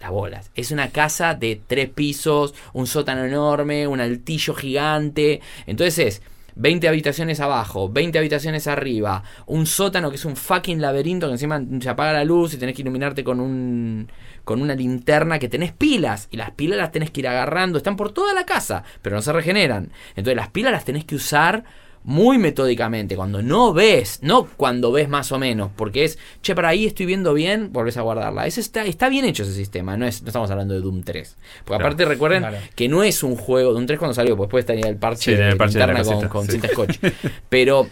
[0.01, 0.51] las bolas.
[0.55, 5.41] Es una casa de tres pisos, un sótano enorme, un altillo gigante.
[5.65, 6.21] Entonces es
[6.55, 11.61] 20 habitaciones abajo, 20 habitaciones arriba, un sótano que es un fucking laberinto que encima
[11.79, 14.09] se apaga la luz y tenés que iluminarte con un
[14.43, 17.95] con una linterna que tenés pilas y las pilas las tenés que ir agarrando, están
[17.95, 19.91] por toda la casa, pero no se regeneran.
[20.15, 21.63] Entonces las pilas las tenés que usar
[22.03, 26.69] muy metódicamente, cuando no ves, no cuando ves más o menos, porque es, che, para
[26.69, 28.47] ahí estoy viendo bien, volvés a guardarla.
[28.47, 31.37] Eso está, está bien hecho ese sistema, no, es, no estamos hablando de Doom 3.
[31.59, 31.85] Porque Claro.
[31.85, 32.57] aparte recuerden Claro.
[32.75, 35.41] que no es un juego, Doom 3 cuando salió, pues después tenía el parche, Sí,
[35.41, 36.53] el parche de la con, con sí.
[36.53, 36.97] cinta scotch.
[37.49, 37.87] Pero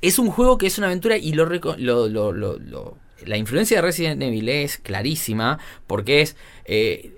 [0.00, 4.48] es un juego que es una aventura y lo- lo- la influencia de Resident Evil
[4.48, 7.17] es clarísima porque es eh,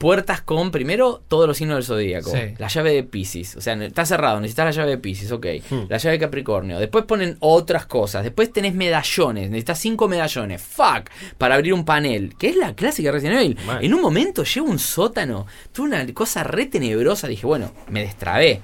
[0.00, 2.54] puertas con primero todos los signos del zodíaco, Sí.
[2.56, 5.80] la llave de Pisces, o sea, está cerrado, necesitas la llave de Pisces, ok, Hmm.
[5.90, 11.10] la llave de Capricornio, después ponen otras cosas, después tenés medallones, necesitas cinco medallones, fuck,
[11.36, 13.58] para abrir un panel, que es la clásica de Resident Evil.
[13.82, 18.00] En un momento llego a un sótano, tuve una cosa re tenebrosa, dije, bueno, me
[18.00, 18.62] destrabé.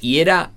[0.00, 0.52] Y era.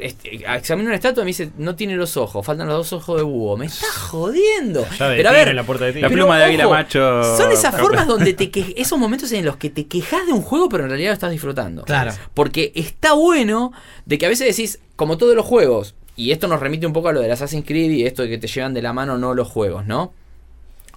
[0.00, 3.16] Este, examiné una estatua y me dice, no tiene los ojos, faltan los dos ojos
[3.18, 3.56] de búho.
[3.56, 4.86] Me está jodiendo.
[4.98, 6.00] Ya de Pero a ver, en la puerta de.
[6.00, 7.22] La pero, pluma de águila macho.
[7.36, 10.42] Son esas formas donde te que, esos momentos en los que te quejas de un
[10.42, 11.84] juego, pero en realidad lo estás disfrutando.
[11.84, 12.12] Claro.
[12.34, 13.72] Porque está bueno
[14.06, 17.08] de que a veces decís, como todos los juegos, y esto nos remite un poco
[17.08, 19.34] a lo del Assassin's Creed y esto de que te llevan de la mano no
[19.34, 20.12] los juegos, ¿no?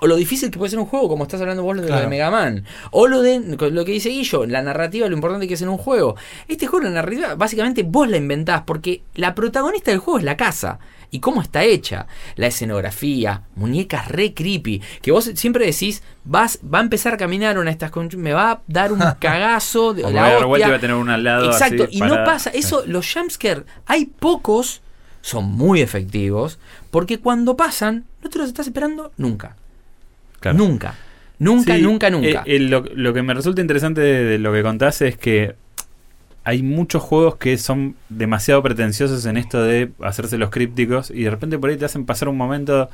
[0.03, 2.07] O lo difícil que puede ser un juego, como estás hablando vos de lo de
[2.07, 2.65] Mega Man.
[2.89, 5.77] O lo de lo que dice Guillo, la narrativa, lo importante que es en un
[5.77, 6.15] juego.
[6.47, 10.35] Este juego, la narrativa, básicamente vos la inventás, porque la protagonista del juego es la
[10.37, 10.79] casa.
[11.11, 12.07] Y cómo está hecha.
[12.35, 14.81] La escenografía, muñecas re creepy.
[15.03, 18.51] Que vos siempre decís, vas, va a empezar a caminar una de estas me va
[18.53, 21.13] a dar un cagazo de O la a dar vuelta y va a tener una
[21.13, 21.45] al lado.
[21.45, 22.49] Exacto, así, y no pasa.
[22.49, 24.81] Eso, los jumpscare, hay pocos,
[25.21, 26.57] son muy efectivos,
[26.89, 29.57] porque cuando pasan, no te los estás esperando nunca.
[30.41, 30.57] Claro.
[30.57, 30.95] Nunca.
[31.39, 32.27] Nunca, Sí, nunca, nunca.
[32.45, 35.55] eh, eh, lo, lo que me resulta interesante de, de lo que contás es que
[36.43, 41.29] hay muchos juegos que son demasiado pretenciosos en esto de hacerse los crípticos y de
[41.29, 42.89] repente por ahí te hacen pasar un momento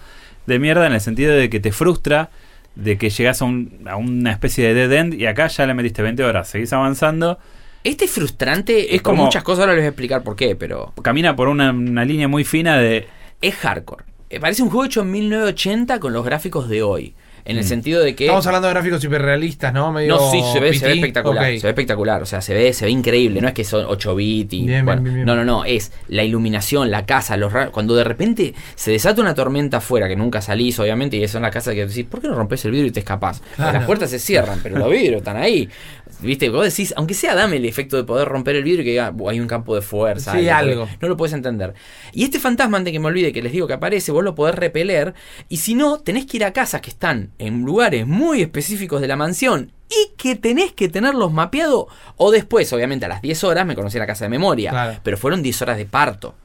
[0.46, 2.30] de mierda en el sentido de que te frustra
[2.76, 5.74] de que llegas a, un- a una especie de dead end y acá ya le
[5.74, 7.40] metiste 20 horas, seguís avanzando,
[7.84, 10.56] este es frustrante, Es es como muchas cosas, ahora les voy a explicar por qué,
[10.56, 13.08] pero camina por una, una línea muy fina de...
[13.42, 14.04] es hardcore.
[14.30, 17.14] Eh, Parece un juego hecho en 1980 con los gráficos de hoy.
[17.48, 17.68] En el Mm.
[17.68, 18.26] sentido de que.
[18.26, 19.92] Estamos hablando de gráficos hiperrealistas, ¿no?
[19.92, 21.00] Medio No, sí, se ve, se ve PT.
[21.00, 21.46] espectacular.
[21.46, 22.22] Se ve espectacular.
[22.22, 23.42] O sea, se ve, se ve increíble.
[23.42, 24.66] No es que son 8 bits y.
[24.68, 25.26] Bien, bueno, bien, bien, bien.
[25.26, 25.66] No, no, no.
[25.66, 30.16] Es la iluminación, la casa, los Cuando de repente se desata una tormenta afuera, que
[30.16, 32.88] nunca salís, obviamente, y son las casas que decís, ¿por qué no rompes el vidrio
[32.88, 33.42] y te escapás?
[33.56, 33.74] Claro.
[33.80, 35.70] Las puertas se cierran, pero los vidrios están ahí.
[36.20, 38.92] Viste, vos decís, aunque sea dame el efecto de poder romper el vidrio y que
[38.92, 40.34] diga, "Buah, hay un campo de fuerza.
[40.34, 40.88] Sí, algo.
[41.00, 41.74] No lo puedes entender.
[42.12, 44.56] Y este fantasma, antes que me olvide que les digo que aparece, vos lo podés
[44.56, 45.14] repeler.
[45.50, 49.08] Y si no, tenés que ir a casas que están en lugares muy específicos de
[49.08, 51.86] la mansión y que tenés que tenerlos mapeados.
[52.18, 54.72] O después, obviamente, a las 10 horas me conocí la casa de memoria.
[54.72, 55.00] Claro.
[55.04, 56.36] Pero fueron 10 horas de parto.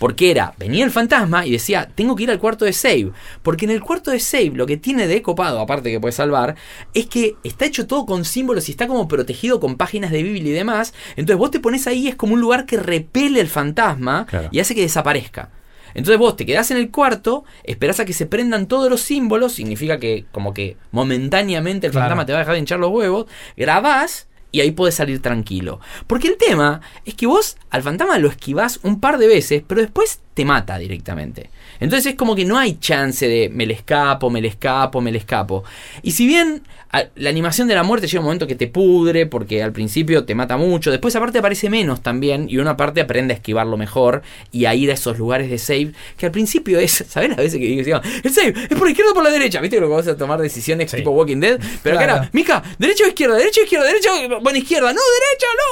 [0.00, 3.12] Porque era, venía el fantasma y decía, tengo que ir al cuarto de save.
[3.42, 6.56] Porque en el cuarto de save lo que tiene de copado, aparte que puede salvar,
[6.94, 10.50] es que está hecho todo con símbolos y está como protegido con páginas de Biblia
[10.52, 10.94] y demás.
[11.16, 14.48] Entonces vos te pones ahí, es como un lugar que repele el fantasma Claro.
[14.50, 15.50] y hace que desaparezca.
[15.92, 19.52] Entonces vos te quedás en el cuarto, esperás a que se prendan todos los símbolos,
[19.52, 22.04] significa que como que momentáneamente el Claro.
[22.04, 23.26] fantasma te va a dejar de hinchar los huevos,
[23.56, 25.80] grabás y ahí podés salir tranquilo.
[26.06, 29.80] Porque el tema es que vos al fantasma lo esquivás un par de veces, pero
[29.80, 31.50] después te mata directamente.
[31.80, 35.12] Entonces es como que no hay chance de me le escapo, me le escapo, me
[35.12, 35.64] le escapo.
[36.02, 36.62] Y si bien
[36.92, 40.24] a- la animación de la muerte llega un momento que te pudre, porque al principio
[40.24, 44.22] te mata mucho, después aparte aparece menos también, y una parte aprende a esquivarlo mejor
[44.50, 47.58] y a ir a esos lugares de save, que al principio es, ¿sabes las veces
[47.60, 49.60] que digo, el save es por la izquierda o por la derecha?
[49.60, 50.96] ¿Viste lo que vas a tomar decisiones Sí.
[50.98, 51.60] tipo Walking Dead?
[51.82, 52.22] Pero acá Claro.
[52.22, 55.00] era, Mica, derecha o izquierda, derecha o izquierda, derecha o bueno, izquierda, no,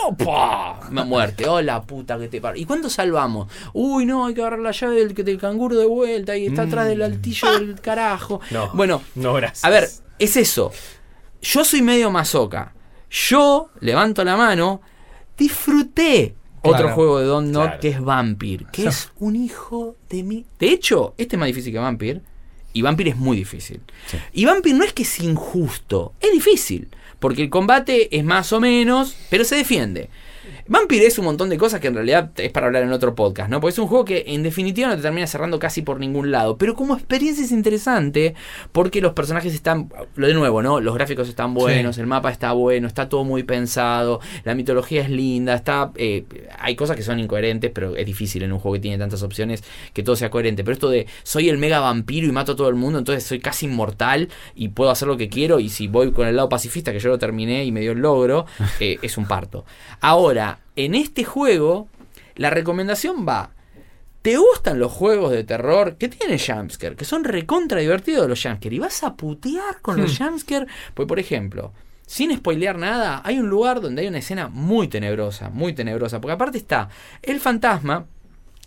[0.09, 0.27] derecha,
[0.86, 0.90] no.
[0.90, 2.57] Me muerte, oh la puta que te paro.
[2.57, 3.51] ¿Y cuándo salvamos?
[3.73, 6.86] Uy, no, hay que agarrar la llave del, del canguro de vuelta y está atrás
[6.89, 8.40] del altillo del carajo.
[8.51, 8.70] No.
[8.74, 9.65] Bueno, No, gracias.
[9.65, 9.89] a ver,
[10.19, 10.73] es eso.
[11.43, 12.74] Yo soy medio masoca.
[13.11, 14.81] Yo levanto la mano,
[15.36, 16.95] disfruté otro Claro.
[16.95, 17.81] juego de Don Not Claro.
[17.81, 20.45] que es Vampir, que es un hijo de mí.
[20.59, 22.23] De hecho, este es más difícil que Vampir.
[22.74, 23.81] Y Vampir es muy difícil.
[24.32, 26.89] Y Vampir no es que es injusto, es difícil.
[27.19, 30.09] Porque el combate es más o menos, pero se defiende.
[30.70, 33.49] Vampire es un montón de cosas que en realidad es para hablar en otro podcast,
[33.51, 33.59] ¿no?
[33.59, 36.59] Porque es un juego que en definitiva no te termina cerrando casi por ningún lado.
[36.59, 38.35] Pero como experiencia es interesante
[38.73, 40.81] porque los personajes están, lo de nuevo, ¿no?
[40.81, 42.03] Los gráficos están buenos, Sí.
[42.03, 45.90] el mapa está bueno, está todo muy pensado, la mitología es linda, está...
[45.97, 46.24] eh,
[46.59, 49.65] hay cosas que son incoherentes, pero es difícil en un juego que tiene tantas opciones
[49.95, 50.65] que todo sea coherente.
[50.65, 53.40] Pero esto de soy el mega vampiro y mato a todo el mundo, entonces soy
[53.40, 56.93] casi inmortal y puedo hacer lo que quiero y si voy con el lado pacifista
[56.93, 58.45] que yo lo terminé y me dio el logro,
[58.81, 59.65] eh, es un parto.
[60.01, 61.89] Ahora, en este juego,
[62.37, 63.51] la recomendación va.
[64.23, 66.95] ¿Te gustan los juegos de terror que tienen jumpscare?
[66.95, 68.77] Que son recontra divertidos los jumpscare.
[68.77, 70.67] Y vas a putear con los jumpscare.
[70.95, 71.73] Pues, por ejemplo,
[72.07, 75.51] sin spoilear nada, hay un lugar donde hay una escena muy tenebrosa.
[75.51, 76.21] Muy tenebrosa.
[76.21, 76.89] Porque aparte está
[77.23, 78.07] el fantasma.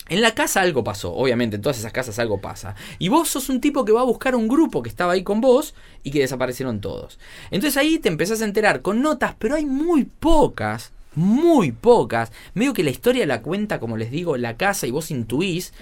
[0.10, 2.76] En la casa algo pasó, obviamente, en todas esas casas algo pasa.
[3.00, 5.40] Y vos sos un tipo que va a buscar un grupo que estaba ahí con
[5.40, 7.20] vos y que desaparecieron todos.
[7.52, 12.32] Entonces ahí te empezás a enterar con notas, pero hay muy pocas, muy pocas.
[12.54, 15.74] Medio que la historia la cuenta, como les digo, la casa y vos intuís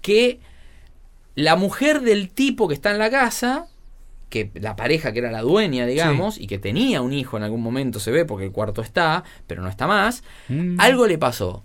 [0.00, 0.40] que
[1.34, 3.66] la mujer del tipo que está en la casa,
[4.28, 7.62] que la pareja que era la dueña, digamos, y que tenía un hijo en algún
[7.62, 10.76] momento, se ve porque el cuarto está, pero no está más, Mm.
[10.80, 11.62] algo le pasó.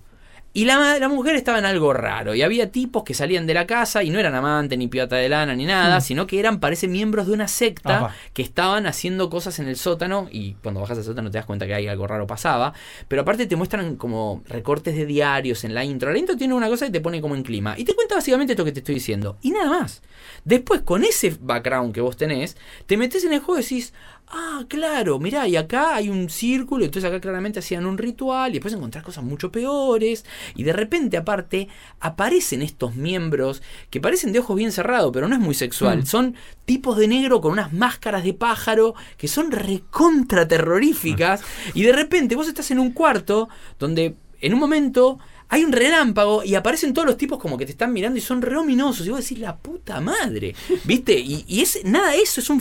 [0.53, 2.33] Y la, la mujer estaba en algo raro.
[2.33, 5.29] Y había tipos que salían de la casa y no eran amantes, ni piata de
[5.29, 9.59] lana, ni nada, sino que eran, parece, miembros de una secta que estaban haciendo cosas
[9.59, 10.27] en el sótano.
[10.31, 12.73] Y cuando bajas al sótano te das cuenta que hay algo raro pasaba.
[13.07, 16.11] Pero aparte te muestran como recortes de diarios en la intro.
[16.11, 17.75] La intro tiene una cosa y te pone como en clima.
[17.77, 19.37] Y te cuenta básicamente esto que te estoy diciendo.
[19.43, 20.01] Y nada más.
[20.43, 22.57] Después, con ese background que vos tenés,
[22.87, 23.93] te metes en el juego y decís.
[24.29, 28.53] Ah, claro, mirá, y acá hay un círculo, entonces acá claramente hacían un ritual, y
[28.53, 31.69] después encontrás cosas mucho peores, y de repente, aparte,
[32.01, 36.05] aparecen estos miembros que parecen de ojos bien cerrados, pero no es muy sexual.
[36.05, 36.35] Son
[36.65, 41.41] tipos de negro con unas máscaras de pájaro que son recontra terroríficas,
[41.73, 43.47] y de repente vos estás en un cuarto
[43.79, 47.71] donde en un momento hay un relámpago y aparecen todos los tipos como que te
[47.71, 49.05] están mirando y son re ominosos.
[49.07, 51.17] Y vos decís, la puta madre, ¿viste?
[51.17, 52.59] Y, y es nada, eso es un.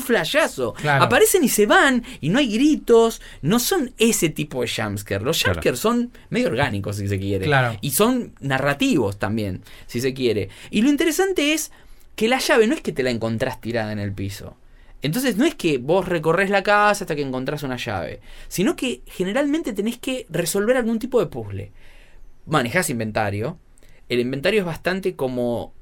[0.75, 1.05] Claro.
[1.05, 5.25] Aparecen y se van y no hay gritos, no son ese tipo de jumpscare.
[5.25, 5.55] Los Claro.
[5.55, 7.45] jumpscare son medio orgánicos, si se quiere.
[7.47, 7.77] Claro.
[7.81, 10.49] Y son narrativos también, si se quiere.
[10.71, 11.73] Y lo interesante es
[12.15, 14.57] que la llave no es que te la encontrás tirada en el piso.
[15.03, 19.03] Entonces no es que vos recorres la casa hasta que encontrás una llave, sino que
[19.07, 21.73] generalmente tenés que resolver algún tipo de puzzle.
[22.47, 23.59] Manejás inventario.
[24.09, 25.73] El inventario es bastante como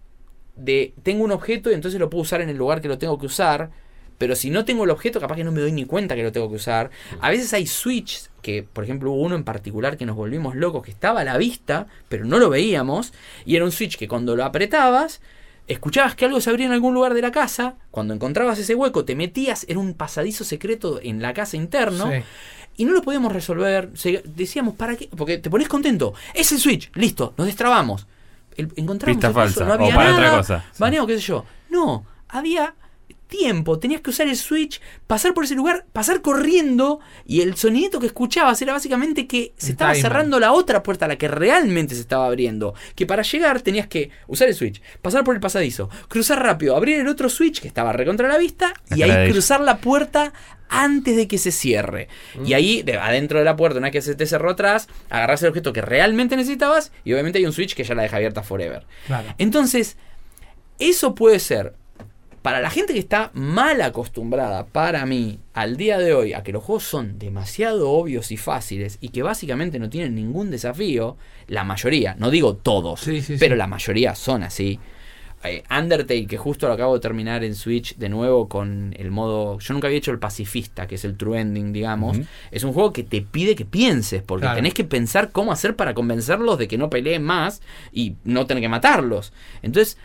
[0.56, 3.18] de tengo un objeto y entonces lo puedo usar en el lugar que lo tengo
[3.18, 3.70] que usar.
[4.18, 6.30] Pero si no tengo el objeto, capaz que no me doy ni cuenta que lo
[6.30, 6.90] tengo que usar.
[7.20, 10.84] A veces hay switches, que por ejemplo hubo uno en particular que nos volvimos locos,
[10.84, 13.12] que estaba a la vista, pero no lo veíamos.
[13.44, 15.20] Y era un switch que cuando lo apretabas,
[15.66, 17.74] escuchabas que algo se abría en algún lugar de la casa.
[17.90, 22.10] Cuando encontrabas ese hueco, te metías, era un pasadizo secreto en la casa interno.
[22.10, 22.18] Sí.
[22.76, 23.90] Y no lo podíamos resolver.
[24.24, 25.08] Decíamos, ¿para qué?
[25.16, 26.14] Porque te pones contento.
[26.34, 28.06] Es el switch, listo, nos destrabamos.
[28.56, 30.64] El- encontramos Pista falsa, no había o para nada, otra cosa.
[30.72, 30.76] Sí.
[30.80, 31.44] Baneo, qué sé yo.
[31.70, 32.74] No, había
[33.28, 37.98] tiempo tenías que usar el switch, pasar por ese lugar, pasar corriendo y el sonidito
[38.00, 40.02] que escuchabas era básicamente que se El estaba timer.
[40.10, 42.74] cerrando la otra puerta, la que realmente se estaba abriendo.
[42.94, 47.00] Que para llegar tenías que usar el switch, pasar por el pasadizo, cruzar rápido, abrir
[47.00, 50.32] el otro switch que estaba recontra la vista y ahí cruzar la puerta
[50.68, 52.08] antes de que se cierre.
[52.44, 55.42] Y ahí, de- adentro de la puerta, una vez que se te cerró atrás, agarras
[55.42, 58.42] el objeto que realmente necesitabas y obviamente hay un switch que ya la deja abierta
[58.42, 58.86] forever.
[59.06, 59.34] Claro.
[59.38, 59.96] Entonces,
[60.78, 61.74] eso puede ser
[62.44, 66.52] para la gente que está mal acostumbrada, para mí, al día de hoy, a que
[66.52, 71.16] los juegos son demasiado obvios y fáciles y que básicamente no tienen ningún desafío,
[71.46, 73.58] la mayoría, no digo todos, Sí, sí, pero sí.
[73.58, 74.78] la mayoría son así.
[75.42, 79.58] Eh, Undertale, que justo lo acabo de terminar en Switch de nuevo con el modo.
[79.58, 82.18] Yo nunca había hecho el pacifista, que es el true ending, digamos.
[82.50, 84.56] Es un juego que te pide que pienses, porque Claro.
[84.56, 87.60] tenés que pensar cómo hacer para convencerlos de que no peleen más
[87.92, 89.32] y no tener que matarlos.
[89.62, 89.96] Entonces,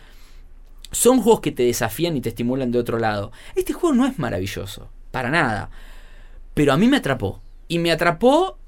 [0.90, 3.32] son juegos que te desafían y te estimulan de otro lado.
[3.54, 5.70] Este juego no es maravilloso, para nada.
[6.54, 7.40] Pero a mí me atrapó.
[7.68, 8.58] Y me atrapó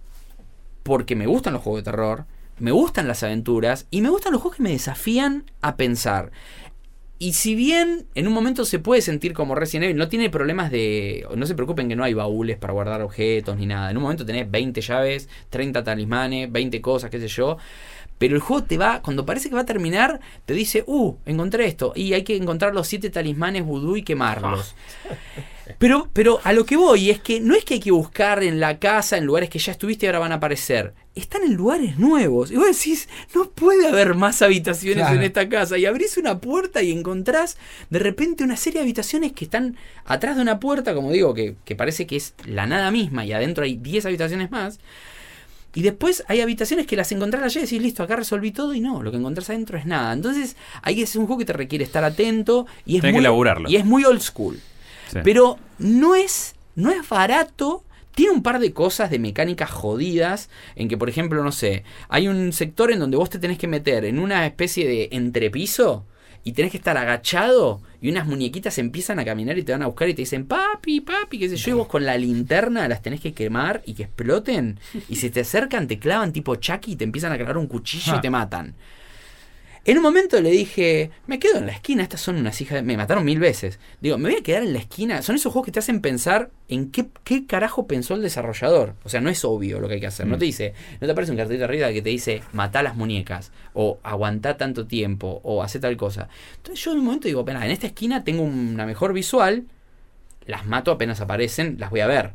[0.82, 2.26] porque me gustan los juegos de terror,
[2.58, 6.30] me gustan las aventuras y me gustan los juegos que me desafían a pensar.
[7.18, 10.72] Y si bien en un momento se puede sentir como Resident Evil, no tiene problemas
[10.72, 11.24] de...
[11.36, 13.92] No se preocupen que no hay baúles para guardar objetos ni nada.
[13.92, 17.58] En un momento tenés 20 llaves, 30 talismanes, 20 cosas, qué sé yo.
[18.22, 21.66] Pero el juego te va, cuando parece que va a terminar, te dice, uh, encontré
[21.66, 21.92] esto.
[21.96, 24.76] Y hay que encontrar los 7 talismanes vudú y quemarlos.
[25.80, 28.60] Pero, pero a lo que voy es que no es que hay que buscar en
[28.60, 30.94] la casa, en lugares que ya estuviste y ahora van a aparecer.
[31.16, 32.52] Están en lugares nuevos.
[32.52, 35.16] Y vos decís, no puede haber más habitaciones Claro.
[35.16, 35.76] en esta casa.
[35.76, 37.56] Y abrís una puerta y encontrás
[37.90, 41.56] de repente una serie de habitaciones que están atrás de una puerta, como digo, que,
[41.64, 44.78] que parece que es la nada misma y adentro hay 10 habitaciones más.
[45.74, 48.80] Y después hay habitaciones que las encontrás allá y decís, listo, acá resolví todo y
[48.80, 50.12] no, lo que encontrás adentro es nada.
[50.12, 53.24] Entonces, ahí es un juego que te requiere estar atento y es, Tenés que muy,
[53.24, 53.70] elaborarlo.
[53.70, 54.60] y es muy old school.
[55.10, 55.18] Sí.
[55.24, 57.84] Pero no es, no es barato.
[58.14, 60.50] Tiene un par de cosas de mecánicas jodidas.
[60.76, 63.68] En que, por ejemplo, no sé, hay un sector en donde vos te tenés que
[63.68, 66.04] meter en una especie de entrepiso
[66.44, 69.86] y tenés que estar agachado y unas muñequitas empiezan a caminar y te van a
[69.86, 73.02] buscar y te dicen papi, papi, qué sé yo, y vos con la linterna las
[73.02, 76.96] tenés que quemar y que exploten y si te acercan te clavan tipo Chucky y
[76.96, 78.74] te empiezan a clavar un cuchillo y te matan.
[79.84, 82.82] En un momento le dije, me quedo en la esquina, estas son unas hijas, de-
[82.82, 83.80] me mataron mil veces.
[84.00, 85.22] Digo, me voy a quedar en la esquina.
[85.22, 88.94] Son esos juegos que te hacen pensar en qué, qué carajo pensó el desarrollador.
[89.02, 90.26] O sea, no es obvio lo que hay que hacer.
[90.28, 93.50] No te dice, no te aparece un cartelito arriba que te dice, matá las muñecas,
[93.74, 96.28] o aguantá tanto tiempo, o hacé tal cosa.
[96.58, 99.64] Entonces yo en un momento digo, "Pena, en esta esquina tengo una mejor visual,
[100.46, 102.34] las mato apenas aparecen, las voy a ver.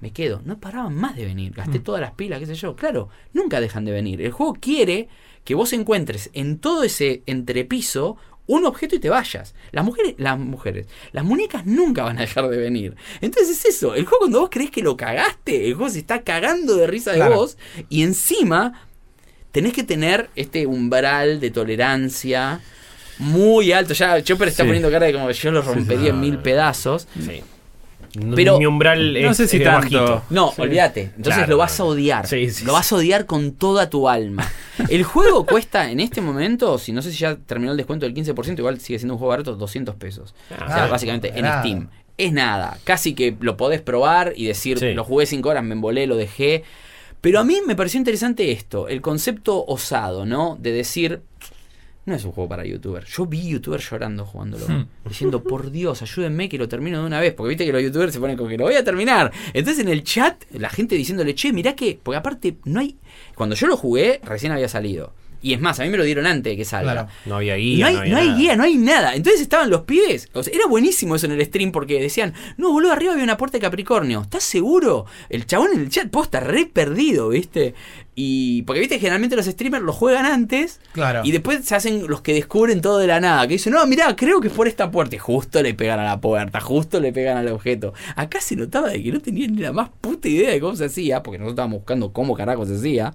[0.00, 2.76] Me quedo, no paraban más de venir, gasté todas las pilas, qué sé yo.
[2.76, 4.20] Claro, nunca dejan de venir.
[4.22, 5.08] El juego quiere
[5.44, 8.16] que vos encuentres en todo ese entrepiso
[8.46, 9.54] un objeto y te vayas.
[9.72, 12.96] Las mujeres, las mujeres, las muñecas nunca van a dejar de venir.
[13.20, 16.22] Entonces es eso, el juego cuando vos crees que lo cagaste, el juego se está
[16.22, 17.34] cagando de risa de Claro.
[17.36, 17.58] vos
[17.90, 18.86] y encima
[19.52, 22.60] tenés que tener este umbral de tolerancia
[23.18, 23.92] muy alto.
[23.94, 24.66] Ya Chopper está Sí.
[24.68, 27.06] poniendo cara de como yo lo rompería en mil pedazos.
[27.20, 27.42] Sí.
[28.14, 29.80] No- Pero- mi umbral No es, sé si es tanto.
[29.80, 30.22] bajito.
[30.30, 30.62] No, Sí.
[30.62, 31.02] olvídate.
[31.16, 31.88] Entonces Claro, lo vas a no.
[31.90, 32.26] odiar.
[32.26, 34.46] Sí, sí, lo vas a odiar con toda tu alma.
[34.88, 38.14] El juego cuesta en este momento, si no sé si ya terminó el descuento del
[38.14, 40.34] 15%, igual sigue siendo un juego barato, 200 pesos.
[40.50, 41.60] o sea, Ah, básicamente en nada.
[41.62, 41.88] Steam.
[42.16, 42.78] Es nada.
[42.84, 44.92] Casi que lo podés probar y decir, Sí.
[44.92, 46.64] lo jugué 5 horas, me embolé, lo dejé.
[47.20, 50.56] Pero a mí me pareció interesante esto, el concepto osado, ¿no?
[50.60, 51.20] De decir,
[52.08, 53.08] no es un juego para youtubers.
[53.08, 54.66] Yo vi youtubers llorando jugándolo.
[54.66, 54.86] Hmm.
[55.06, 57.34] Diciendo, por Dios, ayúdenme que lo termino de una vez.
[57.34, 59.32] Porque viste que los youtubers se ponen con que lo voy a terminar.
[59.52, 61.98] Entonces en el chat, la gente diciéndole, che, mirá que.
[62.02, 62.96] Porque aparte, no hay.
[63.34, 65.12] Cuando yo lo jugué, recién había salido.
[65.40, 66.92] Y es más, a mí me lo dieron antes de que salga.
[66.92, 67.08] Claro.
[67.26, 67.78] No había guía.
[67.78, 68.38] no hay, no había no hay nada.
[68.38, 69.14] guía, no hay nada.
[69.14, 70.28] Entonces estaban los pibes.
[70.32, 73.36] O sea, era buenísimo eso en el stream porque decían, no, boludo, arriba había una
[73.36, 74.22] puerta de Capricornio.
[74.22, 75.06] ¿Estás seguro?
[75.28, 77.74] El chabón en el chat posta re perdido, ¿viste?
[78.20, 78.62] Y.
[78.62, 80.80] Porque viste, generalmente los streamers lo juegan antes.
[80.90, 81.20] Claro.
[81.22, 83.46] Y después se hacen los que descubren todo de la nada.
[83.46, 85.14] Que dicen, no, mirá, creo que es por esta puerta.
[85.14, 87.94] Y justo le pegan a la puerta, justo le pegan al objeto.
[88.16, 90.86] Acá se notaba de que no tenían ni la más puta idea de cómo se
[90.86, 91.22] hacía.
[91.22, 93.14] Porque nosotros estábamos buscando cómo carajo se hacía.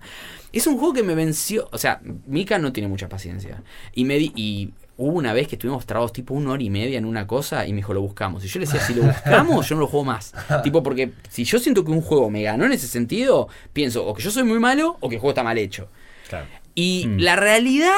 [0.54, 1.68] Es un juego que me venció.
[1.74, 3.62] O sea, Mika no tiene mucha paciencia.
[3.94, 6.98] Y me di- y hubo una vez que estuvimos trabados tipo una hora y media
[7.00, 8.46] en una cosa y me dijo, lo buscamos.
[8.46, 10.34] Y yo le decía, si lo buscamos, yo no lo juego más.
[10.64, 14.14] tipo, porque si yo siento que un juego me ganó en ese sentido, pienso o
[14.14, 15.90] que yo soy muy malo o que el juego está mal hecho.
[16.30, 16.46] Claro.
[16.76, 17.18] Y Mm.
[17.20, 17.92] la realidad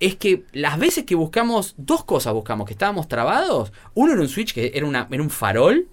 [0.00, 3.72] es que las veces que buscamos, dos cosas buscamos, que estábamos trabados.
[3.94, 5.86] Uno era un switch que era, una, era un farol.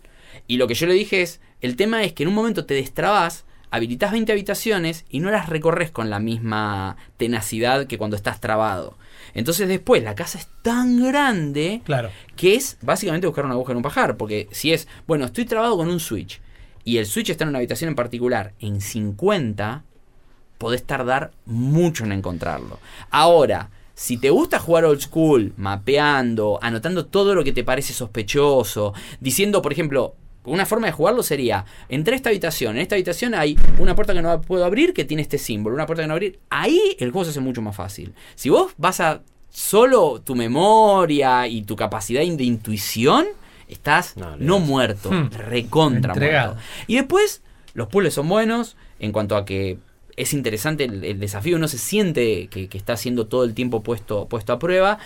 [0.48, 2.74] Y lo que yo le dije es, el tema es que en un momento te
[2.74, 8.40] destrabas, habilitas 20 habitaciones y no las recorres con la misma tenacidad que cuando estás
[8.40, 8.98] trabado.
[9.34, 12.10] Entonces después la casa es tan grande Claro.
[12.36, 15.78] que es básicamente buscar una aguja en un pajar, porque si es, bueno, estoy trabado
[15.78, 16.42] con un Switch
[16.84, 19.84] y el Switch está en una habitación en particular en 50,
[20.58, 22.80] podés tardar mucho en encontrarlo.
[23.10, 28.94] Ahora, si te gusta jugar old school, mapeando, anotando todo lo que te parece sospechoso,
[29.20, 33.36] diciendo, por ejemplo, una forma de jugarlo sería, entré a esta habitación, en esta habitación
[33.36, 36.14] hay una puerta que no puedo abrir que tiene este símbolo, una puerta que no
[36.14, 38.14] abrir, ahí el juego se hace mucho más fácil.
[38.36, 43.26] Si vos vas a solo tu memoria y tu capacidad de intuición,
[43.68, 45.30] estás No, muerto, Hmm.
[45.32, 46.54] recontra Entregado.
[46.56, 46.70] muerto.
[46.88, 47.42] Y después,
[47.74, 49.78] los puzzles son buenos en cuanto a que
[50.18, 53.82] es interesante el, el desafío, uno se siente que, que está siendo todo el tiempo
[53.82, 55.00] puesto, puesto a prueba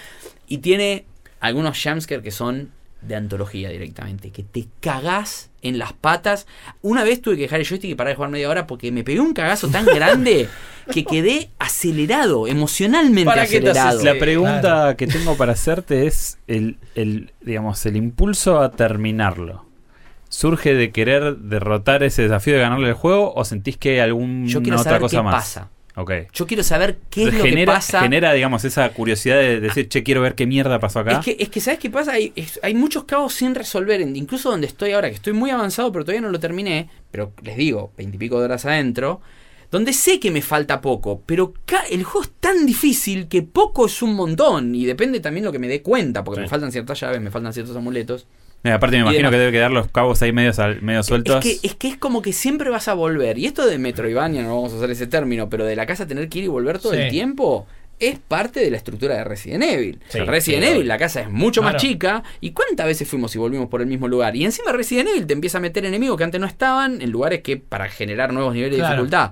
[0.47, 1.05] y tiene
[1.39, 2.71] algunos jumpscares que son
[3.01, 6.47] de antología directamente, que te cagás en las patas.
[6.81, 9.03] Una vez tuve que dejar el joystick y parar de jugar media hora porque me
[9.03, 10.49] pegué un cagazo tan grande
[10.91, 14.03] que quedé acelerado, emocionalmente ¿Para acelerado.
[14.03, 19.65] La pregunta que tengo para hacerte es el, el, digamos, el impulso a terminarlo.
[20.29, 24.47] ¿Surge de querer derrotar ese desafío de ganarle el juego o sentís que hay alguna
[24.47, 25.35] Yo quiero otra saber cosa qué más?
[25.35, 25.69] pasa.
[25.97, 26.11] Ok.
[26.33, 28.01] Yo quiero saber qué es lo genera, que pasa.
[28.01, 31.11] genera, digamos, esa curiosidad de decir, che, quiero ver qué mierda pasó acá.
[31.13, 32.11] Es que, es que, ¿sabes qué pasa?
[32.13, 34.01] Hay, es- hay muchos cabos sin resolver.
[34.01, 36.89] Incluso donde estoy ahora, que estoy muy avanzado, pero todavía no lo terminé.
[37.11, 39.21] Pero les digo, veintipico de horas adentro.
[39.71, 41.21] Donde sé que me falta poco.
[41.25, 41.53] Pero
[41.89, 44.75] el juego es tan difícil que poco es un montón.
[44.75, 46.23] Y depende también lo que me dé cuenta.
[46.23, 46.43] Porque Sí.
[46.43, 48.27] me faltan ciertas llaves, me faltan ciertos amuletos.
[48.63, 51.45] Mira, aparte me imagino que debe quedar los cabos ahí medio, sal- medio sueltos.
[51.45, 53.37] Es que, es que es como que siempre vas a volver.
[53.37, 56.27] Y esto de Metroidvania, no vamos a usar ese término, pero de la casa tener
[56.29, 56.99] que ir y volver todo Sí.
[56.99, 57.67] el tiempo.
[57.97, 59.99] Es parte de la estructura de Resident Evil.
[60.09, 62.23] Sí, Resident sí, Evil, la casa es mucho más chica.
[62.41, 64.35] ¿Y cuántas veces fuimos y volvimos por el mismo lugar?
[64.35, 67.41] Y encima Resident Evil te empieza a meter enemigos que antes no estaban en lugares
[67.41, 69.31] que para generar nuevos niveles de dificultad.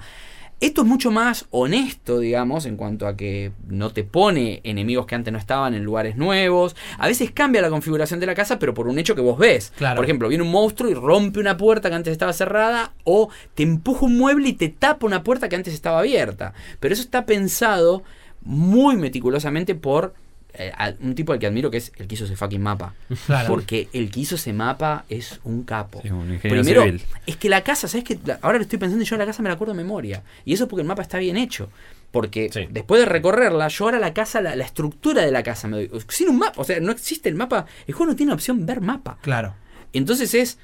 [0.64, 5.14] Esto es mucho más honesto, digamos, en cuanto a que no te pone enemigos que
[5.14, 6.78] antes no estaban en lugares nuevos.
[6.98, 9.74] A veces cambia la configuración de la casa, pero por un hecho que vos ves.
[9.76, 9.98] Claro.
[9.98, 13.64] Por ejemplo, viene un monstruo y rompe una puerta que antes estaba cerrada, o te
[13.64, 16.54] empuja un mueble y te tapa una puerta que antes estaba abierta.
[16.80, 18.04] Pero eso está pensado
[18.40, 20.14] muy meticulosamente por
[20.56, 22.94] eh, a- un tipo al que admiro que es el que hizo ese fucking mapa.
[23.26, 23.48] Claro.
[23.48, 26.00] Porque el que hizo ese mapa es un capo.
[26.02, 27.02] Sí, un ingeniero Primero, civil.
[27.26, 28.20] es que la casa, ¿sabes qué?
[28.26, 30.24] La- Ahora lo estoy pensando y yo la casa me la acuerdo de memoria.
[30.46, 31.70] Y eso porque el mapa está bien hecho.
[32.12, 32.68] Porque Sí.
[32.70, 36.02] después de recorrerla, yo ahora la casa, la, la estructura de la casa me doy.
[36.10, 37.66] Sin un mapa, o sea, no existe el mapa.
[37.88, 39.18] El juego no tiene opción ver mapa.
[39.22, 39.56] Claro.
[39.94, 40.60] Entonces es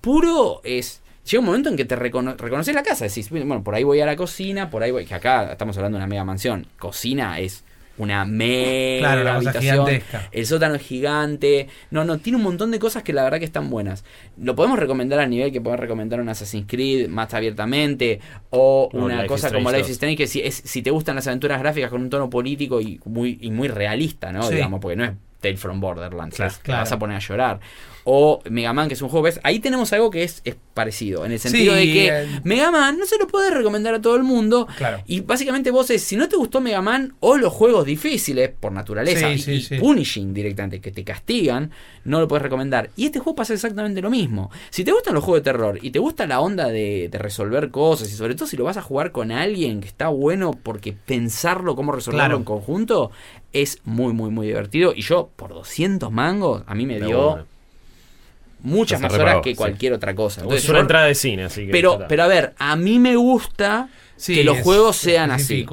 [0.00, 1.00] puro, es...
[1.24, 4.00] Llega un momento en que te recono- reconoces la casa, decís, bueno, por ahí voy
[4.00, 7.38] a la cocina, por ahí voy, que acá estamos hablando de una mega mansión, cocina
[7.38, 7.62] es
[7.98, 9.86] una mega Claro, habitación,
[10.32, 13.44] el sótano es gigante, no, no, tiene un montón de cosas que la verdad que
[13.44, 14.04] están buenas.
[14.36, 18.20] Lo podemos recomendar al nivel que podemos recomendar un Assassin's Creed más abiertamente,
[18.50, 19.88] o una cosa como Life 2.
[19.90, 22.80] is Strange, que si, es, si te gustan las aventuras gráficas con un tono político
[22.80, 24.42] y muy, y muy realista, ¿no?
[24.44, 24.54] Sí.
[24.54, 26.80] Digamos, porque no es Tale from Borderlands, Claro, te claro.
[26.82, 27.60] vas a poner a llorar.
[28.04, 29.40] O Mega Man, que es un juego, ¿ves?
[29.44, 32.40] Ahí tenemos algo que es, es parecido, en el sentido Sí, de que eh.
[32.44, 34.66] Mega Man no se lo puede recomendar a todo el mundo.
[34.76, 35.02] Claro.
[35.06, 38.72] Y básicamente vos es, si no te gustó Mega Man o los juegos difíciles, por
[38.72, 39.74] naturaleza, Sí, y, sí, y sí.
[39.78, 41.70] punishing directamente, que te castigan,
[42.04, 42.90] no lo puedes recomendar.
[42.96, 44.50] Y este juego pasa exactamente lo mismo.
[44.70, 47.70] Si te gustan los juegos de terror y te gusta la onda de, de resolver
[47.70, 50.92] cosas, y sobre todo si lo vas a jugar con alguien que está bueno porque
[50.92, 52.36] pensarlo, cómo resolverlo Claro.
[52.38, 53.10] en conjunto,
[53.52, 54.92] es muy, muy, muy divertido.
[54.96, 57.46] Y yo, por 200 mangos, a mí me dio.
[58.62, 59.56] Muchas más horas que sí.
[59.56, 60.40] cualquier otra cosa.
[60.42, 61.72] Entonces, es una yo- entrada de cine, así que.
[61.72, 65.66] pero, pero a ver, a mí me gusta Sí, que los es juegos sean así.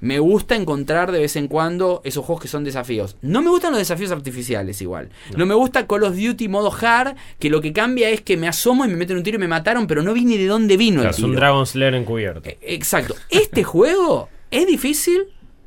[0.00, 3.16] Me gusta encontrar de vez en cuando esos juegos que son desafíos.
[3.22, 5.10] No me gustan los desafíos artificiales igual.
[5.36, 8.48] No, me gusta Call of Duty modo hard, que lo que cambia es que me
[8.48, 10.76] asomo y me meten un tiro y me mataron, pero no vi ni de dónde
[10.76, 11.40] vino Claro, el es un tiro.
[11.40, 12.48] Dragon Slayer encubierto.
[12.48, 13.14] Eh, Exacto.
[13.30, 15.22] Este juego es difícil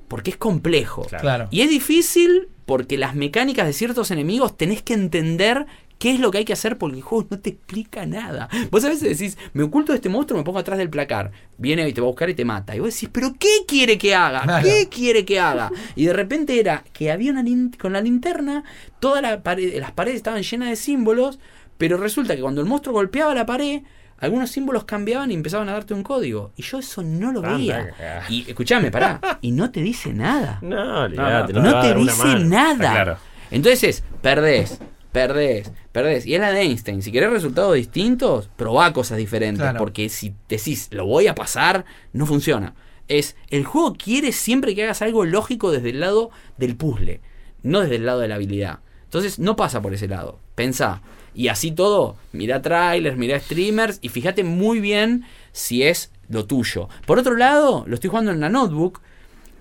[0.10, 1.04] porque es complejo.
[1.04, 1.48] Claro.
[1.50, 5.66] Y es difícil porque las mecánicas de ciertos enemigos tenés que entender
[5.98, 8.50] qué es lo que hay que hacer porque el juego no te explica nada.
[8.72, 11.32] Vos a veces decís, me oculto de este monstruo, me pongo atrás del placar.
[11.58, 12.76] Viene y te va a buscar y te mata.
[12.76, 14.42] Y vos decís, ¿pero qué quiere que haga?
[14.44, 14.66] Claro.
[14.68, 15.72] ¿Qué quiere que haga?
[15.96, 17.44] Y de repente era que había una
[17.80, 18.64] con la linterna,
[19.00, 21.40] todas la pared- las paredes estaban llenas de símbolos,
[21.78, 23.82] pero resulta que cuando el monstruo golpeaba la pared,
[24.18, 26.52] algunos símbolos cambiaban y empezaban a darte un código.
[26.56, 27.94] Y yo eso no lo veía.
[28.30, 29.20] Y escuchame, pará.
[29.42, 30.60] Y no te dice nada.
[30.62, 32.46] No, no, no, No te dar una dice mano.
[32.46, 32.92] nada.
[32.92, 33.18] Claro.
[33.52, 34.80] Entonces es, perdés,
[35.16, 36.26] perdés, perdés.
[36.26, 37.02] Y es la de Einstein.
[37.02, 39.62] Si querés resultados distintos, probá cosas diferentes.
[39.62, 39.80] Claro.
[39.80, 42.76] Porque si decís, lo voy a pasar, no funciona.
[43.08, 47.22] Es, el juego quiere siempre que hagas algo lógico desde el lado del puzzle,
[47.64, 48.80] no desde el lado de la habilidad.
[49.06, 50.40] Entonces no pasa por ese lado.
[50.54, 51.02] Pensá.
[51.34, 55.24] Y así todo, mira trailers, mira streamers y fíjate muy bien
[55.54, 56.90] si es lo tuyo.
[57.06, 59.00] Por otro lado, lo estoy jugando en la notebook,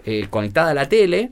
[0.05, 1.31] eh, conectada a la tele.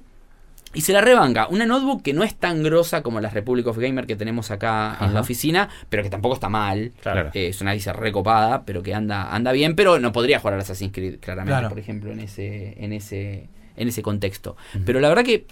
[0.74, 1.48] Y se la rebanca.
[1.48, 4.96] Una notebook que no es tan grosa como las Republic of Gamer que tenemos acá
[5.00, 6.92] en la oficina, pero que tampoco está mal.
[7.02, 7.30] Claro.
[7.34, 10.60] Eh, es una dice recopada, pero que anda, anda bien, pero no podría jugar al
[10.60, 11.68] Assassin's Creed, claramente, Claro.
[11.68, 14.56] por ejemplo, en ese, en ese, en ese contexto.
[14.86, 15.46] Pero la verdad que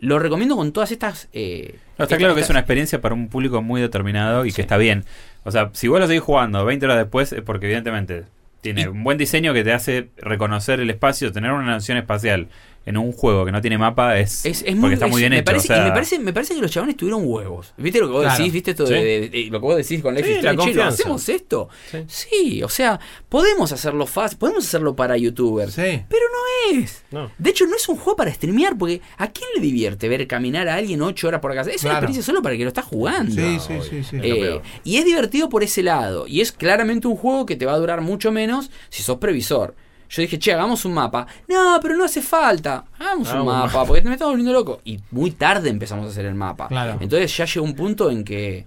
[0.00, 1.28] lo recomiendo con todas estas.
[1.32, 4.50] eh, No, está estas- claro que es una experiencia para un público muy determinado y
[4.50, 4.56] Sí.
[4.56, 5.04] que está bien.
[5.44, 8.24] O sea, si vos lo seguís jugando 20 horas después es porque evidentemente
[8.62, 12.48] tiene Y- un buen diseño que te hace reconocer el espacio, tener una nación espacial
[12.84, 15.20] en un juego que no tiene mapa es, Es, es porque muy, está muy es-
[15.20, 15.44] bien me hecho.
[15.44, 17.72] Parece, o sea, y me parece, me parece que los chabones tuvieron huevos.
[17.76, 18.38] ¿Viste lo que vos Claro.
[18.38, 18.52] decís?
[18.52, 18.94] ¿Viste esto Sí.
[18.94, 20.38] de, de- de- lo que vos decís con Life Sí,
[20.70, 20.86] is la.
[20.88, 21.68] ¿Hacemos esto?
[21.90, 21.98] Sí.
[22.08, 22.62] Sí.
[22.62, 22.98] o sea,
[23.28, 25.74] podemos hacerlo fácil, podemos hacerlo para youtubers.
[25.74, 26.02] Sí.
[26.08, 26.24] Pero
[26.72, 27.04] no es.
[27.10, 27.30] No.
[27.38, 30.68] De hecho, no es un juego para streamear, porque ¿a quién le divierte ver caminar
[30.68, 31.62] a alguien ocho horas por acá?
[31.70, 33.34] Es una experiencia solo para el que lo está jugando.
[33.34, 34.16] Sí, sí, sí, sí.
[34.22, 36.26] Eh, y es divertido por ese lado.
[36.26, 39.74] Y es claramente un juego que te va a durar mucho menos si sos previsor.
[40.12, 41.26] Yo dije, che, hagamos un mapa.
[41.48, 42.84] No, pero no hace falta.
[42.98, 44.82] Hagamos un Hagamos un mapa, porque me estamos volviendo loco.
[44.84, 46.68] Y muy tarde empezamos a hacer el mapa.
[46.68, 46.98] Claro.
[47.00, 48.66] Entonces ya llegó un punto en que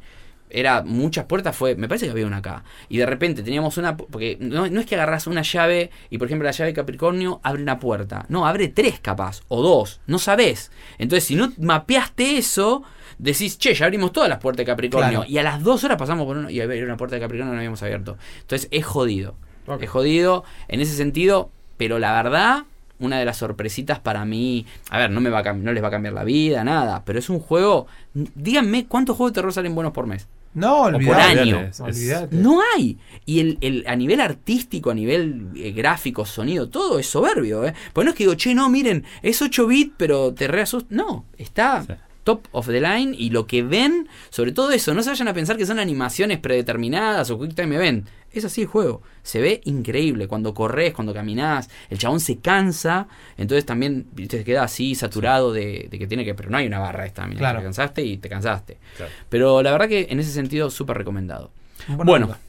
[0.50, 2.64] era muchas puertas, fue, me parece que había una acá.
[2.90, 6.28] Y de repente teníamos una, porque no, no es que agarras una llave y por
[6.28, 8.26] ejemplo la llave de Capricornio abre una puerta.
[8.30, 10.72] No, abre tres capaz, o dos, no sabés.
[10.98, 12.82] Entonces si no mapeaste eso,
[13.20, 15.20] decís, che, ya abrimos todas las puertas de Capricornio.
[15.20, 15.32] Claro.
[15.32, 17.56] Y a las dos horas pasamos por uno y había una puerta de Capricornio que
[17.56, 18.18] no habíamos abierto.
[18.42, 19.36] Entonces es jodido.
[19.68, 19.84] Ok.
[19.84, 22.64] Es jodido en ese sentido, pero la verdad,
[23.00, 25.90] una de las sorpresitas para mí, a ver, no, me va a no les va
[25.90, 29.76] a cambiar la vida, nada, pero es un juego, díganme cuántos juegos de terror salen
[29.76, 30.28] buenos por mes.
[30.54, 31.40] No, por olvidate.
[31.42, 31.60] año.
[31.60, 32.36] Es- es- Olvidate.
[32.38, 32.98] No hay.
[33.26, 37.66] Y el, el- a nivel artístico, a nivel eh, gráfico, sonido, todo es soberbio.
[37.66, 37.74] ¿eh?
[37.92, 40.88] Pues no es que digo, che, no, miren, es 8 bits, pero te reasusta.
[40.96, 41.94] No, está Sí.
[42.26, 45.34] Top of the line y lo que ven, sobre todo eso, no se vayan a
[45.34, 48.08] pensar que son animaciones predeterminadas o Quick Time Event.
[48.34, 49.02] Es así el juego.
[49.24, 51.70] Se ve increíble cuando corres, cuando caminás.
[51.90, 53.08] El chabón se cansa,
[53.38, 56.36] entonces también se queda así saturado de, de que tiene que.
[56.36, 57.60] Pero no hay una barra esta, mira, Claro.
[57.60, 58.78] te cansaste y te cansaste.
[58.98, 59.12] Claro.
[59.30, 61.50] Pero la verdad que en ese sentido, súper recomendado.
[61.88, 62.40] Buena Bueno, onda.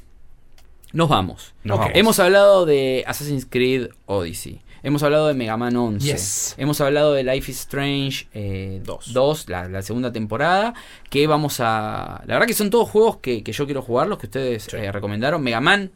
[0.92, 1.54] nos vamos.
[1.62, 1.92] Nos vamos.
[1.94, 4.60] Hemos hablado de Assassin's Creed Odyssey.
[4.82, 6.06] Hemos hablado de Mega Man 11.
[6.06, 6.54] Yes.
[6.58, 9.12] Hemos hablado de Life is Strange eh, Dos.
[9.12, 10.74] 2, la, la segunda temporada.
[11.10, 12.22] Que vamos a.
[12.26, 14.92] La verdad que son todos juegos que, que yo quiero jugar, los que ustedes eh,
[14.92, 15.42] recomendaron.
[15.42, 15.90] Mega Man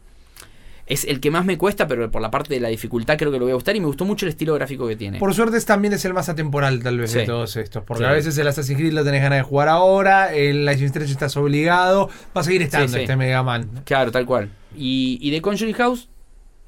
[0.86, 3.38] es el que más me cuesta, pero por la parte de la dificultad creo que
[3.38, 3.76] lo voy a gustar.
[3.76, 5.20] Y me gustó mucho el estilo gráfico que tiene.
[5.20, 7.84] Por suerte también es el más atemporal tal vez de todos estos.
[7.84, 8.10] Porque Sí.
[8.10, 11.12] a veces el Assassin's Creed lo tenés ganas de jugar ahora, el Life is Strange
[11.12, 12.08] estás obligado.
[12.36, 13.02] Va a seguir estando sí.
[13.02, 13.70] este Mega Man.
[13.84, 14.50] Claro, tal cual.
[14.76, 16.08] Y, y de Conjuring House,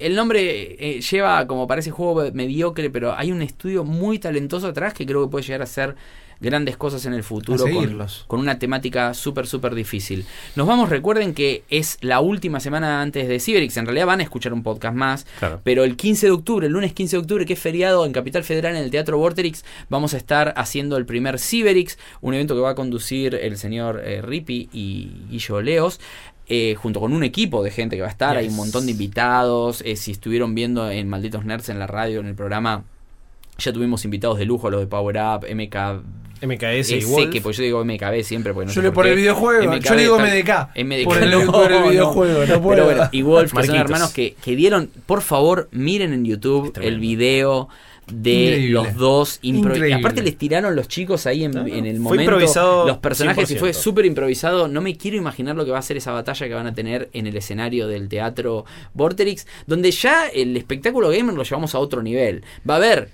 [0.05, 4.93] el nombre eh, lleva como parece juego mediocre, pero hay un estudio muy talentoso atrás
[4.93, 5.95] que creo que puede llegar a hacer
[6.39, 10.25] grandes cosas en el futuro con, con una temática súper, súper difícil.
[10.57, 14.23] Nos vamos, recuerden que es la última semana antes de Cyberix, en realidad van a
[14.23, 15.61] escuchar un podcast más, Claro.
[15.63, 18.43] pero el 15 de octubre, el lunes 15 de octubre, que es feriado en Capital
[18.43, 22.61] Federal en el Teatro Vorterix, vamos a estar haciendo el primer Cyberix, un evento que
[22.61, 26.01] va a conducir el señor eh, Ripi y Guillo Leos.
[26.47, 28.91] Eh, junto con un equipo de gente que va a estar, hay un montón de
[28.91, 29.81] invitados.
[29.85, 32.83] eh, si estuvieron viendo en Malditos Nerds en la radio, en el programa,
[33.57, 36.03] ya tuvimos invitados de lujo, los de Power Up, MK.
[36.45, 37.29] MKS y Wolf.
[37.31, 38.53] que pues yo digo MKB siempre.
[38.53, 40.75] Porque no Yo le por el videojuego, MKB, yo le digo MDK.
[40.75, 41.89] MDK, Por el, no, por el no.
[41.89, 42.75] videojuego, no puedo.
[42.75, 46.73] Pero bueno, y Wolf, que son hermanos que, que dieron, por favor, miren en YouTube
[46.81, 47.69] el video
[48.11, 48.69] de Increíble.
[48.71, 49.93] los dos Increíble.
[49.93, 52.97] Aparte les tiraron los chicos ahí en, No, no, en el fue momento improvisado los
[52.97, 53.73] personajes y fue 100%.
[53.73, 54.67] súper improvisado.
[54.67, 57.09] No me quiero imaginar lo que va a ser esa batalla que van a tener
[57.13, 62.01] en el escenario del teatro Vorterix, donde ya el espectáculo gamer lo llevamos a otro
[62.03, 62.43] nivel.
[62.69, 63.09] Va a haber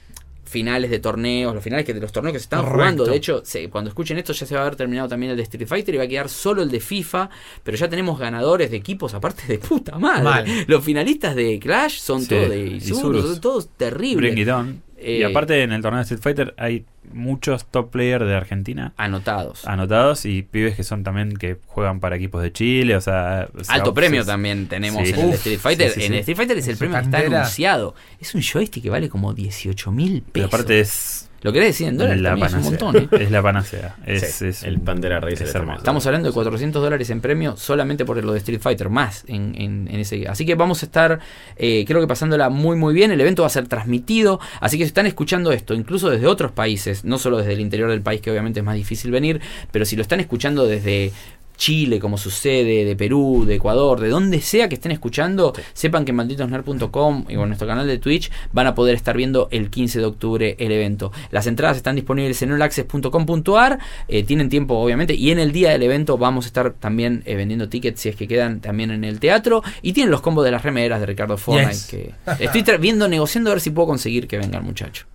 [0.50, 2.76] finales de torneos, los finales que de los torneos que se están Correcto.
[2.76, 3.06] jugando.
[3.06, 5.44] De hecho, se- cuando escuchen esto ya se va a haber terminado también el de
[5.44, 7.30] Street Fighter y va a quedar solo el de FIFA,
[7.64, 10.24] pero ya tenemos ganadores de equipos aparte de puta madre.
[10.24, 10.46] Mal.
[10.68, 13.26] Los finalistas de Clash son Sí, todos de Isurus.
[13.26, 14.18] Son todos terribles.
[14.34, 14.82] Bring it on.
[14.98, 18.94] Eh, y aparte en el torneo de Street Fighter hay muchos top players de Argentina
[18.98, 19.66] Anotados.
[19.68, 23.48] anotados y pibes que son también que juegan para equipos de Chile, o sea...
[23.58, 25.14] o sea, Alto premio es- también tenemos Sí.
[25.14, 25.92] en el Street Fighter.
[25.92, 27.96] sí, sí, en el Street Fighter es el premio que está anunciado.
[28.20, 30.54] Es un joystick que vale como 18 mil Pero pesos.
[30.54, 33.08] aparte es Lo querés decir en dólares la es un montón, ¿eh?
[33.24, 33.96] Es la panacea.
[34.06, 35.78] Es, Sí, es el Racer es es hermoso.
[35.80, 39.54] Estamos hablando de 400 dólares en premio solamente por lo de Street Fighter, más en,
[39.56, 40.28] en- en ese.
[40.28, 41.20] Así que vamos a estar,
[41.56, 43.12] eh, creo que pasándola muy, muy bien.
[43.12, 44.40] El evento va a ser transmitido.
[44.60, 47.90] Así que si están escuchando esto, incluso desde otros países, no solo desde el interior
[47.90, 49.40] del país, que obviamente es más difícil venir,
[49.72, 51.12] pero si lo están escuchando desde.
[51.60, 56.14] Chile, como sucede, de Perú, de Ecuador, de donde sea que estén escuchando, sepan que
[56.14, 60.06] malditosner.com y con nuestro canal de Twitch van a poder estar viendo el 15 de
[60.06, 61.12] octubre el evento.
[61.32, 63.78] Las entradas están disponibles en allAccess.com.ar,
[64.08, 67.36] eh, tienen tiempo obviamente, y en el día del evento vamos a estar también eh,
[67.36, 70.52] vendiendo tickets si es que quedan también en el teatro, y tienen los combos de
[70.52, 71.88] las remeras de Ricardo Fortnite, Yes.
[71.88, 75.06] que estoy viendo, negociando a ver si puedo conseguir que venga el muchacho.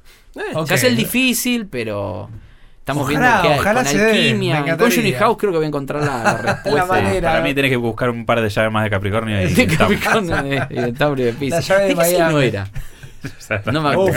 [0.66, 2.28] Se hace el difícil, pero
[2.84, 3.58] Estamos Ojalá, viendo que hay.
[3.60, 4.54] ojalá con se dé, me alquimia.
[4.56, 4.96] Con encantaría.
[4.96, 6.84] Johnny House creo que voy a encontrar la, la respuesta.
[6.86, 7.30] manera.
[7.30, 10.42] Para mí tenés que buscar un par de llaves más de Capricornio y de Capricornio
[10.42, 11.50] de- y de Tauro y de Piscis.
[11.50, 12.44] La llave de Miami.
[12.44, 12.68] era?
[13.72, 14.14] No me Uf.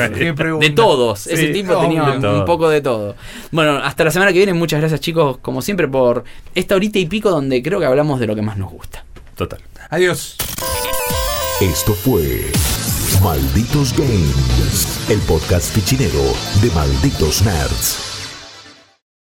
[0.60, 3.16] De todos, ese tipo tenía un, poco de todo.
[3.52, 7.06] Bueno, hasta la semana que viene, muchas gracias chicos, como siempre, por esta horita y
[7.06, 9.06] pico donde creo que hablamos de lo que más nos gusta.
[9.38, 9.62] Total.
[9.92, 10.36] Adiós.
[11.62, 12.52] Esto fue
[13.24, 16.20] Malditos Games, el podcast fichinero
[16.62, 18.07] de Malditos Nerds.